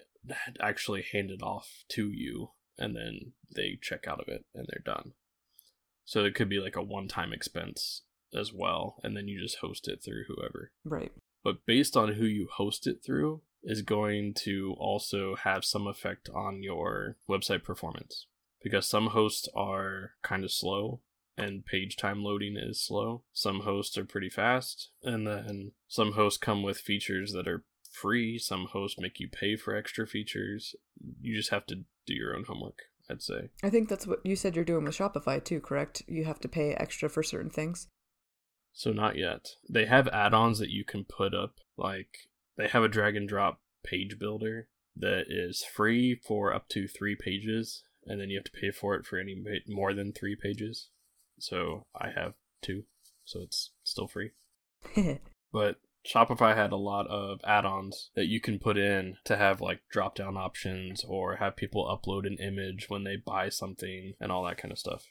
actually 0.60 1.04
hand 1.12 1.30
it 1.30 1.42
off 1.42 1.84
to 1.90 2.10
you 2.10 2.50
and 2.78 2.96
then 2.96 3.32
they 3.54 3.78
check 3.80 4.08
out 4.08 4.18
of 4.20 4.28
it 4.28 4.44
and 4.54 4.66
they're 4.68 4.94
done. 4.94 5.12
So 6.04 6.24
it 6.24 6.34
could 6.34 6.48
be 6.48 6.58
like 6.58 6.76
a 6.76 6.82
one-time 6.82 7.32
expense 7.32 8.02
as 8.34 8.52
well 8.52 8.96
and 9.04 9.16
then 9.16 9.28
you 9.28 9.40
just 9.40 9.58
host 9.58 9.86
it 9.86 10.00
through 10.04 10.24
whoever. 10.26 10.72
Right. 10.84 11.12
but 11.44 11.64
based 11.64 11.96
on 11.96 12.14
who 12.14 12.24
you 12.24 12.48
host 12.52 12.86
it 12.88 12.98
through 13.04 13.42
is 13.62 13.82
going 13.82 14.34
to 14.34 14.74
also 14.78 15.36
have 15.36 15.64
some 15.64 15.86
effect 15.86 16.28
on 16.34 16.62
your 16.62 17.16
website 17.28 17.62
performance 17.62 18.26
because 18.62 18.88
some 18.88 19.08
hosts 19.08 19.48
are 19.54 20.12
kind 20.22 20.42
of 20.44 20.50
slow 20.50 21.00
and 21.36 21.66
page 21.66 21.96
time 21.96 22.22
loading 22.22 22.56
is 22.56 22.80
slow 22.80 23.22
some 23.32 23.60
hosts 23.60 23.98
are 23.98 24.04
pretty 24.04 24.30
fast 24.30 24.90
and 25.02 25.26
then 25.26 25.72
some 25.88 26.12
hosts 26.12 26.38
come 26.38 26.62
with 26.62 26.78
features 26.78 27.32
that 27.32 27.48
are 27.48 27.64
free 27.90 28.38
some 28.38 28.66
hosts 28.72 29.00
make 29.00 29.20
you 29.20 29.28
pay 29.28 29.56
for 29.56 29.74
extra 29.74 30.06
features 30.06 30.74
you 31.20 31.36
just 31.36 31.50
have 31.50 31.66
to 31.66 31.76
do 32.06 32.14
your 32.14 32.34
own 32.34 32.44
homework 32.46 32.82
I'd 33.08 33.22
say. 33.22 33.50
I 33.62 33.70
think 33.70 33.88
that's 33.88 34.06
what 34.06 34.24
you 34.24 34.36
said 34.36 34.56
you're 34.56 34.64
doing 34.64 34.84
with 34.84 34.96
Shopify 34.96 35.42
too, 35.42 35.60
correct? 35.60 36.02
You 36.06 36.24
have 36.24 36.40
to 36.40 36.48
pay 36.48 36.72
extra 36.72 37.08
for 37.08 37.22
certain 37.22 37.50
things. 37.50 37.88
So 38.72 38.92
not 38.92 39.16
yet. 39.16 39.48
They 39.68 39.86
have 39.86 40.08
add-ons 40.08 40.58
that 40.58 40.70
you 40.70 40.84
can 40.84 41.04
put 41.04 41.34
up. 41.34 41.60
Like 41.76 42.28
they 42.56 42.68
have 42.68 42.82
a 42.82 42.88
drag 42.88 43.16
and 43.16 43.28
drop 43.28 43.60
page 43.84 44.18
builder 44.18 44.68
that 44.96 45.26
is 45.28 45.64
free 45.64 46.14
for 46.14 46.52
up 46.52 46.68
to 46.70 46.88
three 46.88 47.16
pages, 47.16 47.84
and 48.04 48.20
then 48.20 48.30
you 48.30 48.38
have 48.38 48.44
to 48.44 48.60
pay 48.60 48.70
for 48.70 48.94
it 48.94 49.06
for 49.06 49.18
any 49.18 49.36
more 49.68 49.94
than 49.94 50.12
three 50.12 50.36
pages. 50.36 50.88
So 51.38 51.86
I 51.94 52.10
have 52.14 52.34
two, 52.62 52.84
so 53.24 53.40
it's 53.40 53.72
still 53.84 54.08
free. 54.08 54.30
but 55.52 55.76
Shopify 56.06 56.54
had 56.54 56.72
a 56.72 56.76
lot 56.76 57.06
of 57.08 57.40
add-ons 57.44 58.10
that 58.14 58.26
you 58.26 58.40
can 58.40 58.58
put 58.58 58.78
in 58.78 59.16
to 59.24 59.36
have 59.36 59.60
like 59.60 59.80
drop-down 59.90 60.36
options 60.36 61.04
or 61.04 61.36
have 61.36 61.56
people 61.56 61.84
upload 61.84 62.26
an 62.26 62.38
image 62.38 62.88
when 62.88 63.04
they 63.04 63.16
buy 63.16 63.48
something 63.48 64.14
and 64.20 64.30
all 64.30 64.44
that 64.44 64.58
kind 64.58 64.72
of 64.72 64.78
stuff. 64.78 65.06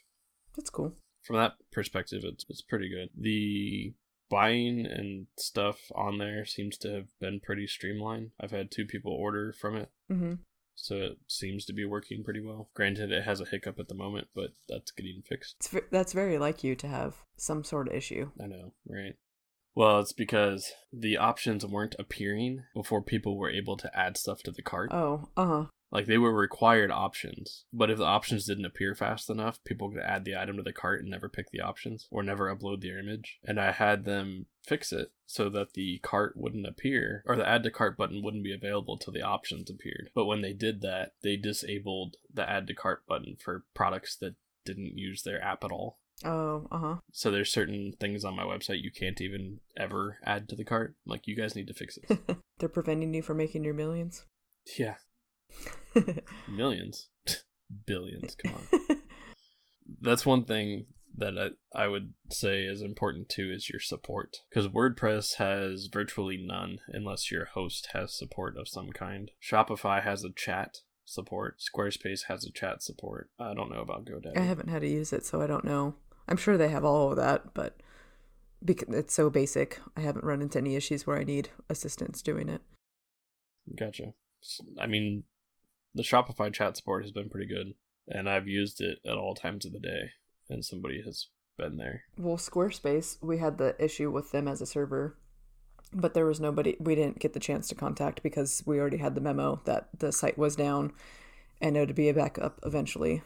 That's 0.56 0.70
cool. 0.70 0.94
From 1.22 1.36
that 1.36 1.54
perspective, 1.72 2.22
it's 2.24 2.46
it's 2.48 2.62
pretty 2.62 2.88
good. 2.88 3.10
The 3.18 3.94
buying 4.30 4.86
and 4.86 5.26
stuff 5.38 5.78
on 5.94 6.18
there 6.18 6.44
seems 6.44 6.78
to 6.78 6.92
have 6.92 7.06
been 7.20 7.40
pretty 7.40 7.66
streamlined. 7.66 8.30
I've 8.40 8.50
had 8.50 8.70
two 8.70 8.86
people 8.86 9.12
order 9.12 9.52
from 9.52 9.76
it. 9.76 9.90
Mm-hmm. 10.10 10.34
So 10.76 10.96
it 10.96 11.18
seems 11.26 11.64
to 11.64 11.72
be 11.72 11.84
working 11.84 12.22
pretty 12.22 12.40
well. 12.40 12.68
Granted, 12.74 13.10
it 13.10 13.24
has 13.24 13.40
a 13.40 13.46
hiccup 13.46 13.78
at 13.78 13.88
the 13.88 13.94
moment, 13.94 14.28
but 14.34 14.50
that's 14.68 14.90
getting 14.90 15.22
fixed. 15.26 15.56
It's, 15.60 15.74
that's 15.90 16.12
very 16.12 16.38
like 16.38 16.62
you 16.62 16.74
to 16.76 16.86
have 16.86 17.16
some 17.36 17.64
sort 17.64 17.88
of 17.88 17.94
issue. 17.94 18.30
I 18.40 18.46
know, 18.46 18.72
right? 18.88 19.16
Well, 19.74 20.00
it's 20.00 20.12
because 20.12 20.72
the 20.90 21.18
options 21.18 21.66
weren't 21.66 21.96
appearing 21.98 22.62
before 22.74 23.02
people 23.02 23.36
were 23.36 23.50
able 23.50 23.76
to 23.76 23.98
add 23.98 24.16
stuff 24.16 24.42
to 24.44 24.50
the 24.50 24.62
cart. 24.62 24.90
Oh, 24.92 25.28
uh 25.36 25.46
huh. 25.46 25.64
Like 25.92 26.06
they 26.06 26.18
were 26.18 26.32
required 26.32 26.90
options, 26.90 27.64
but 27.72 27.90
if 27.90 27.98
the 27.98 28.04
options 28.04 28.46
didn't 28.46 28.64
appear 28.64 28.94
fast 28.94 29.30
enough, 29.30 29.62
people 29.64 29.90
could 29.90 30.02
add 30.02 30.24
the 30.24 30.36
item 30.36 30.56
to 30.56 30.62
the 30.62 30.72
cart 30.72 31.00
and 31.00 31.10
never 31.10 31.28
pick 31.28 31.50
the 31.50 31.60
options 31.60 32.08
or 32.10 32.22
never 32.22 32.54
upload 32.54 32.80
the 32.80 32.98
image. 32.98 33.38
And 33.44 33.60
I 33.60 33.72
had 33.72 34.04
them 34.04 34.46
fix 34.64 34.92
it 34.92 35.12
so 35.26 35.48
that 35.50 35.74
the 35.74 36.00
cart 36.02 36.34
wouldn't 36.36 36.66
appear 36.66 37.22
or 37.26 37.36
the 37.36 37.48
add 37.48 37.62
to 37.62 37.70
cart 37.70 37.96
button 37.96 38.22
wouldn't 38.22 38.44
be 38.44 38.54
available 38.54 38.98
till 38.98 39.12
the 39.12 39.22
options 39.22 39.70
appeared. 39.70 40.10
But 40.14 40.26
when 40.26 40.42
they 40.42 40.52
did 40.52 40.82
that, 40.82 41.12
they 41.22 41.36
disabled 41.36 42.16
the 42.32 42.48
add 42.48 42.66
to 42.66 42.74
cart 42.74 43.06
button 43.06 43.36
for 43.38 43.64
products 43.74 44.16
that 44.16 44.34
didn't 44.64 44.98
use 44.98 45.22
their 45.22 45.42
app 45.42 45.62
at 45.62 45.70
all. 45.70 45.98
Oh, 46.24 46.66
uh 46.70 46.78
huh. 46.78 46.96
So 47.12 47.30
there's 47.30 47.52
certain 47.52 47.92
things 48.00 48.24
on 48.24 48.34
my 48.34 48.42
website 48.42 48.82
you 48.82 48.90
can't 48.90 49.20
even 49.20 49.60
ever 49.76 50.18
add 50.24 50.48
to 50.48 50.56
the 50.56 50.64
cart. 50.64 50.96
Like 51.06 51.26
you 51.26 51.36
guys 51.36 51.54
need 51.54 51.68
to 51.68 51.74
fix 51.74 51.98
it. 51.98 52.18
They're 52.58 52.68
preventing 52.68 53.12
you 53.14 53.22
from 53.22 53.36
making 53.36 53.64
your 53.64 53.74
millions. 53.74 54.24
Yeah. 54.78 54.94
Millions. 56.48 57.08
Billions, 57.86 58.34
come 58.34 58.54
on. 58.54 58.96
That's 60.00 60.26
one 60.26 60.44
thing 60.44 60.86
that 61.16 61.54
I, 61.74 61.84
I 61.84 61.88
would 61.88 62.12
say 62.30 62.64
is 62.64 62.82
important 62.82 63.28
too 63.28 63.50
is 63.52 63.70
your 63.70 63.80
support. 63.80 64.38
Because 64.50 64.68
WordPress 64.68 65.36
has 65.36 65.88
virtually 65.92 66.36
none 66.38 66.78
unless 66.88 67.30
your 67.30 67.46
host 67.46 67.88
has 67.92 68.16
support 68.16 68.56
of 68.58 68.68
some 68.68 68.90
kind. 68.90 69.30
Shopify 69.42 70.02
has 70.02 70.24
a 70.24 70.32
chat 70.36 70.78
support. 71.04 71.60
Squarespace 71.60 72.24
has 72.28 72.44
a 72.44 72.52
chat 72.52 72.82
support. 72.82 73.30
I 73.38 73.54
don't 73.54 73.70
know 73.70 73.80
about 73.80 74.04
GoDaddy. 74.04 74.38
I 74.38 74.42
haven't 74.42 74.68
had 74.68 74.82
to 74.82 74.88
use 74.88 75.12
it, 75.12 75.24
so 75.24 75.40
I 75.40 75.46
don't 75.46 75.64
know. 75.64 75.94
I'm 76.28 76.36
sure 76.36 76.56
they 76.56 76.68
have 76.68 76.84
all 76.84 77.10
of 77.10 77.16
that, 77.16 77.54
but 77.54 77.80
because 78.64 78.92
it's 78.94 79.14
so 79.14 79.30
basic, 79.30 79.80
I 79.96 80.00
haven't 80.00 80.24
run 80.24 80.42
into 80.42 80.58
any 80.58 80.74
issues 80.74 81.06
where 81.06 81.18
I 81.18 81.24
need 81.24 81.50
assistance 81.70 82.20
doing 82.20 82.48
it. 82.48 82.62
Gotcha. 83.78 84.12
I 84.78 84.86
mean, 84.86 85.24
the 85.96 86.02
Shopify 86.02 86.52
chat 86.52 86.76
support 86.76 87.02
has 87.04 87.10
been 87.10 87.30
pretty 87.30 87.46
good, 87.46 87.74
and 88.06 88.28
I've 88.28 88.46
used 88.46 88.80
it 88.80 88.98
at 89.04 89.16
all 89.16 89.34
times 89.34 89.64
of 89.64 89.72
the 89.72 89.80
day, 89.80 90.10
and 90.48 90.64
somebody 90.64 91.02
has 91.04 91.28
been 91.56 91.78
there. 91.78 92.04
Well, 92.18 92.36
Squarespace, 92.36 93.16
we 93.22 93.38
had 93.38 93.56
the 93.56 93.74
issue 93.82 94.10
with 94.10 94.30
them 94.30 94.46
as 94.46 94.60
a 94.60 94.66
server, 94.66 95.16
but 95.92 96.12
there 96.12 96.26
was 96.26 96.38
nobody, 96.38 96.76
we 96.78 96.94
didn't 96.94 97.18
get 97.18 97.32
the 97.32 97.40
chance 97.40 97.66
to 97.68 97.74
contact 97.74 98.22
because 98.22 98.62
we 98.66 98.78
already 98.78 98.98
had 98.98 99.14
the 99.14 99.20
memo 99.22 99.62
that 99.64 99.88
the 99.98 100.12
site 100.12 100.36
was 100.36 100.54
down 100.54 100.92
and 101.60 101.76
it 101.76 101.80
would 101.80 101.94
be 101.94 102.10
a 102.10 102.14
backup 102.14 102.60
eventually. 102.62 103.22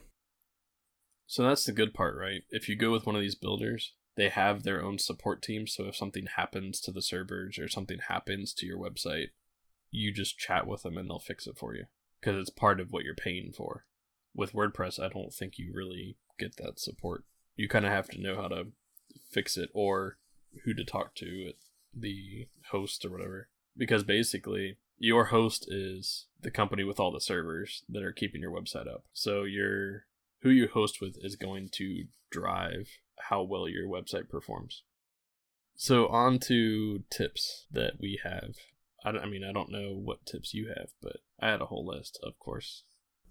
So 1.27 1.43
that's 1.43 1.65
the 1.65 1.73
good 1.73 1.93
part, 1.93 2.17
right? 2.17 2.43
If 2.51 2.69
you 2.69 2.77
go 2.77 2.93
with 2.93 3.07
one 3.07 3.17
of 3.17 3.23
these 3.23 3.35
builders, 3.35 3.95
they 4.17 4.29
have 4.29 4.63
their 4.63 4.85
own 4.85 4.99
support 4.99 5.43
team. 5.43 5.67
So 5.67 5.87
if 5.87 5.97
something 5.97 6.27
happens 6.37 6.81
to 6.83 6.93
the 6.93 7.03
servers 7.03 7.59
or 7.59 7.69
something 7.69 7.99
happens 8.09 8.53
to 8.55 8.67
your 8.67 8.79
website, 8.79 9.29
you 9.91 10.13
just 10.13 10.39
chat 10.39 10.67
with 10.67 10.83
them 10.83 10.97
and 10.97 11.09
they'll 11.09 11.19
fix 11.19 11.47
it 11.49 11.57
for 11.59 11.75
you 11.75 11.87
because 12.21 12.39
it's 12.39 12.51
part 12.51 12.81
of 12.81 12.93
what 12.93 13.05
you're 13.05 13.15
paying 13.15 13.53
for. 13.53 13.87
With 14.35 14.53
WordPress, 14.53 15.03
I 15.03 15.09
don't 15.09 15.33
think 15.33 15.59
you 15.59 15.73
really 15.75 16.17
get 16.39 16.57
that 16.57 16.79
support. 16.79 17.25
You 17.57 17.69
kind 17.69 17.85
of 17.85 17.93
have 17.93 18.09
to 18.11 18.21
know 18.21 18.37
how 18.37 18.49
to 18.49 18.69
fix 19.31 19.57
it 19.57 19.71
or 19.75 20.19
who 20.65 20.75
to 20.75 20.85
talk 20.85 21.15
to 21.17 21.47
at 21.49 21.55
the 21.95 22.47
host 22.71 23.05
or 23.05 23.11
whatever. 23.11 23.49
Because 23.77 24.05
basically, 24.05 24.79
your 24.99 25.27
host 25.27 25.67
is 25.69 26.27
the 26.41 26.51
company 26.51 26.85
with 26.85 27.01
all 27.01 27.11
the 27.11 27.21
servers 27.21 27.83
that 27.89 28.03
are 28.03 28.13
keeping 28.13 28.41
your 28.41 28.53
website 28.53 28.89
up. 28.89 29.05
So 29.13 29.45
your 29.45 30.05
who 30.43 30.51
you 30.51 30.69
host 30.69 31.01
with 31.01 31.17
is 31.23 31.37
going 31.37 31.69
to 31.73 32.05
drive 32.31 32.89
how 33.19 33.43
well 33.43 33.69
your 33.69 33.89
website 33.89 34.29
performs. 34.29 34.83
So 35.75 36.07
on 36.09 36.39
to 36.41 37.03
tips 37.11 37.67
that 37.73 37.95
we 38.01 38.21
have 38.23 38.55
I, 39.05 39.11
I 39.11 39.27
mean, 39.27 39.45
I 39.45 39.53
don't 39.53 39.73
know 39.73 39.93
what 39.95 40.27
tips 40.27 40.55
you 40.55 40.69
have, 40.69 40.91
but 41.03 41.19
I 41.41 41.51
had 41.51 41.61
a 41.61 41.67
whole 41.67 41.87
list, 41.87 42.19
of 42.23 42.39
course. 42.39 42.85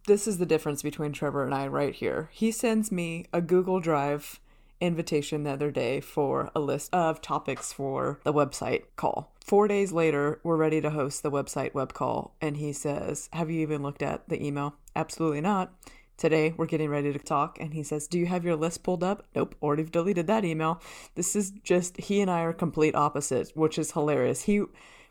This 0.07 0.27
is 0.27 0.37
the 0.37 0.45
difference 0.45 0.81
between 0.81 1.11
Trevor 1.11 1.43
and 1.43 1.53
I 1.53 1.67
right 1.67 1.93
here. 1.93 2.29
He 2.33 2.51
sends 2.51 2.91
me 2.91 3.25
a 3.31 3.41
Google 3.41 3.79
Drive 3.79 4.39
invitation 4.81 5.43
the 5.43 5.51
other 5.51 5.71
day 5.71 5.99
for 5.99 6.49
a 6.55 6.59
list 6.59 6.93
of 6.93 7.21
topics 7.21 7.73
for 7.73 8.19
the 8.23 8.33
website 8.33 8.83
call. 8.95 9.33
Four 9.43 9.67
days 9.67 9.91
later, 9.91 10.39
we're 10.43 10.55
ready 10.55 10.79
to 10.81 10.89
host 10.89 11.21
the 11.21 11.31
website 11.31 11.73
web 11.73 11.93
call, 11.93 12.35
and 12.41 12.57
he 12.57 12.71
says, 12.73 13.29
Have 13.33 13.51
you 13.51 13.61
even 13.61 13.83
looked 13.83 14.01
at 14.01 14.27
the 14.29 14.43
email? 14.43 14.75
Absolutely 14.95 15.41
not. 15.41 15.73
Today, 16.17 16.53
we're 16.57 16.65
getting 16.65 16.89
ready 16.89 17.13
to 17.13 17.19
talk, 17.19 17.57
and 17.59 17.73
he 17.73 17.83
says, 17.83 18.07
Do 18.07 18.19
you 18.19 18.25
have 18.25 18.45
your 18.45 18.55
list 18.55 18.83
pulled 18.83 19.03
up? 19.03 19.25
Nope, 19.35 19.55
already 19.61 19.83
deleted 19.83 20.27
that 20.27 20.45
email. 20.45 20.81
This 21.15 21.35
is 21.35 21.51
just, 21.63 21.97
he 21.97 22.21
and 22.21 22.31
I 22.31 22.41
are 22.41 22.53
complete 22.53 22.95
opposites, 22.95 23.51
which 23.55 23.77
is 23.77 23.91
hilarious. 23.91 24.43
He 24.43 24.63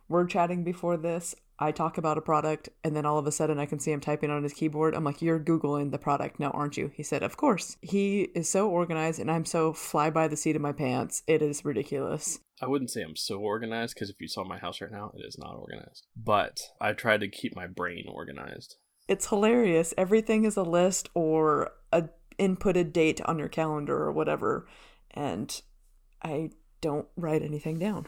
we're 0.08 0.26
chatting 0.26 0.64
before 0.64 0.96
this. 0.96 1.34
I 1.60 1.72
talk 1.72 1.98
about 1.98 2.18
a 2.18 2.22
product, 2.22 2.68
and 2.84 2.94
then 2.94 3.04
all 3.04 3.18
of 3.18 3.26
a 3.26 3.32
sudden 3.32 3.58
I 3.58 3.66
can 3.66 3.80
see 3.80 3.90
him 3.90 4.00
typing 4.00 4.30
on 4.30 4.44
his 4.44 4.52
keyboard. 4.52 4.94
I'm 4.94 5.04
like, 5.04 5.20
You're 5.20 5.40
Googling 5.40 5.90
the 5.90 5.98
product 5.98 6.38
now, 6.38 6.50
aren't 6.50 6.76
you? 6.76 6.92
He 6.94 7.02
said, 7.02 7.22
Of 7.22 7.36
course. 7.36 7.76
He 7.82 8.22
is 8.34 8.48
so 8.48 8.68
organized, 8.68 9.18
and 9.18 9.30
I'm 9.30 9.44
so 9.44 9.72
fly 9.72 10.10
by 10.10 10.28
the 10.28 10.36
seat 10.36 10.56
of 10.56 10.62
my 10.62 10.72
pants. 10.72 11.22
It 11.26 11.42
is 11.42 11.64
ridiculous. 11.64 12.38
I 12.60 12.66
wouldn't 12.66 12.90
say 12.90 13.02
I'm 13.02 13.16
so 13.16 13.38
organized 13.38 13.94
because 13.94 14.10
if 14.10 14.20
you 14.20 14.28
saw 14.28 14.44
my 14.44 14.58
house 14.58 14.80
right 14.80 14.90
now, 14.90 15.12
it 15.16 15.24
is 15.26 15.38
not 15.38 15.56
organized. 15.56 16.06
But 16.16 16.60
I 16.80 16.92
try 16.92 17.16
to 17.16 17.28
keep 17.28 17.54
my 17.54 17.66
brain 17.66 18.04
organized. 18.08 18.76
It's 19.08 19.28
hilarious. 19.28 19.94
Everything 19.96 20.44
is 20.44 20.56
a 20.56 20.62
list 20.62 21.08
or 21.14 21.72
a 21.92 22.08
inputted 22.38 22.92
date 22.92 23.20
on 23.22 23.38
your 23.38 23.48
calendar 23.48 23.96
or 23.96 24.12
whatever. 24.12 24.68
And 25.10 25.60
I 26.22 26.50
don't 26.80 27.08
write 27.16 27.42
anything 27.42 27.78
down. 27.78 28.06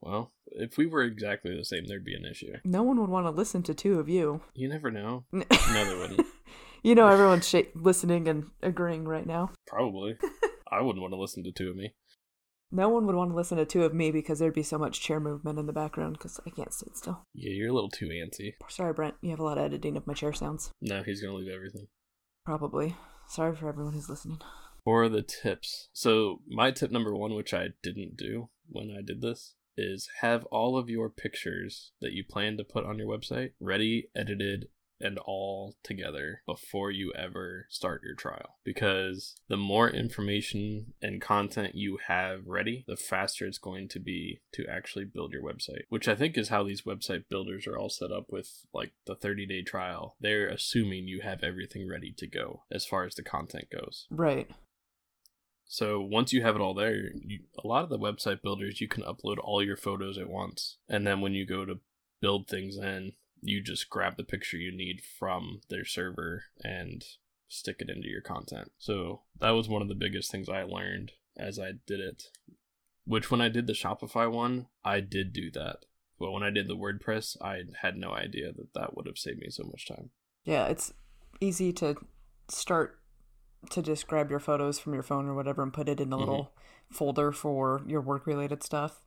Well, 0.00 0.32
if 0.52 0.76
we 0.76 0.86
were 0.86 1.02
exactly 1.02 1.56
the 1.56 1.64
same, 1.64 1.86
there'd 1.86 2.04
be 2.04 2.14
an 2.14 2.24
issue. 2.24 2.52
No 2.64 2.82
one 2.82 3.00
would 3.00 3.10
want 3.10 3.26
to 3.26 3.30
listen 3.30 3.62
to 3.64 3.74
two 3.74 3.98
of 3.98 4.08
you. 4.08 4.40
You 4.54 4.68
never 4.68 4.90
know. 4.90 5.24
no, 5.32 5.44
they 5.48 5.96
wouldn't. 5.96 6.26
you 6.82 6.94
know, 6.94 7.08
everyone's 7.08 7.48
sh- 7.48 7.70
listening 7.74 8.28
and 8.28 8.50
agreeing 8.62 9.04
right 9.06 9.26
now. 9.26 9.50
Probably. 9.66 10.16
I 10.70 10.80
wouldn't 10.82 11.02
want 11.02 11.12
to 11.12 11.20
listen 11.20 11.44
to 11.44 11.52
two 11.52 11.70
of 11.70 11.76
me. 11.76 11.94
No 12.72 12.88
one 12.88 13.04
would 13.06 13.16
want 13.16 13.30
to 13.30 13.36
listen 13.36 13.58
to 13.58 13.64
two 13.64 13.82
of 13.82 13.92
me 13.92 14.12
because 14.12 14.38
there'd 14.38 14.54
be 14.54 14.62
so 14.62 14.78
much 14.78 15.00
chair 15.00 15.18
movement 15.18 15.58
in 15.58 15.66
the 15.66 15.72
background 15.72 16.12
because 16.18 16.38
I 16.46 16.50
can't 16.50 16.72
sit 16.72 16.96
still. 16.96 17.26
Yeah, 17.34 17.50
you're 17.50 17.70
a 17.70 17.72
little 17.72 17.90
too 17.90 18.06
antsy. 18.06 18.54
Sorry, 18.68 18.92
Brent. 18.92 19.16
You 19.20 19.30
have 19.30 19.40
a 19.40 19.44
lot 19.44 19.58
of 19.58 19.64
editing 19.64 19.96
of 19.96 20.06
my 20.06 20.14
chair 20.14 20.32
sounds. 20.32 20.70
No, 20.80 21.02
he's 21.02 21.20
going 21.20 21.32
to 21.32 21.38
leave 21.38 21.52
everything. 21.52 21.88
Probably. 22.44 22.96
Sorry 23.28 23.56
for 23.56 23.68
everyone 23.68 23.94
who's 23.94 24.08
listening. 24.08 24.38
For 24.84 25.08
the 25.08 25.22
tips. 25.22 25.88
So, 25.92 26.42
my 26.48 26.70
tip 26.70 26.92
number 26.92 27.14
one, 27.14 27.34
which 27.34 27.52
I 27.52 27.68
didn't 27.82 28.16
do 28.16 28.50
when 28.68 28.90
I 28.96 29.02
did 29.04 29.20
this, 29.20 29.54
is 29.80 30.08
have 30.20 30.44
all 30.46 30.76
of 30.76 30.90
your 30.90 31.08
pictures 31.08 31.92
that 32.00 32.12
you 32.12 32.24
plan 32.24 32.56
to 32.58 32.64
put 32.64 32.84
on 32.84 32.98
your 32.98 33.08
website 33.08 33.52
ready, 33.60 34.08
edited, 34.14 34.68
and 35.00 35.18
all 35.18 35.76
together 35.82 36.42
before 36.46 36.90
you 36.90 37.12
ever 37.16 37.66
start 37.70 38.02
your 38.04 38.14
trial. 38.14 38.58
Because 38.64 39.34
the 39.48 39.56
more 39.56 39.88
information 39.88 40.92
and 41.00 41.20
content 41.20 41.74
you 41.74 41.98
have 42.06 42.46
ready, 42.46 42.84
the 42.86 42.96
faster 42.96 43.46
it's 43.46 43.58
going 43.58 43.88
to 43.88 43.98
be 43.98 44.40
to 44.52 44.66
actually 44.66 45.06
build 45.06 45.32
your 45.32 45.42
website. 45.42 45.82
Which 45.88 46.06
I 46.06 46.14
think 46.14 46.36
is 46.36 46.50
how 46.50 46.64
these 46.64 46.82
website 46.82 47.28
builders 47.28 47.66
are 47.66 47.78
all 47.78 47.88
set 47.88 48.12
up 48.12 48.26
with 48.28 48.66
like 48.74 48.92
the 49.06 49.14
30 49.14 49.46
day 49.46 49.62
trial. 49.62 50.16
They're 50.20 50.48
assuming 50.48 51.08
you 51.08 51.22
have 51.22 51.42
everything 51.42 51.88
ready 51.88 52.12
to 52.18 52.26
go 52.26 52.64
as 52.70 52.84
far 52.84 53.04
as 53.04 53.14
the 53.14 53.22
content 53.22 53.68
goes. 53.70 54.06
Right. 54.10 54.50
So 55.72 56.00
once 56.00 56.32
you 56.32 56.42
have 56.42 56.56
it 56.56 56.60
all 56.60 56.74
there, 56.74 57.12
you, 57.14 57.44
a 57.56 57.64
lot 57.64 57.84
of 57.84 57.90
the 57.90 57.98
website 57.98 58.42
builders 58.42 58.80
you 58.80 58.88
can 58.88 59.04
upload 59.04 59.36
all 59.40 59.62
your 59.62 59.76
photos 59.76 60.18
at 60.18 60.28
once, 60.28 60.78
and 60.88 61.06
then 61.06 61.20
when 61.20 61.32
you 61.32 61.46
go 61.46 61.64
to 61.64 61.78
build 62.20 62.48
things 62.48 62.76
in, 62.76 63.12
you 63.40 63.62
just 63.62 63.88
grab 63.88 64.16
the 64.16 64.24
picture 64.24 64.56
you 64.56 64.76
need 64.76 65.00
from 65.00 65.60
their 65.70 65.84
server 65.84 66.42
and 66.64 67.04
stick 67.46 67.76
it 67.78 67.88
into 67.88 68.08
your 68.08 68.20
content. 68.20 68.72
So 68.78 69.22
that 69.38 69.50
was 69.50 69.68
one 69.68 69.80
of 69.80 69.86
the 69.86 69.94
biggest 69.94 70.32
things 70.32 70.48
I 70.48 70.64
learned 70.64 71.12
as 71.38 71.56
I 71.60 71.74
did 71.86 72.00
it. 72.00 72.24
Which 73.04 73.30
when 73.30 73.40
I 73.40 73.48
did 73.48 73.68
the 73.68 73.72
Shopify 73.72 74.30
one, 74.30 74.66
I 74.84 74.98
did 74.98 75.32
do 75.32 75.52
that. 75.52 75.84
But 76.18 76.32
when 76.32 76.42
I 76.42 76.50
did 76.50 76.66
the 76.66 76.76
WordPress, 76.76 77.40
I 77.40 77.62
had 77.80 77.96
no 77.96 78.10
idea 78.12 78.52
that 78.52 78.74
that 78.74 78.96
would 78.96 79.06
have 79.06 79.18
saved 79.18 79.38
me 79.38 79.50
so 79.50 79.62
much 79.62 79.86
time. 79.86 80.10
Yeah, 80.44 80.66
it's 80.66 80.92
easy 81.40 81.72
to 81.74 81.94
start 82.48 82.99
to 83.68 83.82
just 83.82 84.06
grab 84.06 84.30
your 84.30 84.40
photos 84.40 84.78
from 84.78 84.94
your 84.94 85.02
phone 85.02 85.28
or 85.28 85.34
whatever 85.34 85.62
and 85.62 85.72
put 85.72 85.88
it 85.88 86.00
in 86.00 86.12
a 86.12 86.16
little 86.16 86.44
mm-hmm. 86.44 86.94
folder 86.94 87.32
for 87.32 87.82
your 87.86 88.00
work 88.00 88.26
related 88.26 88.62
stuff. 88.62 89.02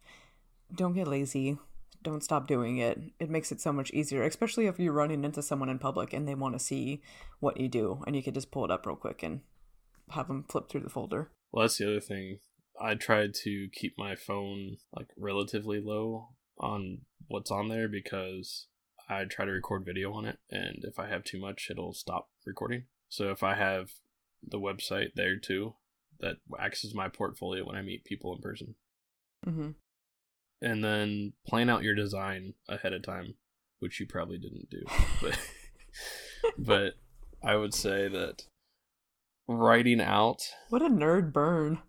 Don't 0.74 0.94
get 0.94 1.08
lazy. 1.08 1.58
Don't 2.04 2.24
stop 2.24 2.48
doing 2.48 2.78
it. 2.78 3.00
It 3.20 3.30
makes 3.30 3.52
it 3.52 3.62
so 3.62 3.72
much 3.72 3.92
easier, 3.92 4.24
especially 4.24 4.68
if 4.68 4.78
you're 4.78 4.94
running 4.94 5.24
into 5.24 5.42
someone 5.42 5.70
in 5.70 5.80
public 5.80 6.14
and 6.14 6.28
they 6.28 6.36
want 6.36 6.54
to 6.54 6.60
see 6.60 7.02
what 7.40 7.60
you 7.60 7.68
do 7.68 8.04
and 8.06 8.16
you 8.16 8.22
could 8.22 8.34
just 8.34 8.52
pull 8.52 8.66
it 8.66 8.72
up 8.72 8.86
real 8.86 8.96
quick 8.96 9.24
and 9.24 9.42
have 10.10 10.28
them 10.28 10.46
flip 10.50 10.70
through 10.70 10.82
the 10.82 10.90
folder. 10.90 11.32
Well, 11.52 11.64
that's 11.64 11.78
the 11.78 11.88
other 11.88 12.02
thing. 12.02 12.40
I 12.82 12.96
tried 12.96 13.34
to 13.44 13.70
keep 13.74 13.98
my 13.98 14.16
phone 14.16 14.78
like 14.96 15.08
relatively 15.18 15.80
low 15.80 16.30
on 16.60 17.00
what's 17.28 17.52
on 17.52 17.70
there 17.70 17.88
because 17.88 18.68
I 19.10 19.26
try 19.26 19.46
to 19.46 19.52
record 19.52 19.86
video 19.86 20.14
on 20.14 20.26
it, 20.26 20.40
and 20.50 20.78
if 20.84 20.98
I 20.98 21.08
have 21.08 21.24
too 21.24 21.40
much, 21.40 21.68
it'll 21.70 21.94
stop 21.94 22.30
recording. 22.46 22.86
So 23.10 23.32
if 23.32 23.44
I 23.44 23.56
have 23.56 23.90
the 24.48 24.60
website 24.60 25.14
there 25.16 25.38
too, 25.38 25.76
that 26.20 26.38
acts 26.60 26.86
as 26.86 26.94
my 26.94 27.10
portfolio 27.10 27.66
when 27.66 27.76
I 27.76 27.82
meet 27.82 28.06
people 28.06 28.34
in 28.36 28.42
person. 28.42 28.76
Mm-hmm. 29.46 29.72
And 30.62 30.84
then 30.84 31.34
plan 31.46 31.70
out 31.70 31.84
your 31.84 31.96
design 31.96 32.54
ahead 32.70 32.94
of 32.94 33.04
time, 33.04 33.36
which 33.80 34.00
you 34.00 34.08
probably 34.08 34.38
didn't 34.38 34.70
do, 34.70 34.84
but 35.22 35.40
but 36.58 36.94
I 37.44 37.58
would 37.58 37.74
say 37.74 38.08
that 38.08 38.44
writing 39.48 40.00
out. 40.00 40.42
What 40.70 40.82
a 40.82 40.90
nerd 40.90 41.34
burn. 41.34 41.80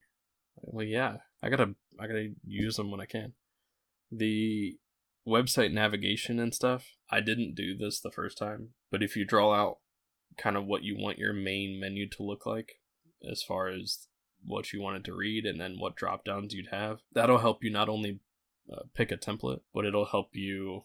Well, 0.56 0.84
yeah, 0.84 1.18
I 1.42 1.50
gotta 1.50 1.74
I 2.00 2.06
gotta 2.06 2.32
use 2.44 2.76
them 2.76 2.90
when 2.90 3.00
I 3.00 3.06
can. 3.06 3.34
The 4.10 4.76
website 5.26 5.72
navigation 5.72 6.38
and 6.38 6.54
stuff. 6.54 6.86
I 7.10 7.20
didn't 7.20 7.54
do 7.54 7.76
this 7.76 8.00
the 8.00 8.10
first 8.10 8.38
time, 8.38 8.70
but 8.90 9.02
if 9.02 9.16
you 9.16 9.24
draw 9.24 9.54
out 9.54 9.78
kind 10.36 10.56
of 10.56 10.66
what 10.66 10.82
you 10.82 10.96
want 10.96 11.18
your 11.18 11.32
main 11.32 11.78
menu 11.78 12.08
to 12.10 12.22
look 12.22 12.46
like, 12.46 12.80
as 13.30 13.42
far 13.42 13.68
as 13.68 14.06
what 14.44 14.72
you 14.72 14.80
wanted 14.80 15.04
to 15.04 15.14
read 15.14 15.46
and 15.46 15.60
then 15.60 15.78
what 15.78 15.96
drop 15.96 16.24
downs 16.24 16.52
you'd 16.52 16.68
have, 16.70 17.00
that'll 17.12 17.38
help 17.38 17.64
you 17.64 17.70
not 17.70 17.88
only 17.88 18.20
uh, 18.72 18.82
pick 18.94 19.10
a 19.10 19.16
template, 19.16 19.60
but 19.72 19.84
it'll 19.84 20.06
help 20.06 20.30
you 20.32 20.84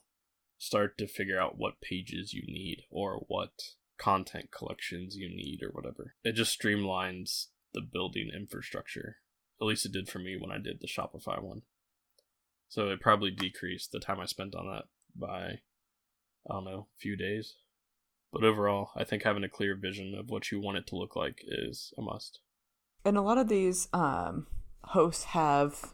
start 0.57 0.97
to 0.97 1.07
figure 1.07 1.39
out 1.39 1.57
what 1.57 1.81
pages 1.81 2.33
you 2.33 2.43
need 2.45 2.83
or 2.89 3.25
what 3.27 3.51
content 3.97 4.51
collections 4.51 5.15
you 5.15 5.29
need 5.29 5.61
or 5.63 5.69
whatever. 5.69 6.15
It 6.23 6.33
just 6.33 6.59
streamlines 6.59 7.47
the 7.73 7.81
building 7.81 8.29
infrastructure. 8.33 9.17
At 9.61 9.67
least 9.67 9.85
it 9.85 9.91
did 9.91 10.09
for 10.09 10.19
me 10.19 10.37
when 10.39 10.51
I 10.51 10.57
did 10.57 10.79
the 10.79 10.87
Shopify 10.87 11.41
one. 11.41 11.63
So 12.69 12.89
it 12.89 13.01
probably 13.01 13.31
decreased 13.31 13.91
the 13.91 13.99
time 13.99 14.19
I 14.19 14.25
spent 14.25 14.55
on 14.55 14.67
that 14.67 14.85
by, 15.15 15.59
I 16.49 16.53
don't 16.53 16.65
know, 16.65 16.87
a 16.95 16.99
few 16.99 17.15
days. 17.15 17.55
But 18.31 18.43
overall, 18.43 18.91
I 18.95 19.03
think 19.03 19.23
having 19.23 19.43
a 19.43 19.49
clear 19.49 19.75
vision 19.75 20.13
of 20.15 20.29
what 20.29 20.51
you 20.51 20.59
want 20.59 20.77
it 20.77 20.87
to 20.87 20.95
look 20.95 21.15
like 21.15 21.43
is 21.47 21.93
a 21.97 22.01
must. 22.01 22.41
And 23.03 23.17
a 23.17 23.21
lot 23.21 23.37
of 23.37 23.47
these 23.47 23.87
um, 23.93 24.47
hosts 24.83 25.25
have 25.25 25.93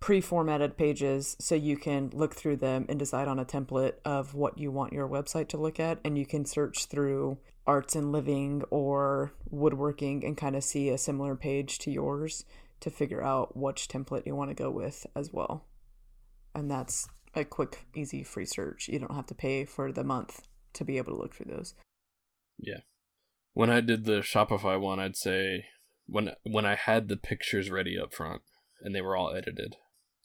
pre-formatted 0.00 0.76
pages 0.76 1.36
so 1.38 1.54
you 1.54 1.76
can 1.76 2.10
look 2.12 2.34
through 2.34 2.56
them 2.56 2.84
and 2.88 2.98
decide 2.98 3.28
on 3.28 3.38
a 3.38 3.44
template 3.44 3.94
of 4.04 4.34
what 4.34 4.58
you 4.58 4.70
want 4.70 4.92
your 4.92 5.08
website 5.08 5.48
to 5.48 5.56
look 5.56 5.78
at. 5.78 5.98
And 6.04 6.18
you 6.18 6.26
can 6.26 6.44
search 6.44 6.86
through 6.86 7.38
arts 7.66 7.94
and 7.96 8.12
living 8.12 8.62
or 8.70 9.32
woodworking 9.48 10.24
and 10.24 10.36
kind 10.36 10.56
of 10.56 10.64
see 10.64 10.88
a 10.88 10.98
similar 10.98 11.36
page 11.36 11.78
to 11.78 11.90
yours 11.90 12.44
to 12.80 12.90
figure 12.90 13.22
out 13.22 13.56
which 13.56 13.88
template 13.88 14.26
you 14.26 14.34
want 14.34 14.50
to 14.50 14.54
go 14.54 14.70
with 14.70 15.06
as 15.16 15.32
well. 15.32 15.64
And 16.54 16.70
that's 16.70 17.08
a 17.34 17.44
quick 17.44 17.86
easy 17.94 18.22
free 18.22 18.44
search. 18.44 18.88
You 18.88 18.98
don't 18.98 19.14
have 19.14 19.26
to 19.26 19.34
pay 19.34 19.64
for 19.64 19.90
the 19.90 20.04
month 20.04 20.42
to 20.74 20.84
be 20.84 20.98
able 20.98 21.12
to 21.12 21.20
look 21.20 21.34
through 21.34 21.52
those 21.52 21.74
yeah 22.58 22.80
when 23.52 23.70
i 23.70 23.80
did 23.80 24.04
the 24.04 24.20
shopify 24.20 24.78
one 24.78 25.00
i'd 25.00 25.16
say 25.16 25.64
when 26.06 26.30
when 26.42 26.66
i 26.66 26.74
had 26.74 27.08
the 27.08 27.16
pictures 27.16 27.70
ready 27.70 27.98
up 27.98 28.12
front 28.12 28.42
and 28.82 28.94
they 28.94 29.00
were 29.00 29.16
all 29.16 29.34
edited 29.34 29.76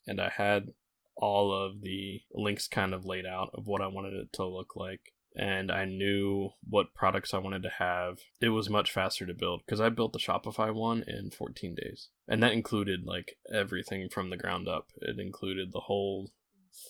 and 0.09 0.19
I 0.19 0.29
had 0.29 0.73
all 1.15 1.53
of 1.53 1.81
the 1.81 2.21
links 2.33 2.67
kind 2.67 2.93
of 2.93 3.05
laid 3.05 3.25
out 3.25 3.51
of 3.53 3.67
what 3.67 3.81
I 3.81 3.87
wanted 3.87 4.13
it 4.13 4.33
to 4.33 4.45
look 4.45 4.75
like. 4.75 5.13
And 5.35 5.71
I 5.71 5.85
knew 5.85 6.49
what 6.67 6.95
products 6.95 7.33
I 7.33 7.37
wanted 7.37 7.61
to 7.63 7.69
have. 7.77 8.17
It 8.41 8.49
was 8.49 8.69
much 8.69 8.91
faster 8.91 9.27
to 9.27 9.33
build 9.33 9.61
because 9.63 9.79
I 9.79 9.89
built 9.89 10.11
the 10.11 10.19
Shopify 10.19 10.73
one 10.73 11.03
in 11.07 11.29
14 11.29 11.75
days. 11.75 12.09
And 12.27 12.41
that 12.41 12.53
included 12.53 13.05
like 13.05 13.37
everything 13.53 14.09
from 14.09 14.31
the 14.31 14.37
ground 14.37 14.67
up. 14.67 14.87
It 15.01 15.19
included 15.19 15.71
the 15.71 15.81
whole 15.81 16.31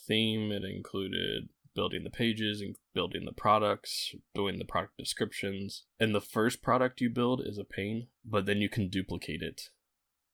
theme, 0.07 0.51
it 0.51 0.64
included 0.64 1.49
building 1.80 2.04
the 2.04 2.10
pages 2.10 2.60
and 2.60 2.76
building 2.94 3.24
the 3.24 3.32
products, 3.32 4.14
doing 4.36 4.60
the 4.60 4.66
product 4.66 4.98
descriptions. 4.98 5.86
And 5.98 6.14
the 6.14 6.20
first 6.20 6.62
product 6.62 7.00
you 7.00 7.10
build 7.10 7.42
is 7.42 7.58
a 7.58 7.64
pain, 7.64 8.08
but 8.26 8.46
then 8.46 8.58
you 8.58 8.68
can 8.68 8.90
duplicate 8.90 9.42
it 9.42 9.70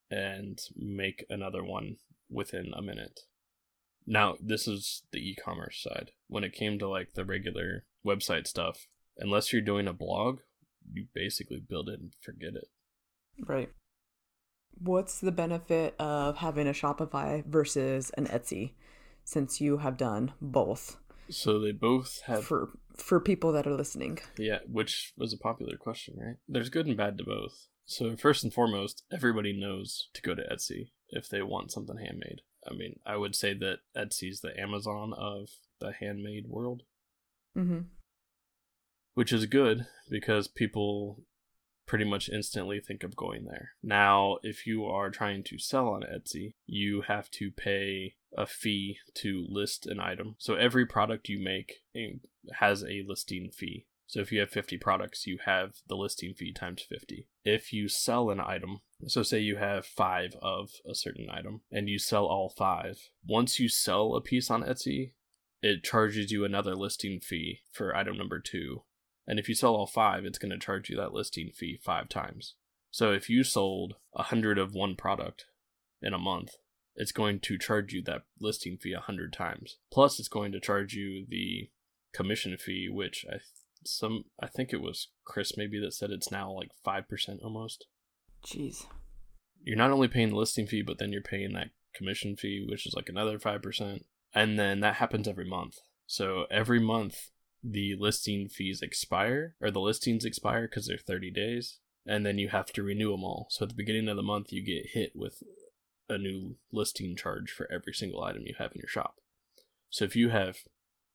and 0.09 0.57
make 0.75 1.23
another 1.29 1.63
one 1.63 1.97
within 2.31 2.71
a 2.75 2.81
minute. 2.81 3.19
Now, 4.07 4.37
this 4.41 4.67
is 4.67 5.03
the 5.11 5.19
e 5.19 5.35
commerce 5.35 5.83
side. 5.87 6.13
When 6.27 6.43
it 6.43 6.53
came 6.53 6.79
to 6.79 6.89
like 6.89 7.13
the 7.13 7.23
regular 7.23 7.85
website 8.03 8.47
stuff, 8.47 8.87
unless 9.19 9.53
you're 9.53 9.61
doing 9.61 9.87
a 9.87 9.93
blog, 9.93 10.39
you 10.91 11.05
basically 11.13 11.59
build 11.59 11.89
it 11.89 11.99
and 11.99 12.13
forget 12.21 12.55
it. 12.55 12.69
Right. 13.39 13.69
What's 14.79 15.19
the 15.19 15.31
benefit 15.31 15.93
of 15.99 16.37
having 16.37 16.67
a 16.67 16.71
Shopify 16.71 17.45
versus 17.45 18.09
an 18.17 18.25
Etsy 18.25 18.71
since 19.23 19.61
you 19.61 19.77
have 19.77 19.95
done 19.95 20.33
both? 20.41 20.97
So 21.29 21.59
they 21.59 21.71
both 21.71 22.21
have 22.25 22.45
for 22.45 22.69
for 22.95 23.19
people 23.19 23.51
that 23.53 23.67
are 23.67 23.75
listening. 23.75 24.19
Yeah, 24.37 24.59
which 24.67 25.13
was 25.17 25.33
a 25.33 25.37
popular 25.37 25.77
question, 25.77 26.15
right? 26.17 26.37
There's 26.47 26.69
good 26.69 26.87
and 26.87 26.97
bad 26.97 27.17
to 27.17 27.23
both. 27.23 27.67
So 27.85 28.15
first 28.15 28.43
and 28.43 28.53
foremost, 28.53 29.03
everybody 29.11 29.53
knows 29.57 30.09
to 30.13 30.21
go 30.21 30.33
to 30.33 30.41
Etsy 30.41 30.89
if 31.09 31.29
they 31.29 31.41
want 31.41 31.71
something 31.71 31.97
handmade. 31.97 32.41
I 32.67 32.73
mean, 32.73 32.99
I 33.05 33.17
would 33.17 33.35
say 33.35 33.53
that 33.53 33.79
Etsy's 33.95 34.41
the 34.41 34.59
Amazon 34.59 35.13
of 35.15 35.49
the 35.79 35.93
handmade 35.99 36.47
world. 36.47 36.83
Mm-hmm. 37.55 37.81
Which 39.13 39.31
is 39.31 39.45
good 39.45 39.85
because 40.09 40.47
people 40.47 41.23
pretty 41.85 42.05
much 42.05 42.29
instantly 42.29 42.79
think 42.79 43.03
of 43.03 43.15
going 43.15 43.45
there. 43.45 43.71
Now, 43.83 44.37
if 44.43 44.65
you 44.65 44.85
are 44.85 45.09
trying 45.09 45.43
to 45.43 45.57
sell 45.57 45.89
on 45.89 46.01
Etsy, 46.01 46.53
you 46.65 47.01
have 47.07 47.29
to 47.31 47.51
pay 47.51 48.15
a 48.37 48.45
fee 48.45 48.97
to 49.15 49.45
list 49.49 49.85
an 49.85 49.99
item. 49.99 50.35
So 50.39 50.55
every 50.55 50.85
product 50.85 51.29
you 51.29 51.39
make 51.39 51.83
eh, 51.95 52.17
has 52.59 52.83
a 52.83 53.03
listing 53.07 53.49
fee. 53.51 53.85
So 54.07 54.19
if 54.19 54.31
you 54.31 54.39
have 54.39 54.49
50 54.49 54.77
products, 54.77 55.25
you 55.25 55.39
have 55.45 55.77
the 55.87 55.95
listing 55.95 56.33
fee 56.33 56.53
times 56.53 56.85
50. 56.87 57.27
If 57.43 57.73
you 57.73 57.87
sell 57.87 58.29
an 58.29 58.39
item, 58.39 58.81
so 59.07 59.23
say 59.23 59.39
you 59.39 59.57
have 59.57 59.85
five 59.85 60.35
of 60.41 60.69
a 60.89 60.93
certain 60.93 61.27
item 61.31 61.61
and 61.71 61.89
you 61.89 61.97
sell 61.97 62.25
all 62.25 62.49
five, 62.49 63.09
once 63.25 63.59
you 63.59 63.67
sell 63.67 64.15
a 64.15 64.21
piece 64.21 64.51
on 64.51 64.63
Etsy, 64.63 65.13
it 65.61 65.83
charges 65.83 66.31
you 66.31 66.45
another 66.45 66.75
listing 66.75 67.19
fee 67.19 67.61
for 67.71 67.95
item 67.95 68.17
number 68.17 68.39
two. 68.39 68.83
And 69.27 69.39
if 69.39 69.49
you 69.49 69.55
sell 69.55 69.75
all 69.75 69.87
five, 69.87 70.25
it's 70.25 70.37
going 70.37 70.51
to 70.51 70.57
charge 70.57 70.89
you 70.89 70.97
that 70.97 71.13
listing 71.13 71.51
fee 71.53 71.79
five 71.83 72.09
times. 72.09 72.55
So 72.91 73.11
if 73.11 73.29
you 73.29 73.43
sold 73.43 73.95
a 74.13 74.23
hundred 74.23 74.57
of 74.57 74.73
one 74.73 74.95
product 74.95 75.45
in 76.01 76.13
a 76.13 76.19
month, 76.19 76.51
it's 76.95 77.11
going 77.11 77.39
to 77.41 77.57
charge 77.57 77.93
you 77.93 78.01
that 78.03 78.23
listing 78.39 78.77
fee 78.77 78.93
a 78.93 79.01
hundred 79.01 79.33
times. 79.33 79.77
Plus, 79.91 80.19
it's 80.19 80.29
going 80.29 80.51
to 80.53 80.59
charge 80.59 80.93
you 80.93 81.25
the 81.27 81.69
commission 82.13 82.55
fee, 82.57 82.87
which 82.89 83.25
I 83.29 83.39
some 83.87 84.25
I 84.39 84.47
think 84.47 84.73
it 84.73 84.81
was 84.81 85.09
Chris 85.25 85.57
maybe 85.57 85.79
that 85.79 85.93
said 85.93 86.09
it's 86.11 86.31
now 86.31 86.51
like 86.51 86.69
five 86.83 87.07
percent 87.07 87.41
almost. 87.43 87.85
Jeez. 88.45 88.85
You're 89.63 89.77
not 89.77 89.91
only 89.91 90.07
paying 90.07 90.29
the 90.29 90.35
listing 90.35 90.67
fee, 90.67 90.81
but 90.81 90.97
then 90.97 91.11
you're 91.11 91.21
paying 91.21 91.53
that 91.53 91.71
commission 91.93 92.35
fee, 92.35 92.65
which 92.67 92.85
is 92.85 92.93
like 92.93 93.09
another 93.09 93.39
five 93.39 93.61
percent, 93.61 94.05
and 94.33 94.57
then 94.57 94.79
that 94.81 94.95
happens 94.95 95.27
every 95.27 95.47
month. 95.47 95.79
So 96.07 96.45
every 96.51 96.79
month 96.79 97.31
the 97.67 97.95
listing 97.97 98.47
fees 98.47 98.81
expire, 98.81 99.55
or 99.61 99.71
the 99.71 99.79
listings 99.79 100.25
expire 100.25 100.67
because 100.67 100.87
they're 100.87 100.97
30 100.97 101.31
days, 101.31 101.79
and 102.05 102.25
then 102.25 102.37
you 102.37 102.49
have 102.49 102.71
to 102.73 102.83
renew 102.83 103.11
them 103.11 103.23
all. 103.23 103.47
So 103.49 103.63
at 103.63 103.69
the 103.69 103.75
beginning 103.75 104.07
of 104.07 104.17
the 104.17 104.23
month, 104.23 104.51
you 104.51 104.63
get 104.63 104.91
hit 104.93 105.13
with 105.15 105.41
a 106.07 106.17
new 106.17 106.57
listing 106.71 107.15
charge 107.15 107.51
for 107.51 107.67
every 107.71 107.93
single 107.93 108.23
item 108.23 108.43
you 108.45 108.55
have 108.59 108.71
in 108.73 108.79
your 108.79 108.87
shop. 108.87 109.15
So 109.89 110.05
if 110.05 110.15
you 110.15 110.29
have 110.29 110.57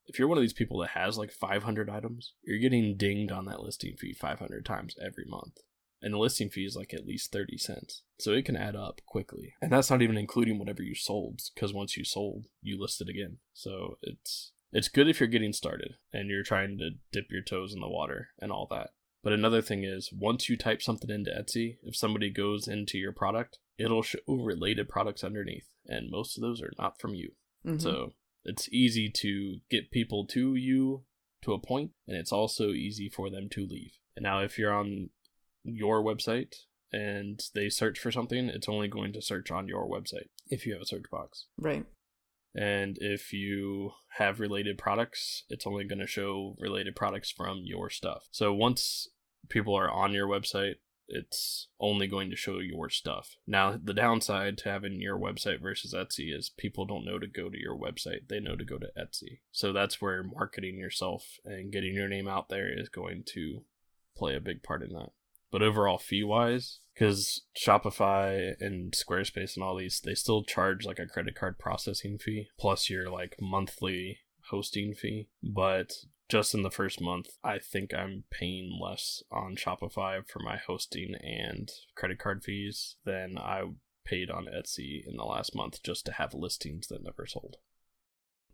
if 0.06 0.18
you're 0.18 0.26
one 0.26 0.38
of 0.38 0.42
these 0.42 0.52
people 0.52 0.80
that 0.80 0.90
has 0.90 1.16
like 1.16 1.30
500 1.30 1.88
items, 1.88 2.34
you're 2.42 2.58
getting 2.58 2.96
dinged 2.96 3.30
on 3.30 3.44
that 3.44 3.60
listing 3.60 3.94
fee 3.96 4.12
500 4.12 4.64
times 4.64 4.96
every 5.00 5.24
month. 5.24 5.58
And 6.02 6.14
the 6.14 6.18
listing 6.18 6.48
fee 6.48 6.64
is 6.64 6.74
like 6.74 6.92
at 6.92 7.06
least 7.06 7.30
30 7.30 7.58
cents. 7.58 8.02
So 8.18 8.32
it 8.32 8.44
can 8.44 8.56
add 8.56 8.74
up 8.74 9.02
quickly. 9.06 9.54
And 9.62 9.70
that's 9.70 9.90
not 9.90 10.02
even 10.02 10.16
including 10.16 10.58
whatever 10.58 10.82
you 10.82 10.96
sold, 10.96 11.42
because 11.54 11.72
once 11.72 11.96
you 11.96 12.04
sold, 12.04 12.46
you 12.60 12.80
list 12.80 13.00
it 13.00 13.08
again. 13.08 13.36
So 13.52 13.98
it's 14.02 14.52
it's 14.72 14.88
good 14.88 15.08
if 15.08 15.20
you're 15.20 15.28
getting 15.28 15.52
started 15.52 15.94
and 16.12 16.28
you're 16.28 16.42
trying 16.44 16.78
to 16.78 16.90
dip 17.12 17.30
your 17.30 17.42
toes 17.42 17.72
in 17.74 17.80
the 17.80 17.88
water 17.88 18.28
and 18.38 18.52
all 18.52 18.66
that. 18.70 18.90
But 19.22 19.32
another 19.32 19.60
thing 19.60 19.84
is, 19.84 20.10
once 20.12 20.48
you 20.48 20.56
type 20.56 20.80
something 20.80 21.10
into 21.10 21.30
Etsy, 21.30 21.76
if 21.82 21.94
somebody 21.94 22.30
goes 22.30 22.66
into 22.66 22.96
your 22.96 23.12
product, 23.12 23.58
it'll 23.76 24.02
show 24.02 24.18
related 24.26 24.88
products 24.88 25.22
underneath, 25.22 25.68
and 25.86 26.10
most 26.10 26.36
of 26.38 26.42
those 26.42 26.62
are 26.62 26.72
not 26.78 26.98
from 27.00 27.14
you. 27.14 27.32
Mhm. 27.66 27.80
So 27.80 28.14
it's 28.44 28.72
easy 28.72 29.10
to 29.10 29.60
get 29.68 29.90
people 29.90 30.26
to 30.28 30.54
you 30.54 31.04
to 31.42 31.52
a 31.52 31.58
point, 31.58 31.92
and 32.06 32.16
it's 32.16 32.32
also 32.32 32.70
easy 32.70 33.08
for 33.10 33.28
them 33.30 33.48
to 33.50 33.66
leave. 33.66 33.98
And 34.16 34.22
now, 34.22 34.40
if 34.42 34.58
you're 34.58 34.72
on 34.72 35.10
your 35.62 36.02
website 36.02 36.54
and 36.92 37.42
they 37.54 37.68
search 37.68 37.98
for 37.98 38.10
something, 38.10 38.48
it's 38.48 38.68
only 38.68 38.88
going 38.88 39.12
to 39.12 39.22
search 39.22 39.50
on 39.50 39.68
your 39.68 39.86
website 39.88 40.28
if 40.48 40.66
you 40.66 40.72
have 40.72 40.82
a 40.82 40.86
search 40.86 41.10
box. 41.10 41.46
right. 41.58 41.84
And 42.54 42.98
if 43.00 43.32
you 43.32 43.92
have 44.18 44.40
related 44.40 44.76
products, 44.76 45.44
it's 45.48 45.66
only 45.66 45.84
going 45.84 46.00
to 46.00 46.06
show 46.06 46.56
related 46.58 46.96
products 46.96 47.30
from 47.30 47.62
your 47.64 47.90
stuff. 47.90 48.28
So 48.30 48.52
once 48.52 49.08
people 49.48 49.74
are 49.74 49.90
on 49.90 50.12
your 50.12 50.26
website, 50.26 50.76
it's 51.10 51.68
only 51.80 52.06
going 52.06 52.30
to 52.30 52.36
show 52.36 52.58
your 52.58 52.88
stuff. 52.88 53.36
Now, 53.46 53.78
the 53.82 53.94
downside 53.94 54.58
to 54.58 54.70
having 54.70 55.00
your 55.00 55.18
website 55.18 55.60
versus 55.60 55.92
Etsy 55.92 56.36
is 56.36 56.50
people 56.56 56.86
don't 56.86 57.04
know 57.04 57.18
to 57.18 57.26
go 57.26 57.50
to 57.50 57.58
your 57.58 57.76
website, 57.76 58.28
they 58.28 58.38
know 58.38 58.56
to 58.56 58.64
go 58.64 58.78
to 58.78 58.92
Etsy. 58.96 59.40
So 59.50 59.72
that's 59.72 60.00
where 60.00 60.22
marketing 60.22 60.78
yourself 60.78 61.38
and 61.44 61.72
getting 61.72 61.94
your 61.94 62.08
name 62.08 62.28
out 62.28 62.48
there 62.48 62.72
is 62.72 62.88
going 62.88 63.24
to 63.34 63.64
play 64.16 64.36
a 64.36 64.40
big 64.40 64.62
part 64.62 64.82
in 64.82 64.92
that. 64.92 65.10
But 65.50 65.62
overall, 65.62 65.98
fee 65.98 66.22
wise, 66.22 66.80
because 66.94 67.42
Shopify 67.56 68.54
and 68.60 68.92
Squarespace 68.92 69.56
and 69.56 69.64
all 69.64 69.76
these, 69.76 70.00
they 70.00 70.14
still 70.14 70.44
charge 70.44 70.84
like 70.84 70.98
a 70.98 71.06
credit 71.06 71.34
card 71.34 71.58
processing 71.58 72.18
fee 72.18 72.48
plus 72.58 72.88
your 72.88 73.10
like 73.10 73.36
monthly 73.40 74.20
hosting 74.50 74.94
fee. 74.94 75.28
But 75.42 75.92
just 76.28 76.54
in 76.54 76.62
the 76.62 76.70
first 76.70 77.00
month, 77.00 77.26
I 77.42 77.58
think 77.58 77.92
I'm 77.92 78.24
paying 78.30 78.78
less 78.80 79.22
on 79.32 79.56
Shopify 79.56 80.26
for 80.28 80.38
my 80.38 80.56
hosting 80.56 81.14
and 81.20 81.70
credit 81.96 82.18
card 82.18 82.44
fees 82.44 82.96
than 83.04 83.36
I 83.36 83.62
paid 84.04 84.30
on 84.30 84.46
Etsy 84.46 85.02
in 85.06 85.16
the 85.16 85.24
last 85.24 85.54
month 85.54 85.82
just 85.82 86.06
to 86.06 86.12
have 86.12 86.32
listings 86.32 86.86
that 86.88 87.02
never 87.02 87.26
sold. 87.26 87.56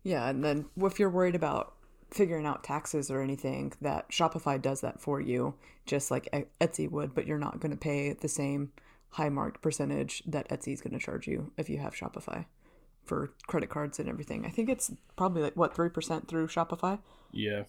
Yeah, 0.03 0.27
and 0.29 0.43
then 0.43 0.65
if 0.77 0.99
you're 0.99 1.09
worried 1.09 1.35
about 1.35 1.73
figuring 2.11 2.45
out 2.45 2.63
taxes 2.63 3.11
or 3.11 3.21
anything, 3.21 3.73
that 3.81 4.09
Shopify 4.09 4.61
does 4.61 4.81
that 4.81 5.01
for 5.01 5.19
you, 5.19 5.55
just 5.85 6.09
like 6.11 6.29
Etsy 6.61 6.89
would, 6.89 7.13
but 7.13 7.27
you're 7.27 7.37
not 7.37 7.59
going 7.59 7.71
to 7.71 7.77
pay 7.77 8.13
the 8.13 8.27
same 8.27 8.71
high 9.11 9.29
marked 9.29 9.61
percentage 9.61 10.23
that 10.25 10.47
Etsy 10.49 10.73
is 10.73 10.81
going 10.81 10.93
to 10.93 11.03
charge 11.03 11.27
you 11.27 11.51
if 11.57 11.69
you 11.69 11.77
have 11.79 11.93
Shopify 11.93 12.45
for 13.05 13.33
credit 13.47 13.69
cards 13.69 13.99
and 13.99 14.09
everything. 14.09 14.45
I 14.45 14.49
think 14.49 14.69
it's 14.69 14.91
probably 15.15 15.41
like 15.41 15.55
what 15.55 15.73
3% 15.73 16.27
through 16.27 16.47
Shopify 16.47 16.99
Yeah. 17.31 17.63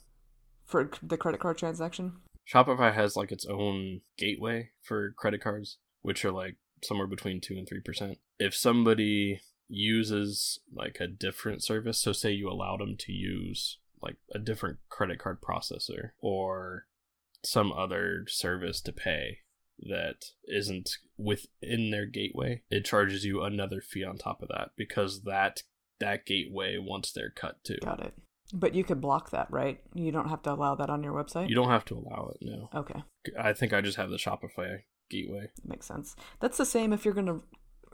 for 0.64 0.90
the 1.02 1.16
credit 1.16 1.40
card 1.40 1.58
transaction. 1.58 2.18
Shopify 2.52 2.92
has 2.94 3.14
like 3.14 3.30
its 3.30 3.46
own 3.46 4.00
gateway 4.16 4.70
for 4.82 5.12
credit 5.16 5.40
cards, 5.42 5.78
which 6.02 6.24
are 6.24 6.32
like 6.32 6.56
somewhere 6.82 7.06
between 7.06 7.40
two 7.40 7.54
and 7.54 7.68
three 7.68 7.80
percent. 7.80 8.18
If 8.38 8.54
somebody 8.54 9.40
uses 9.68 10.58
like 10.74 10.96
a 11.00 11.06
different 11.06 11.62
service, 11.62 12.00
so 12.00 12.12
say 12.12 12.32
you 12.32 12.48
allowed 12.48 12.80
them 12.80 12.96
to 13.00 13.12
use 13.12 13.78
like 14.02 14.16
a 14.34 14.38
different 14.38 14.78
credit 14.88 15.18
card 15.18 15.40
processor 15.40 16.10
or 16.20 16.86
some 17.44 17.72
other 17.72 18.24
service 18.28 18.80
to 18.82 18.92
pay 18.92 19.38
that 19.80 20.26
isn't 20.44 20.90
within 21.16 21.90
their 21.90 22.06
gateway, 22.06 22.62
it 22.70 22.84
charges 22.84 23.24
you 23.24 23.42
another 23.42 23.80
fee 23.80 24.04
on 24.04 24.18
top 24.18 24.42
of 24.42 24.48
that 24.48 24.70
because 24.76 25.22
that 25.22 25.62
that 26.00 26.26
gateway 26.26 26.78
wants 26.78 27.12
their 27.12 27.30
cut 27.30 27.62
too. 27.64 27.78
Got 27.82 28.00
it. 28.00 28.14
But 28.52 28.74
you 28.74 28.82
could 28.82 29.00
block 29.00 29.30
that, 29.30 29.50
right? 29.50 29.80
You 29.94 30.10
don't 30.10 30.30
have 30.30 30.42
to 30.42 30.52
allow 30.52 30.74
that 30.76 30.88
on 30.88 31.02
your 31.02 31.12
website. 31.12 31.48
You 31.48 31.54
don't 31.54 31.68
have 31.68 31.84
to 31.86 31.94
allow 31.94 32.32
it, 32.34 32.38
no. 32.40 32.70
Okay, 32.74 33.02
I 33.38 33.52
think 33.52 33.72
I 33.72 33.80
just 33.80 33.98
have 33.98 34.10
the 34.10 34.16
Shopify 34.16 34.82
gateway. 35.10 35.50
makes 35.64 35.86
sense. 35.86 36.16
That's 36.40 36.56
the 36.58 36.66
same 36.66 36.92
if 36.92 37.04
you're 37.04 37.14
going 37.14 37.26
to 37.26 37.42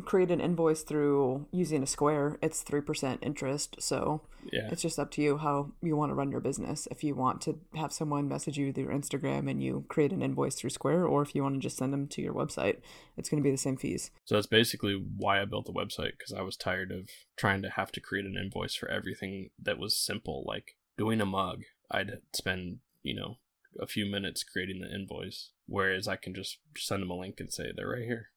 create 0.05 0.31
an 0.31 0.41
invoice 0.41 0.83
through 0.83 1.47
using 1.51 1.83
a 1.83 1.87
Square. 1.87 2.39
It's 2.43 2.63
3% 2.63 3.19
interest, 3.23 3.77
so 3.81 4.23
Yeah. 4.53 4.69
It's 4.71 4.83
just 4.83 4.99
up 4.99 5.11
to 5.13 5.23
you 5.23 5.39
how 5.39 5.73
you 5.83 5.97
want 5.97 6.11
to 6.11 6.15
run 6.15 6.31
your 6.31 6.41
business. 6.41 6.87
If 6.91 7.03
you 7.03 7.15
want 7.15 7.41
to 7.43 7.59
have 7.77 7.93
someone 7.93 8.29
message 8.29 8.59
you 8.59 8.73
through 8.73 8.89
Instagram 8.89 9.51
and 9.51 9.63
you 9.63 9.85
create 9.89 10.13
an 10.13 10.23
invoice 10.23 10.55
through 10.55 10.71
Square, 10.71 11.07
or 11.07 11.23
if 11.23 11.35
you 11.35 11.43
want 11.43 11.55
to 11.55 11.61
just 11.61 11.77
send 11.77 11.93
them 11.93 12.07
to 12.09 12.23
your 12.23 12.35
website, 12.35 12.79
it's 13.17 13.29
going 13.29 13.43
to 13.43 13.47
be 13.47 13.51
the 13.51 13.57
same 13.57 13.77
fees. 13.77 14.11
So 14.25 14.35
that's 14.35 14.47
basically 14.47 14.95
why 14.95 15.41
I 15.41 15.45
built 15.45 15.67
the 15.67 15.73
website 15.73 16.13
because 16.19 16.33
I 16.33 16.43
was 16.43 16.57
tired 16.57 16.93
of 16.93 17.09
trying 17.37 17.63
to 17.63 17.71
have 17.71 17.93
to 17.93 18.01
create 18.01 18.27
an 18.27 18.37
invoice 18.37 18.75
for 18.75 18.91
everything 18.91 19.51
that 19.63 19.79
was 19.79 19.97
simple, 19.97 20.45
like 20.47 20.77
doing 20.97 21.21
a 21.21 21.27
mug. 21.27 21.63
I'd 21.91 22.19
spend, 22.33 22.79
you 23.03 23.15
know, 23.15 23.37
a 23.81 23.87
few 23.87 24.07
minutes 24.07 24.45
creating 24.45 24.81
the 24.81 24.95
invoice, 24.95 25.51
whereas 25.67 26.07
I 26.07 26.17
can 26.17 26.35
just 26.35 26.59
send 26.77 27.03
them 27.03 27.11
a 27.11 27.17
link 27.17 27.41
and 27.41 27.53
say 27.53 27.73
they're 27.75 27.89
right 27.89 28.05
here. 28.05 28.31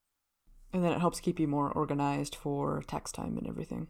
And 0.74 0.84
then 0.84 0.92
it 0.92 1.00
helps 1.00 1.20
keep 1.20 1.40
you 1.40 1.48
more 1.48 1.72
organized 1.72 2.36
for 2.36 2.84
tax 2.88 3.12
time 3.12 3.38
and 3.38 3.48
everything. 3.48 3.88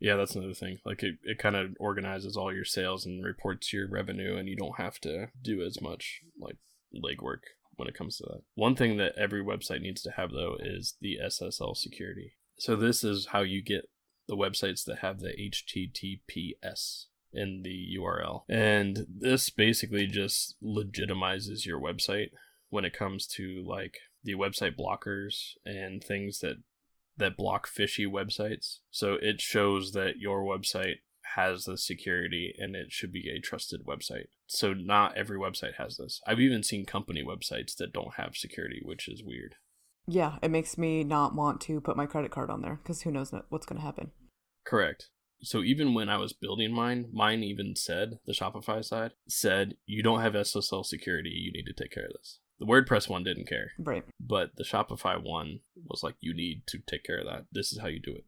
Yeah, 0.00 0.16
that's 0.16 0.36
another 0.36 0.54
thing. 0.54 0.78
Like 0.84 1.02
it, 1.02 1.16
it 1.24 1.38
kind 1.38 1.56
of 1.56 1.74
organizes 1.80 2.36
all 2.36 2.54
your 2.54 2.64
sales 2.64 3.04
and 3.04 3.24
reports 3.24 3.72
your 3.72 3.88
revenue, 3.88 4.36
and 4.36 4.48
you 4.48 4.56
don't 4.56 4.78
have 4.78 4.98
to 5.00 5.28
do 5.42 5.62
as 5.62 5.80
much 5.80 6.20
like 6.40 6.56
legwork 6.94 7.40
when 7.76 7.88
it 7.88 7.94
comes 7.94 8.16
to 8.18 8.24
that. 8.28 8.42
One 8.54 8.76
thing 8.76 8.96
that 8.98 9.14
every 9.16 9.42
website 9.42 9.80
needs 9.80 10.02
to 10.02 10.12
have 10.12 10.30
though 10.30 10.56
is 10.60 10.96
the 11.00 11.18
SSL 11.24 11.76
security. 11.76 12.34
So 12.58 12.76
this 12.76 13.04
is 13.04 13.26
how 13.26 13.40
you 13.40 13.62
get 13.62 13.88
the 14.26 14.36
websites 14.36 14.84
that 14.84 14.98
have 14.98 15.20
the 15.20 15.32
HTTPS 15.32 17.06
in 17.32 17.62
the 17.62 17.96
URL. 17.98 18.42
And 18.48 19.06
this 19.08 19.50
basically 19.50 20.06
just 20.06 20.56
legitimizes 20.62 21.64
your 21.64 21.80
website 21.80 22.30
when 22.70 22.84
it 22.84 22.96
comes 22.96 23.26
to 23.26 23.64
like 23.66 23.98
the 24.24 24.34
website 24.34 24.76
blockers 24.76 25.54
and 25.64 26.02
things 26.02 26.40
that 26.40 26.56
that 27.18 27.36
block 27.36 27.66
fishy 27.66 28.06
websites. 28.06 28.78
So 28.90 29.18
it 29.20 29.40
shows 29.40 29.92
that 29.92 30.18
your 30.18 30.42
website 30.42 30.98
has 31.34 31.64
the 31.64 31.76
security 31.76 32.54
and 32.58 32.74
it 32.74 32.90
should 32.90 33.12
be 33.12 33.28
a 33.28 33.40
trusted 33.40 33.84
website. 33.84 34.26
So 34.46 34.72
not 34.72 35.16
every 35.16 35.38
website 35.38 35.74
has 35.78 35.96
this. 35.96 36.20
I've 36.26 36.40
even 36.40 36.62
seen 36.62 36.86
company 36.86 37.22
websites 37.22 37.76
that 37.76 37.92
don't 37.92 38.14
have 38.16 38.34
security, 38.34 38.80
which 38.82 39.08
is 39.08 39.22
weird. 39.22 39.56
Yeah, 40.06 40.36
it 40.42 40.50
makes 40.50 40.78
me 40.78 41.04
not 41.04 41.34
want 41.34 41.60
to 41.62 41.80
put 41.80 41.96
my 41.96 42.06
credit 42.06 42.30
card 42.30 42.50
on 42.50 42.62
there 42.62 42.80
because 42.82 43.02
who 43.02 43.10
knows 43.10 43.32
what's 43.50 43.66
going 43.66 43.78
to 43.78 43.84
happen. 43.84 44.12
Correct. 44.64 45.10
So 45.42 45.62
even 45.62 45.94
when 45.94 46.08
I 46.08 46.16
was 46.16 46.32
building 46.32 46.72
mine, 46.72 47.10
mine 47.12 47.42
even 47.42 47.76
said, 47.76 48.18
the 48.26 48.32
Shopify 48.32 48.84
side 48.84 49.12
said, 49.28 49.74
you 49.86 50.02
don't 50.02 50.22
have 50.22 50.32
SSL 50.32 50.84
security, 50.84 51.30
you 51.30 51.52
need 51.52 51.66
to 51.66 51.72
take 51.72 51.92
care 51.92 52.06
of 52.06 52.12
this. 52.12 52.40
The 52.58 52.66
WordPress 52.66 53.08
one 53.08 53.22
didn't 53.24 53.46
care, 53.48 53.72
Right. 53.78 54.04
but 54.18 54.56
the 54.56 54.64
Shopify 54.64 55.22
one 55.22 55.60
was 55.86 56.02
like, 56.02 56.16
you 56.20 56.34
need 56.34 56.66
to 56.68 56.78
take 56.86 57.04
care 57.04 57.18
of 57.18 57.26
that. 57.26 57.46
This 57.52 57.72
is 57.72 57.78
how 57.78 57.86
you 57.86 58.00
do 58.00 58.14
it. 58.14 58.24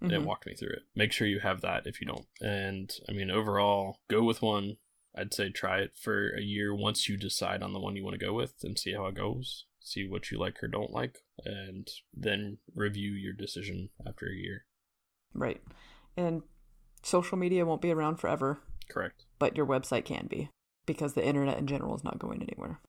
and 0.00 0.10
it 0.12 0.16
mm-hmm. 0.16 0.24
walked 0.26 0.46
me 0.46 0.54
through 0.54 0.70
it. 0.70 0.82
Make 0.94 1.12
sure 1.12 1.26
you 1.26 1.40
have 1.40 1.60
that 1.60 1.86
if 1.86 2.00
you 2.00 2.06
don't. 2.06 2.26
And 2.40 2.90
I 3.08 3.12
mean, 3.12 3.30
overall, 3.30 3.98
go 4.08 4.22
with 4.24 4.40
one. 4.42 4.78
I'd 5.14 5.34
say 5.34 5.50
try 5.50 5.80
it 5.80 5.92
for 6.00 6.30
a 6.30 6.40
year 6.40 6.74
once 6.74 7.08
you 7.08 7.16
decide 7.18 7.62
on 7.62 7.72
the 7.74 7.80
one 7.80 7.96
you 7.96 8.04
want 8.04 8.18
to 8.18 8.24
go 8.26 8.32
with 8.32 8.54
and 8.62 8.78
see 8.78 8.94
how 8.94 9.06
it 9.06 9.14
goes. 9.14 9.66
See 9.82 10.06
what 10.08 10.30
you 10.30 10.38
like 10.38 10.62
or 10.62 10.68
don't 10.68 10.90
like, 10.92 11.18
and 11.44 11.88
then 12.14 12.58
review 12.74 13.12
your 13.12 13.32
decision 13.32 13.90
after 14.06 14.26
a 14.26 14.34
year. 14.36 14.64
Right. 15.34 15.60
And 16.16 16.42
social 17.02 17.36
media 17.38 17.64
won't 17.66 17.82
be 17.82 17.90
around 17.90 18.16
forever, 18.16 18.60
Correct. 18.88 19.24
but 19.38 19.56
your 19.56 19.66
website 19.66 20.04
can 20.04 20.26
be 20.28 20.50
because 20.86 21.14
the 21.14 21.26
internet 21.26 21.58
in 21.58 21.66
general 21.66 21.94
is 21.94 22.04
not 22.04 22.18
going 22.18 22.42
anywhere. 22.42 22.80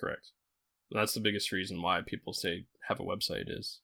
Correct. 0.00 0.30
That's 0.90 1.14
the 1.14 1.20
biggest 1.20 1.52
reason 1.52 1.82
why 1.82 2.00
people 2.04 2.32
say 2.32 2.64
have 2.88 2.98
a 2.98 3.04
website 3.04 3.44
is 3.46 3.80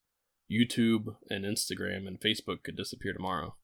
YouTube 0.50 1.16
and 1.28 1.44
Instagram 1.44 2.06
and 2.06 2.20
Facebook 2.20 2.62
could 2.64 2.76
disappear 2.76 3.12
tomorrow. 3.12 3.54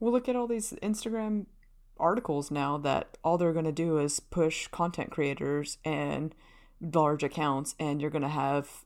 Well, 0.00 0.12
look 0.12 0.28
at 0.28 0.36
all 0.36 0.46
these 0.46 0.72
Instagram 0.82 1.46
articles 1.98 2.50
now 2.50 2.76
that 2.78 3.18
all 3.22 3.38
they're 3.38 3.52
going 3.52 3.64
to 3.64 3.72
do 3.72 3.98
is 3.98 4.20
push 4.20 4.66
content 4.68 5.10
creators 5.10 5.78
and 5.84 6.34
large 6.80 7.22
accounts, 7.22 7.74
and 7.78 8.00
you're 8.00 8.10
going 8.10 8.22
to 8.22 8.28
have 8.28 8.84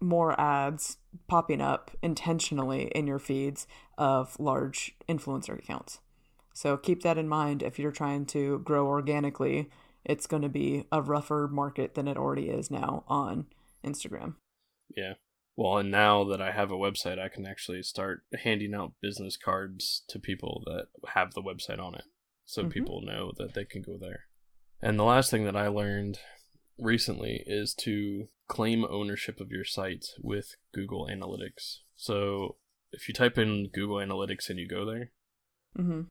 more 0.00 0.38
ads 0.40 0.98
popping 1.28 1.60
up 1.60 1.90
intentionally 2.02 2.88
in 2.94 3.06
your 3.06 3.18
feeds 3.18 3.66
of 3.96 4.38
large 4.38 4.94
influencer 5.08 5.58
accounts. 5.58 6.00
So 6.52 6.76
keep 6.76 7.02
that 7.02 7.18
in 7.18 7.28
mind 7.28 7.62
if 7.62 7.78
you're 7.78 7.90
trying 7.90 8.26
to 8.26 8.58
grow 8.60 8.86
organically. 8.86 9.70
It's 10.04 10.26
going 10.26 10.42
to 10.42 10.48
be 10.48 10.84
a 10.92 11.00
rougher 11.00 11.48
market 11.50 11.94
than 11.94 12.08
it 12.08 12.16
already 12.16 12.50
is 12.50 12.70
now 12.70 13.04
on 13.08 13.46
Instagram. 13.82 14.34
Yeah. 14.94 15.14
Well, 15.56 15.78
and 15.78 15.90
now 15.90 16.24
that 16.24 16.42
I 16.42 16.50
have 16.50 16.70
a 16.70 16.76
website, 16.76 17.18
I 17.18 17.28
can 17.28 17.46
actually 17.46 17.82
start 17.82 18.24
handing 18.42 18.74
out 18.74 18.94
business 19.00 19.36
cards 19.36 20.04
to 20.08 20.18
people 20.18 20.62
that 20.66 20.88
have 21.10 21.32
the 21.34 21.42
website 21.42 21.78
on 21.78 21.94
it. 21.94 22.04
So 22.44 22.64
Mhm. 22.64 22.72
people 22.72 23.00
know 23.02 23.32
that 23.38 23.54
they 23.54 23.64
can 23.64 23.80
go 23.82 23.96
there. 23.96 24.26
And 24.82 24.98
the 24.98 25.04
last 25.04 25.30
thing 25.30 25.44
that 25.44 25.56
I 25.56 25.68
learned 25.68 26.18
recently 26.76 27.44
is 27.46 27.72
to 27.74 28.28
claim 28.48 28.84
ownership 28.84 29.40
of 29.40 29.50
your 29.50 29.64
site 29.64 30.06
with 30.20 30.56
Google 30.72 31.06
Analytics. 31.06 31.78
So 31.94 32.58
if 32.92 33.08
you 33.08 33.14
type 33.14 33.38
in 33.38 33.68
Google 33.68 33.96
Analytics 33.96 34.50
and 34.50 34.58
you 34.58 34.68
go 34.68 34.84
there, 34.84 35.12
Mm-hmm. 35.78 36.02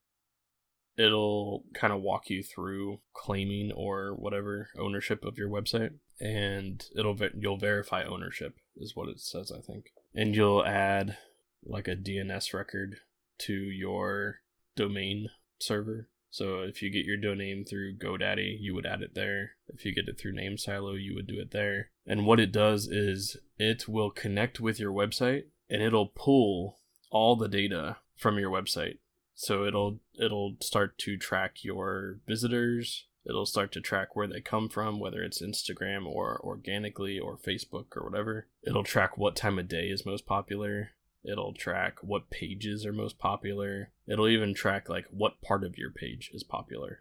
It'll 0.98 1.64
kind 1.74 1.94
of 1.94 2.02
walk 2.02 2.30
you 2.30 2.44
through 2.44 3.00
claiming 3.14 3.72
or 3.72 4.14
whatever 4.16 4.70
ownership 4.78 5.24
of 5.24 5.38
your 5.38 5.50
website 5.50 5.92
and 6.20 6.86
it'll 6.96 7.18
you'll 7.38 7.58
verify 7.58 8.04
ownership 8.04 8.56
is 8.78 8.96
what 8.96 9.10
it 9.10 9.20
says 9.20 9.52
I 9.52 9.62
think. 9.62 9.86
And 10.14 10.36
you'll 10.36 10.66
add 10.66 11.18
like 11.66 11.88
a 11.88 11.96
DNS 11.96 12.54
record 12.54 12.98
to 13.40 13.54
your 13.54 14.42
domain 14.76 15.30
server. 15.60 16.10
So 16.30 16.62
if 16.62 16.82
you 16.82 16.90
get 16.90 17.06
your 17.06 17.18
domain 17.18 17.64
through 17.64 17.98
GoDaddy, 17.98 18.58
you 18.60 18.74
would 18.74 18.88
add 18.88 19.02
it 19.04 19.14
there. 19.14 19.52
If 19.68 19.86
you 19.86 19.94
get 19.94 20.08
it 20.08 20.20
through 20.20 20.34
NameSilo, 20.34 21.00
you 21.00 21.14
would 21.14 21.28
do 21.28 21.40
it 21.40 21.52
there. 21.52 21.92
And 22.08 22.26
what 22.26 22.40
it 22.40 22.52
does 22.52 22.88
is 22.88 23.38
it 23.60 23.88
will 23.88 24.10
connect 24.10 24.60
with 24.60 24.80
your 24.80 24.92
website 24.92 25.44
and 25.70 25.82
it'll 25.82 26.08
pull 26.08 26.80
all 27.12 27.36
the 27.36 27.48
data 27.48 27.98
from 28.18 28.40
your 28.40 28.50
website. 28.50 28.98
So 29.36 29.66
it'll 29.66 30.00
it'll 30.20 30.58
start 30.62 30.98
to 31.00 31.18
track 31.18 31.64
your 31.64 32.20
visitors, 32.28 33.08
it'll 33.26 33.46
start 33.46 33.72
to 33.74 33.82
track 33.82 34.16
where 34.16 34.28
they 34.28 34.42
come 34.42 34.70
from, 34.70 35.00
whether 35.00 35.22
it's 35.22 35.42
Instagram 35.42 36.06
or 36.06 36.40
organically 36.44 37.20
or 37.20 37.38
Facebook 37.38 37.96
or 37.96 38.04
whatever. 38.04 38.48
It'll 38.66 38.84
track 38.84 39.18
what 39.18 39.36
time 39.36 39.60
of 39.60 39.68
day 39.68 39.88
is 39.88 40.06
most 40.06 40.26
popular. 40.26 40.92
It'll 41.26 41.54
track 41.54 42.00
what 42.02 42.30
pages 42.30 42.86
are 42.86 42.94
most 42.94 43.18
popular. 43.18 43.92
It'll 44.08 44.28
even 44.28 44.54
track 44.54 44.90
like 44.90 45.06
what 45.10 45.42
part 45.42 45.64
of 45.64 45.78
your 45.78 45.90
page 45.90 46.30
is 46.34 46.44
popular. 46.44 47.00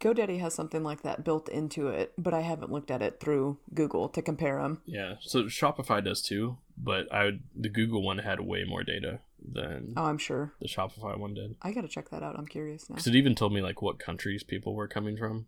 GoDaddy 0.00 0.40
has 0.40 0.54
something 0.54 0.82
like 0.82 1.02
that 1.02 1.24
built 1.24 1.48
into 1.50 1.88
it, 1.88 2.14
but 2.16 2.32
I 2.32 2.40
haven't 2.40 2.72
looked 2.72 2.90
at 2.90 3.02
it 3.02 3.20
through 3.20 3.58
Google 3.74 4.08
to 4.08 4.22
compare 4.22 4.60
them. 4.60 4.80
Yeah, 4.86 5.16
so 5.20 5.44
Shopify 5.44 6.02
does 6.02 6.22
too, 6.22 6.56
but 6.76 7.12
I 7.12 7.26
would, 7.26 7.42
the 7.54 7.68
Google 7.68 8.02
one 8.02 8.18
had 8.18 8.40
way 8.40 8.64
more 8.66 8.82
data 8.82 9.20
than 9.46 9.94
Oh, 9.96 10.04
I'm 10.04 10.18
sure. 10.18 10.52
the 10.60 10.68
Shopify 10.68 11.18
one 11.18 11.34
did. 11.34 11.56
I 11.62 11.72
gotta 11.72 11.88
check 11.88 12.10
that 12.10 12.22
out. 12.22 12.36
I'm 12.38 12.46
curious 12.46 12.88
now. 12.88 12.96
Because 12.96 13.06
it 13.06 13.14
even 13.14 13.34
told 13.34 13.52
me 13.52 13.60
like 13.60 13.82
what 13.82 13.98
countries 13.98 14.42
people 14.42 14.74
were 14.74 14.88
coming 14.88 15.16
from. 15.16 15.46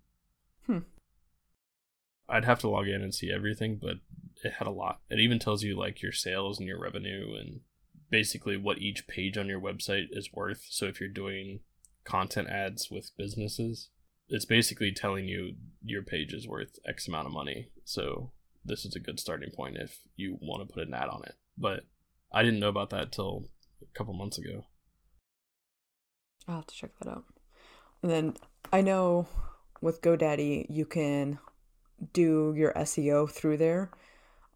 Hmm. 0.66 0.78
I'd 2.28 2.44
have 2.44 2.60
to 2.60 2.68
log 2.68 2.88
in 2.88 3.02
and 3.02 3.14
see 3.14 3.30
everything, 3.32 3.78
but 3.80 3.96
it 4.44 4.54
had 4.54 4.66
a 4.66 4.72
lot. 4.72 5.00
It 5.10 5.18
even 5.20 5.38
tells 5.38 5.62
you 5.62 5.76
like 5.76 6.02
your 6.02 6.12
sales 6.12 6.58
and 6.58 6.66
your 6.66 6.80
revenue 6.80 7.34
and 7.38 7.60
basically 8.10 8.56
what 8.56 8.78
each 8.78 9.06
page 9.06 9.36
on 9.36 9.48
your 9.48 9.60
website 9.60 10.06
is 10.10 10.32
worth. 10.32 10.66
So 10.68 10.86
if 10.86 11.00
you're 11.00 11.08
doing 11.08 11.60
content 12.04 12.48
ads 12.48 12.90
with 12.90 13.10
businesses, 13.16 13.88
it's 14.28 14.44
basically 14.44 14.92
telling 14.92 15.26
you 15.26 15.54
your 15.84 16.02
page 16.02 16.32
is 16.32 16.48
worth 16.48 16.78
X 16.86 17.06
amount 17.08 17.26
of 17.26 17.32
money. 17.32 17.68
So 17.84 18.32
this 18.64 18.84
is 18.84 18.94
a 18.94 19.00
good 19.00 19.20
starting 19.20 19.50
point 19.50 19.76
if 19.76 20.00
you 20.16 20.38
want 20.40 20.66
to 20.66 20.72
put 20.72 20.86
an 20.86 20.94
ad 20.94 21.08
on 21.08 21.22
it. 21.24 21.34
But 21.58 21.84
I 22.32 22.42
didn't 22.42 22.60
know 22.60 22.68
about 22.68 22.90
that 22.90 23.12
till 23.12 23.48
a 23.92 23.98
couple 23.98 24.14
months 24.14 24.38
ago. 24.38 24.64
I'll 26.48 26.56
have 26.56 26.66
to 26.66 26.74
check 26.74 26.90
that 26.98 27.10
out. 27.10 27.24
And 28.02 28.10
then 28.10 28.36
I 28.72 28.80
know 28.80 29.28
with 29.80 30.02
GoDaddy, 30.02 30.66
you 30.68 30.86
can 30.86 31.38
do 32.12 32.54
your 32.56 32.72
SEO 32.72 33.30
through 33.30 33.58
there. 33.58 33.90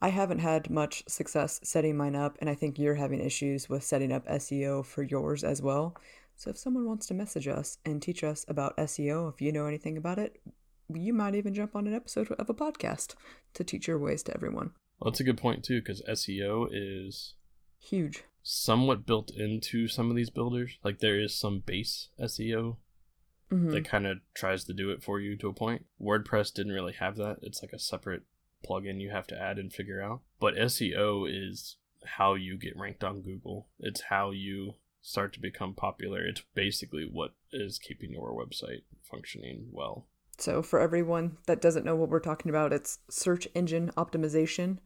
I 0.03 0.09
haven't 0.09 0.41
had 0.41 0.69
much 0.69 1.05
success 1.09 1.61
setting 1.63 1.97
mine 1.97 2.17
up, 2.17 2.37
and 2.41 2.51
I 2.51 2.55
think 2.55 2.79
you're 2.79 2.97
having 2.97 3.21
issues 3.21 3.69
with 3.69 3.83
setting 3.83 4.13
up 4.13 4.27
SEO 4.27 4.85
for 4.85 5.03
yours 5.03 5.43
as 5.43 5.63
well. 5.63 5.97
So 6.37 6.51
if 6.51 6.59
someone 6.59 6.85
wants 6.87 7.07
to 7.07 7.15
message 7.15 7.49
us 7.49 7.79
and 7.85 8.03
teach 8.03 8.23
us 8.23 8.45
about 8.47 8.77
SEO, 8.77 9.33
if 9.33 9.41
you 9.41 9.53
know 9.53 9.67
anything 9.67 9.97
about 9.97 10.19
it, 10.19 10.39
you 10.93 11.15
might 11.15 11.35
even 11.35 11.55
jump 11.55 11.75
on 11.75 11.87
an 11.87 11.95
episode 11.95 12.31
of 12.33 12.51
a 12.51 12.55
podcast 12.55 13.15
to 13.55 13.65
teach 13.65 13.89
your 13.89 13.99
ways 13.99 14.23
to 14.25 14.35
everyone. 14.35 14.73
Well, 15.01 15.11
that's 15.11 15.21
a 15.21 15.25
good 15.25 15.39
point 15.39 15.65
too, 15.65 15.81
because 15.81 16.03
SEO 16.03 16.69
is 16.71 17.35
Huge. 17.79 18.25
Somewhat 18.49 19.05
built 19.05 19.33
into 19.33 19.89
some 19.89 20.09
of 20.09 20.15
these 20.15 20.31
builders. 20.31 20.79
Like 20.85 21.01
there 21.01 21.19
is 21.19 21.37
some 21.37 21.59
base 21.59 22.11
SEO 22.17 22.77
Mhm. 23.51 23.73
that 23.73 23.85
kind 23.85 24.07
of 24.07 24.19
tries 24.35 24.63
to 24.65 24.73
do 24.73 24.91
it 24.91 25.03
for 25.03 25.19
you 25.19 25.37
to 25.39 25.49
a 25.49 25.53
point. 25.53 25.85
WordPress 26.01 26.55
didn't 26.55 26.73
really 26.73 26.93
have 26.93 27.17
that. 27.17 27.39
It's 27.43 27.61
like 27.61 27.73
a 27.73 27.79
separate 27.81 28.23
plugin 28.65 29.01
you 29.01 29.11
have 29.11 29.27
to 29.29 29.41
add 29.41 29.59
and 29.59 29.73
figure 29.73 30.01
out. 30.01 30.23
But 30.39 30.57
SEO 30.57 31.27
is 31.27 31.77
how 32.05 32.35
you 32.35 32.57
get 32.57 32.77
ranked 32.77 33.03
on 33.03 33.21
Google. 33.21 33.67
It's 33.81 34.03
how 34.03 34.31
you 34.31 34.75
start 35.01 35.33
to 35.33 35.41
become 35.41 35.75
popular. 35.75 36.25
It's 36.25 36.43
basically 36.55 37.05
what 37.05 37.35
is 37.51 37.81
keeping 37.81 38.13
your 38.13 38.33
website 38.33 38.83
functioning 39.03 39.71
well. 39.73 40.07
So, 40.39 40.63
for 40.63 40.79
everyone 40.79 41.39
that 41.47 41.61
doesn't 41.61 41.85
know 41.85 41.97
what 41.97 42.11
we're 42.11 42.21
talking 42.21 42.51
about, 42.51 42.73
it's 42.73 43.01
search 43.11 43.49
engine 43.57 43.91
optimization. 43.97 44.79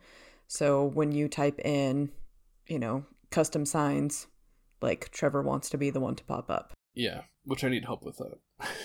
So, 0.47 0.83
when 0.87 1.13
you 1.13 1.29
type 1.29 1.59
in, 1.59 2.13
you 2.67 2.79
know, 2.79 3.05
custom 3.31 3.65
signs, 3.65 4.27
like 4.81 5.11
Trevor 5.11 5.43
wants 5.43 5.71
to 5.71 5.79
be 5.79 5.91
the 5.91 6.01
one 6.01 6.17
to 6.17 6.25
pop 6.25 6.51
up. 6.51 6.73
Yeah, 6.95 7.23
which 7.45 7.65
I 7.65 7.69
need 7.69 7.85
help 7.85 8.03
with 8.03 8.19
that. 8.19 8.39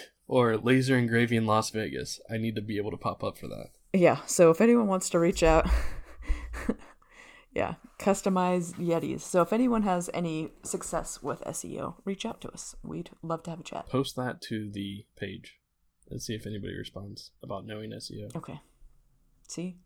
or 0.27 0.57
laser 0.57 0.97
engraving 0.97 1.45
Las 1.45 1.69
Vegas. 1.69 2.19
I 2.29 2.37
need 2.37 2.55
to 2.55 2.61
be 2.61 2.77
able 2.77 2.91
to 2.91 2.97
pop 2.97 3.23
up 3.23 3.37
for 3.37 3.47
that. 3.47 3.69
Yeah. 3.93 4.19
So, 4.25 4.49
if 4.49 4.61
anyone 4.61 4.87
wants 4.87 5.09
to 5.11 5.19
reach 5.19 5.43
out, 5.43 5.67
yeah, 7.53 7.75
customize 7.99 8.73
Yetis. 8.75 9.21
So, 9.21 9.41
if 9.41 9.53
anyone 9.53 9.83
has 9.83 10.09
any 10.13 10.51
success 10.63 11.21
with 11.23 11.41
SEO, 11.41 11.95
reach 12.05 12.25
out 12.25 12.41
to 12.41 12.51
us. 12.51 12.75
We'd 12.83 13.11
love 13.21 13.43
to 13.43 13.51
have 13.51 13.59
a 13.59 13.63
chat. 13.63 13.87
Post 13.89 14.15
that 14.15 14.41
to 14.43 14.69
the 14.71 15.05
page 15.17 15.59
and 16.09 16.21
see 16.21 16.35
if 16.35 16.45
anybody 16.45 16.75
responds 16.77 17.31
about 17.43 17.65
knowing 17.65 17.91
SEO. 17.91 18.35
Okay. 18.35 18.61
See, 19.47 19.77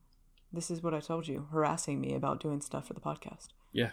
this 0.51 0.71
is 0.71 0.81
what 0.81 0.93
I 0.93 0.99
told 0.99 1.27
you 1.27 1.47
harassing 1.51 2.01
me 2.01 2.13
about 2.13 2.39
doing 2.39 2.61
stuff 2.61 2.87
for 2.87 2.93
the 2.93 2.99
podcast. 2.99 3.47
Yeah. 3.71 3.91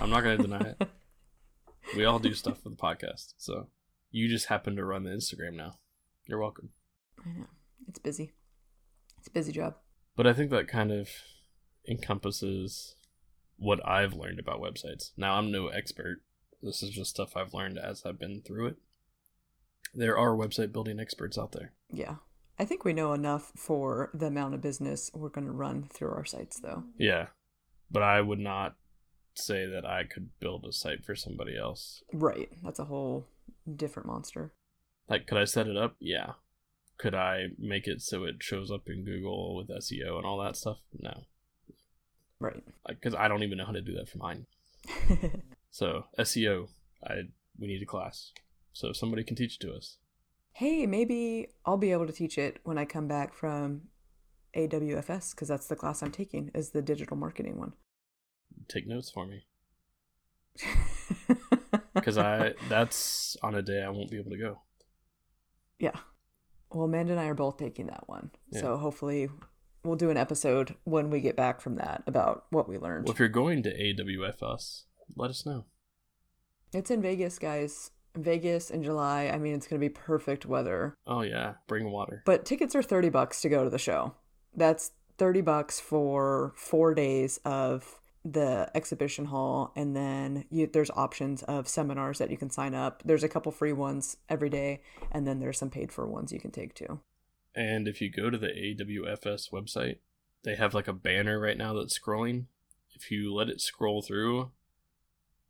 I'm 0.00 0.10
not 0.10 0.22
going 0.22 0.36
to 0.36 0.42
deny 0.42 0.74
it. 0.78 0.88
We 1.96 2.04
all 2.04 2.20
do 2.20 2.34
stuff 2.34 2.62
for 2.62 2.68
the 2.68 2.76
podcast. 2.76 3.34
So 3.36 3.66
you 4.12 4.28
just 4.28 4.46
happen 4.46 4.76
to 4.76 4.84
run 4.84 5.02
the 5.04 5.10
Instagram 5.10 5.54
now. 5.54 5.78
You're 6.26 6.38
welcome. 6.38 6.70
I 7.24 7.30
know. 7.30 7.46
It's 7.88 7.98
busy. 7.98 8.32
It's 9.18 9.26
a 9.26 9.32
busy 9.32 9.50
job. 9.50 9.74
But 10.14 10.26
I 10.26 10.32
think 10.32 10.50
that 10.50 10.68
kind 10.68 10.92
of 10.92 11.08
encompasses 11.88 12.94
what 13.56 13.86
I've 13.86 14.14
learned 14.14 14.38
about 14.38 14.60
websites. 14.60 15.10
Now, 15.16 15.34
I'm 15.34 15.50
no 15.50 15.68
expert. 15.68 16.22
This 16.62 16.82
is 16.82 16.90
just 16.90 17.10
stuff 17.10 17.36
I've 17.36 17.54
learned 17.54 17.78
as 17.78 18.02
I've 18.06 18.18
been 18.18 18.42
through 18.42 18.68
it. 18.68 18.76
There 19.94 20.16
are 20.16 20.36
website 20.36 20.72
building 20.72 21.00
experts 21.00 21.36
out 21.36 21.52
there. 21.52 21.72
Yeah. 21.92 22.16
I 22.58 22.66
think 22.66 22.84
we 22.84 22.92
know 22.92 23.14
enough 23.14 23.50
for 23.56 24.10
the 24.14 24.26
amount 24.26 24.54
of 24.54 24.60
business 24.60 25.10
we're 25.14 25.30
going 25.30 25.46
to 25.46 25.52
run 25.52 25.82
through 25.82 26.10
our 26.10 26.24
sites, 26.24 26.60
though. 26.60 26.84
Yeah. 26.98 27.28
But 27.90 28.02
I 28.02 28.20
would 28.20 28.38
not 28.38 28.76
say 29.34 29.66
that 29.66 29.84
I 29.84 30.04
could 30.04 30.30
build 30.40 30.64
a 30.64 30.72
site 30.72 31.04
for 31.04 31.14
somebody 31.14 31.56
else. 31.56 32.02
Right. 32.12 32.50
That's 32.62 32.78
a 32.78 32.84
whole 32.84 33.26
different 33.76 34.06
monster. 34.08 34.52
Like, 35.08 35.26
could 35.26 35.38
I 35.38 35.44
set 35.44 35.66
it 35.66 35.76
up? 35.76 35.96
Yeah. 36.00 36.32
Could 36.98 37.14
I 37.14 37.48
make 37.58 37.86
it 37.86 38.02
so 38.02 38.24
it 38.24 38.42
shows 38.42 38.70
up 38.70 38.82
in 38.88 39.04
Google 39.04 39.56
with 39.56 39.68
SEO 39.68 40.16
and 40.16 40.26
all 40.26 40.38
that 40.42 40.56
stuff? 40.56 40.78
No. 40.98 41.24
Right. 42.38 42.62
Because 42.86 43.14
I 43.14 43.28
don't 43.28 43.42
even 43.42 43.58
know 43.58 43.66
how 43.66 43.72
to 43.72 43.80
do 43.80 43.94
that 43.94 44.08
for 44.08 44.18
mine. 44.18 44.46
So 45.72 46.06
SEO, 46.18 46.68
I 47.06 47.28
we 47.58 47.68
need 47.68 47.80
a 47.80 47.86
class. 47.86 48.32
So 48.72 48.92
somebody 48.92 49.22
can 49.22 49.36
teach 49.36 49.54
it 49.54 49.60
to 49.60 49.72
us. 49.72 49.98
hey, 50.52 50.84
maybe 50.84 51.48
I'll 51.64 51.76
be 51.76 51.92
able 51.92 52.06
to 52.08 52.12
teach 52.12 52.36
it 52.38 52.58
when 52.64 52.76
I 52.76 52.84
come 52.84 53.06
back 53.06 53.32
from 53.34 53.82
AWFS 54.56 55.30
because 55.30 55.46
that's 55.46 55.68
the 55.68 55.76
class 55.76 56.02
I'm 56.02 56.10
taking 56.10 56.50
is 56.54 56.70
the 56.70 56.82
digital 56.82 57.16
marketing 57.16 57.56
one. 57.56 57.72
Take 58.68 58.86
notes 58.86 59.10
for 59.10 59.26
me. 59.26 59.44
Because 61.94 62.18
I 62.18 62.54
that's 62.68 63.36
on 63.42 63.54
a 63.54 63.62
day 63.62 63.82
I 63.82 63.90
won't 63.90 64.10
be 64.10 64.18
able 64.18 64.30
to 64.30 64.38
go. 64.38 64.60
yeah. 65.78 65.98
Well, 66.72 66.84
Amanda 66.84 67.12
and 67.12 67.20
I 67.20 67.26
are 67.26 67.34
both 67.34 67.56
taking 67.56 67.86
that 67.88 68.08
one. 68.08 68.30
Yeah. 68.50 68.60
So 68.60 68.76
hopefully 68.76 69.28
we'll 69.84 69.96
do 69.96 70.10
an 70.10 70.16
episode 70.16 70.76
when 70.84 71.10
we 71.10 71.20
get 71.20 71.36
back 71.36 71.60
from 71.60 71.76
that 71.76 72.04
about 72.06 72.44
what 72.50 72.68
we 72.68 72.78
learned. 72.78 73.06
Well, 73.06 73.12
if 73.12 73.18
you're 73.18 73.28
going 73.28 73.62
to 73.64 73.70
AWFS, 73.76 74.84
let 75.16 75.30
us 75.30 75.44
know. 75.44 75.64
It's 76.72 76.90
in 76.90 77.02
Vegas, 77.02 77.38
guys. 77.40 77.90
Vegas 78.16 78.70
in 78.70 78.84
July. 78.84 79.30
I 79.32 79.38
mean, 79.38 79.54
it's 79.54 79.66
going 79.66 79.80
to 79.80 79.84
be 79.84 79.92
perfect 79.92 80.46
weather. 80.46 80.94
Oh 81.06 81.22
yeah, 81.22 81.54
bring 81.66 81.90
water. 81.90 82.22
But 82.24 82.44
tickets 82.44 82.74
are 82.76 82.82
30 82.82 83.08
bucks 83.10 83.40
to 83.42 83.48
go 83.48 83.64
to 83.64 83.70
the 83.70 83.78
show. 83.78 84.14
That's 84.54 84.92
30 85.18 85.40
bucks 85.42 85.80
for 85.80 86.52
4 86.56 86.94
days 86.94 87.40
of 87.44 87.99
the 88.24 88.70
exhibition 88.74 89.26
hall 89.26 89.72
and 89.76 89.96
then 89.96 90.44
you, 90.50 90.66
there's 90.66 90.90
options 90.90 91.42
of 91.44 91.66
seminars 91.68 92.18
that 92.18 92.30
you 92.30 92.36
can 92.36 92.50
sign 92.50 92.74
up. 92.74 93.02
There's 93.04 93.24
a 93.24 93.28
couple 93.28 93.50
free 93.52 93.72
ones 93.72 94.16
every 94.28 94.50
day 94.50 94.82
and 95.10 95.26
then 95.26 95.40
there's 95.40 95.58
some 95.58 95.70
paid 95.70 95.90
for 95.90 96.06
ones 96.06 96.32
you 96.32 96.40
can 96.40 96.50
take 96.50 96.74
too. 96.74 97.00
And 97.54 97.88
if 97.88 98.00
you 98.00 98.10
go 98.10 98.30
to 98.30 98.38
the 98.38 98.48
AWFS 98.48 99.50
website, 99.52 99.96
they 100.44 100.54
have 100.54 100.74
like 100.74 100.88
a 100.88 100.92
banner 100.92 101.40
right 101.40 101.56
now 101.56 101.74
that's 101.74 101.98
scrolling. 101.98 102.44
If 102.94 103.10
you 103.10 103.34
let 103.34 103.48
it 103.48 103.60
scroll 103.60 104.02
through, 104.02 104.50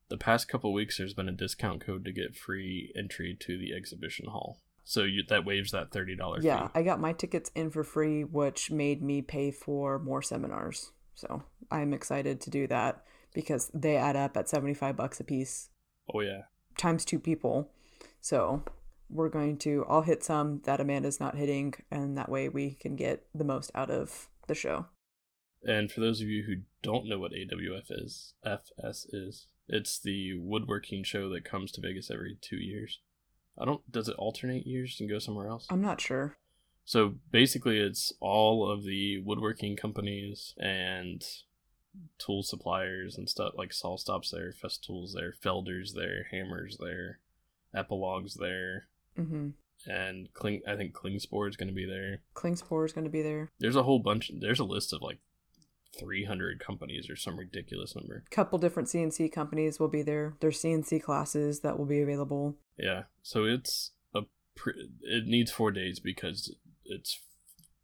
the 0.08 0.16
past 0.16 0.48
couple 0.48 0.72
weeks 0.72 0.98
there's 0.98 1.14
been 1.14 1.28
a 1.28 1.32
discount 1.32 1.84
code 1.84 2.04
to 2.04 2.12
get 2.12 2.36
free 2.36 2.92
entry 2.96 3.36
to 3.40 3.58
the 3.58 3.74
exhibition 3.74 4.26
hall. 4.26 4.60
So 4.84 5.04
you, 5.04 5.22
that 5.28 5.44
waives 5.44 5.70
that 5.72 5.92
thirty 5.92 6.16
dollars 6.16 6.44
Yeah, 6.44 6.66
fee. 6.66 6.72
I 6.76 6.82
got 6.82 7.00
my 7.00 7.12
tickets 7.12 7.50
in 7.54 7.70
for 7.70 7.84
free 7.84 8.24
which 8.24 8.70
made 8.70 9.02
me 9.02 9.22
pay 9.22 9.50
for 9.50 9.98
more 9.98 10.22
seminars. 10.22 10.92
So, 11.14 11.42
I'm 11.70 11.92
excited 11.92 12.40
to 12.42 12.50
do 12.50 12.66
that 12.68 13.04
because 13.34 13.70
they 13.74 13.96
add 13.96 14.16
up 14.16 14.36
at 14.36 14.48
75 14.48 14.96
bucks 14.96 15.20
a 15.20 15.24
piece 15.24 15.70
Oh 16.12 16.20
yeah, 16.20 16.42
times 16.76 17.04
two 17.04 17.18
people 17.18 17.70
So 18.20 18.62
we're 19.08 19.28
going 19.28 19.58
to 19.58 19.84
all 19.88 20.02
hit 20.02 20.22
some 20.22 20.60
that 20.64 20.80
Amanda's 20.80 21.20
not 21.20 21.36
hitting, 21.36 21.74
and 21.90 22.16
that 22.16 22.28
way 22.28 22.48
we 22.48 22.74
can 22.74 22.94
get 22.94 23.26
the 23.34 23.44
most 23.44 23.70
out 23.74 23.90
of 23.90 24.28
the 24.46 24.54
show. 24.54 24.86
And 25.64 25.90
for 25.90 26.00
those 26.00 26.20
of 26.20 26.28
you 26.28 26.44
who 26.46 26.62
don't 26.82 27.08
know 27.08 27.18
what 27.18 27.32
AWF 27.32 27.86
is, 27.90 28.34
FS 28.44 29.06
is, 29.12 29.48
it's 29.68 30.00
the 30.00 30.34
woodworking 30.38 31.02
show 31.04 31.28
that 31.30 31.44
comes 31.44 31.72
to 31.72 31.80
Vegas 31.80 32.10
every 32.10 32.38
two 32.40 32.56
years. 32.56 33.00
I 33.60 33.64
don't. 33.64 33.90
Does 33.90 34.08
it 34.08 34.16
alternate 34.16 34.66
years 34.66 34.96
and 35.00 35.10
go 35.10 35.18
somewhere 35.18 35.48
else? 35.48 35.66
I'm 35.70 35.82
not 35.82 36.00
sure. 36.00 36.36
So 36.90 37.14
basically, 37.30 37.78
it's 37.78 38.12
all 38.18 38.68
of 38.68 38.82
the 38.82 39.18
woodworking 39.20 39.76
companies 39.76 40.54
and 40.58 41.22
tool 42.18 42.42
suppliers 42.42 43.16
and 43.16 43.28
stuff 43.28 43.52
like 43.56 43.72
Saw 43.72 43.96
Stop's 43.96 44.32
there, 44.32 44.52
Festool's 44.52 45.14
there, 45.14 45.32
Felder's 45.40 45.92
there, 45.94 46.26
Hammers 46.32 46.78
there, 46.80 47.20
Epilogues 47.72 48.34
there, 48.40 48.88
Mm-hmm. 49.16 49.50
and 49.88 50.32
Kling. 50.34 50.62
I 50.66 50.74
think 50.74 50.92
Klingspor 50.92 51.48
is 51.48 51.54
going 51.56 51.68
to 51.68 51.74
be 51.74 51.86
there. 51.86 52.22
Klingspor 52.34 52.84
is 52.86 52.92
going 52.92 53.04
to 53.04 53.10
be 53.10 53.22
there. 53.22 53.50
There's 53.60 53.76
a 53.76 53.84
whole 53.84 54.00
bunch. 54.00 54.32
There's 54.40 54.58
a 54.58 54.64
list 54.64 54.92
of 54.92 55.00
like 55.00 55.18
300 55.96 56.58
companies 56.58 57.08
or 57.08 57.14
some 57.14 57.38
ridiculous 57.38 57.94
number. 57.94 58.24
couple 58.32 58.58
different 58.58 58.88
CNC 58.88 59.30
companies 59.30 59.78
will 59.78 59.86
be 59.88 60.02
there. 60.02 60.34
There's 60.40 60.60
CNC 60.60 61.04
classes 61.04 61.60
that 61.60 61.78
will 61.78 61.86
be 61.86 62.00
available. 62.00 62.56
Yeah, 62.76 63.04
so 63.22 63.44
it's 63.44 63.92
a. 64.12 64.22
Pre- 64.56 64.88
it 65.02 65.26
needs 65.28 65.52
four 65.52 65.70
days 65.70 66.00
because 66.00 66.52
it's 66.90 67.18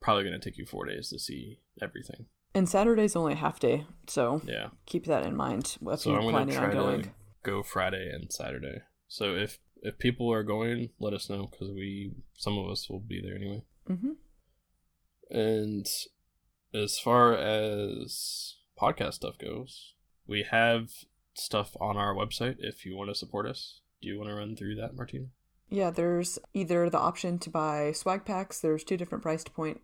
probably 0.00 0.24
going 0.24 0.38
to 0.38 0.44
take 0.50 0.58
you 0.58 0.66
four 0.66 0.84
days 0.86 1.08
to 1.10 1.18
see 1.18 1.60
everything. 1.80 2.26
And 2.54 2.68
Saturday's 2.68 3.16
only 3.16 3.32
a 3.34 3.36
half 3.36 3.58
day, 3.60 3.86
so 4.06 4.40
Yeah. 4.46 4.68
keep 4.86 5.04
that 5.06 5.26
in 5.26 5.36
mind 5.36 5.76
if 5.82 6.00
so 6.00 6.10
you're 6.10 6.18
I'm 6.20 6.24
gonna 6.26 6.36
planning 6.36 6.54
try 6.54 6.66
on 6.68 6.72
going. 6.72 7.02
to 7.04 7.10
go 7.42 7.62
Friday 7.62 8.10
and 8.12 8.32
Saturday. 8.32 8.78
So 9.08 9.34
if 9.36 9.58
if 9.82 9.98
people 9.98 10.32
are 10.32 10.42
going, 10.42 10.90
let 10.98 11.12
us 11.12 11.28
know 11.28 11.46
because 11.50 11.70
we 11.70 12.14
some 12.34 12.56
of 12.58 12.68
us 12.70 12.88
will 12.88 13.00
be 13.00 13.20
there 13.20 13.36
anyway. 13.36 13.62
Mm-hmm. 13.90 14.12
And 15.30 15.86
as 16.74 16.98
far 16.98 17.34
as 17.34 18.54
podcast 18.80 19.14
stuff 19.14 19.38
goes, 19.38 19.94
we 20.26 20.44
have 20.50 20.90
stuff 21.34 21.76
on 21.80 21.96
our 21.96 22.14
website 22.14 22.56
if 22.58 22.84
you 22.86 22.96
want 22.96 23.10
to 23.10 23.14
support 23.14 23.46
us. 23.46 23.80
Do 24.00 24.08
you 24.08 24.18
want 24.18 24.30
to 24.30 24.34
run 24.36 24.56
through 24.56 24.76
that, 24.76 24.94
Martina? 24.96 25.26
Yeah, 25.68 25.90
there's 25.90 26.38
either 26.54 26.88
the 26.88 26.98
option 26.98 27.38
to 27.40 27.50
buy 27.50 27.92
swag 27.92 28.24
packs. 28.24 28.60
There's 28.60 28.84
two 28.84 28.96
different 28.96 29.22
price 29.22 29.44
point 29.44 29.80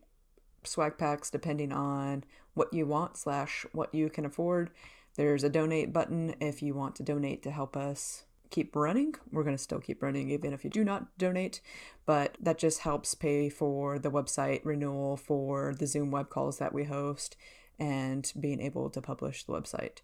swag 0.64 0.96
packs 0.96 1.30
depending 1.30 1.72
on 1.72 2.24
what 2.54 2.72
you 2.72 2.86
want 2.86 3.16
slash 3.16 3.66
what 3.72 3.92
you 3.94 4.08
can 4.08 4.24
afford. 4.24 4.70
There's 5.16 5.44
a 5.44 5.48
donate 5.48 5.92
button 5.92 6.34
if 6.40 6.62
you 6.62 6.74
want 6.74 6.94
to 6.96 7.02
donate 7.02 7.42
to 7.42 7.50
help 7.50 7.76
us 7.76 8.24
keep 8.50 8.76
running. 8.76 9.14
We're 9.32 9.42
going 9.42 9.56
to 9.56 9.62
still 9.62 9.80
keep 9.80 10.02
running 10.02 10.30
even 10.30 10.52
if 10.52 10.62
you 10.62 10.70
do 10.70 10.84
not 10.84 11.18
donate, 11.18 11.60
but 12.06 12.36
that 12.40 12.58
just 12.58 12.80
helps 12.80 13.14
pay 13.14 13.48
for 13.48 13.98
the 13.98 14.10
website 14.10 14.60
renewal 14.64 15.16
for 15.16 15.74
the 15.74 15.86
Zoom 15.86 16.10
web 16.10 16.28
calls 16.28 16.58
that 16.58 16.72
we 16.72 16.84
host 16.84 17.36
and 17.78 18.32
being 18.38 18.60
able 18.60 18.88
to 18.90 19.00
publish 19.00 19.44
the 19.44 19.52
website. 19.52 19.98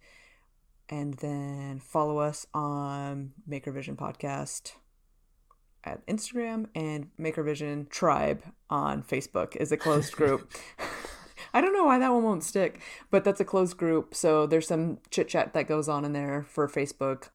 And 0.89 1.15
then 1.15 1.79
follow 1.79 2.19
us 2.19 2.47
on 2.55 3.33
Maker 3.47 3.71
Vision 3.71 3.97
Podcast 3.97 4.73
at 5.89 6.07
Instagram 6.07 6.67
and 6.75 7.09
Maker 7.17 7.43
Vision 7.43 7.87
Tribe 7.91 8.43
on 8.69 9.03
Facebook 9.03 9.57
is 9.57 9.73
a 9.73 9.77
closed 9.77 10.13
group. 10.17 10.53
I 11.55 11.61
don't 11.61 11.73
know 11.73 11.85
why 11.85 11.99
that 11.99 12.13
one 12.13 12.25
won't 12.25 12.45
stick, 12.45 12.81
but 13.11 13.25
that's 13.25 13.41
a 13.41 13.45
closed 13.45 13.77
group. 13.77 14.15
So 14.15 14.47
there's 14.47 14.67
some 14.69 14.99
chit 15.11 15.29
chat 15.29 15.55
that 15.55 15.67
goes 15.67 15.89
on 15.89 16.05
in 16.05 16.13
there 16.13 16.45
for 16.49 16.69
Facebook 16.69 17.31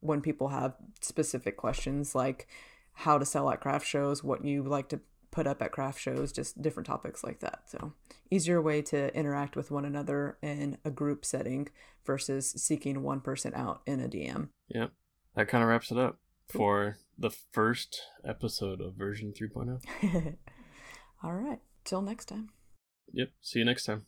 when 0.00 0.20
people 0.20 0.48
have 0.48 0.74
specific 1.00 1.56
questions 1.56 2.14
like 2.14 2.48
how 2.92 3.18
to 3.18 3.24
sell 3.24 3.48
at 3.50 3.60
craft 3.60 3.86
shows, 3.86 4.24
what 4.24 4.44
you 4.44 4.64
like 4.64 4.88
to 4.88 5.00
put 5.30 5.46
up 5.46 5.62
at 5.62 5.72
craft 5.72 6.00
shows, 6.00 6.32
just 6.32 6.60
different 6.60 6.86
topics 6.86 7.22
like 7.22 7.38
that. 7.40 7.62
So 7.66 7.92
easier 8.30 8.60
way 8.60 8.82
to 8.82 9.14
interact 9.16 9.54
with 9.54 9.70
one 9.70 9.84
another 9.84 10.38
in 10.42 10.78
a 10.84 10.90
group 10.90 11.24
setting 11.24 11.68
versus 12.04 12.50
seeking 12.50 13.02
one 13.02 13.20
person 13.20 13.52
out 13.54 13.80
in 13.86 14.00
a 14.00 14.08
DM. 14.08 14.48
Yep. 14.68 14.90
That 15.36 15.48
kind 15.48 15.62
of 15.62 15.70
wraps 15.70 15.90
it 15.90 15.98
up 15.98 16.18
for 16.48 16.98
the 17.18 17.30
first 17.30 18.00
episode 18.24 18.80
of 18.80 18.94
version 18.94 19.32
3.0. 19.32 20.36
All 21.22 21.34
right. 21.34 21.60
Till 21.84 22.02
next 22.02 22.26
time. 22.26 22.50
Yep. 23.12 23.30
See 23.40 23.58
you 23.58 23.64
next 23.64 23.84
time. 23.84 24.06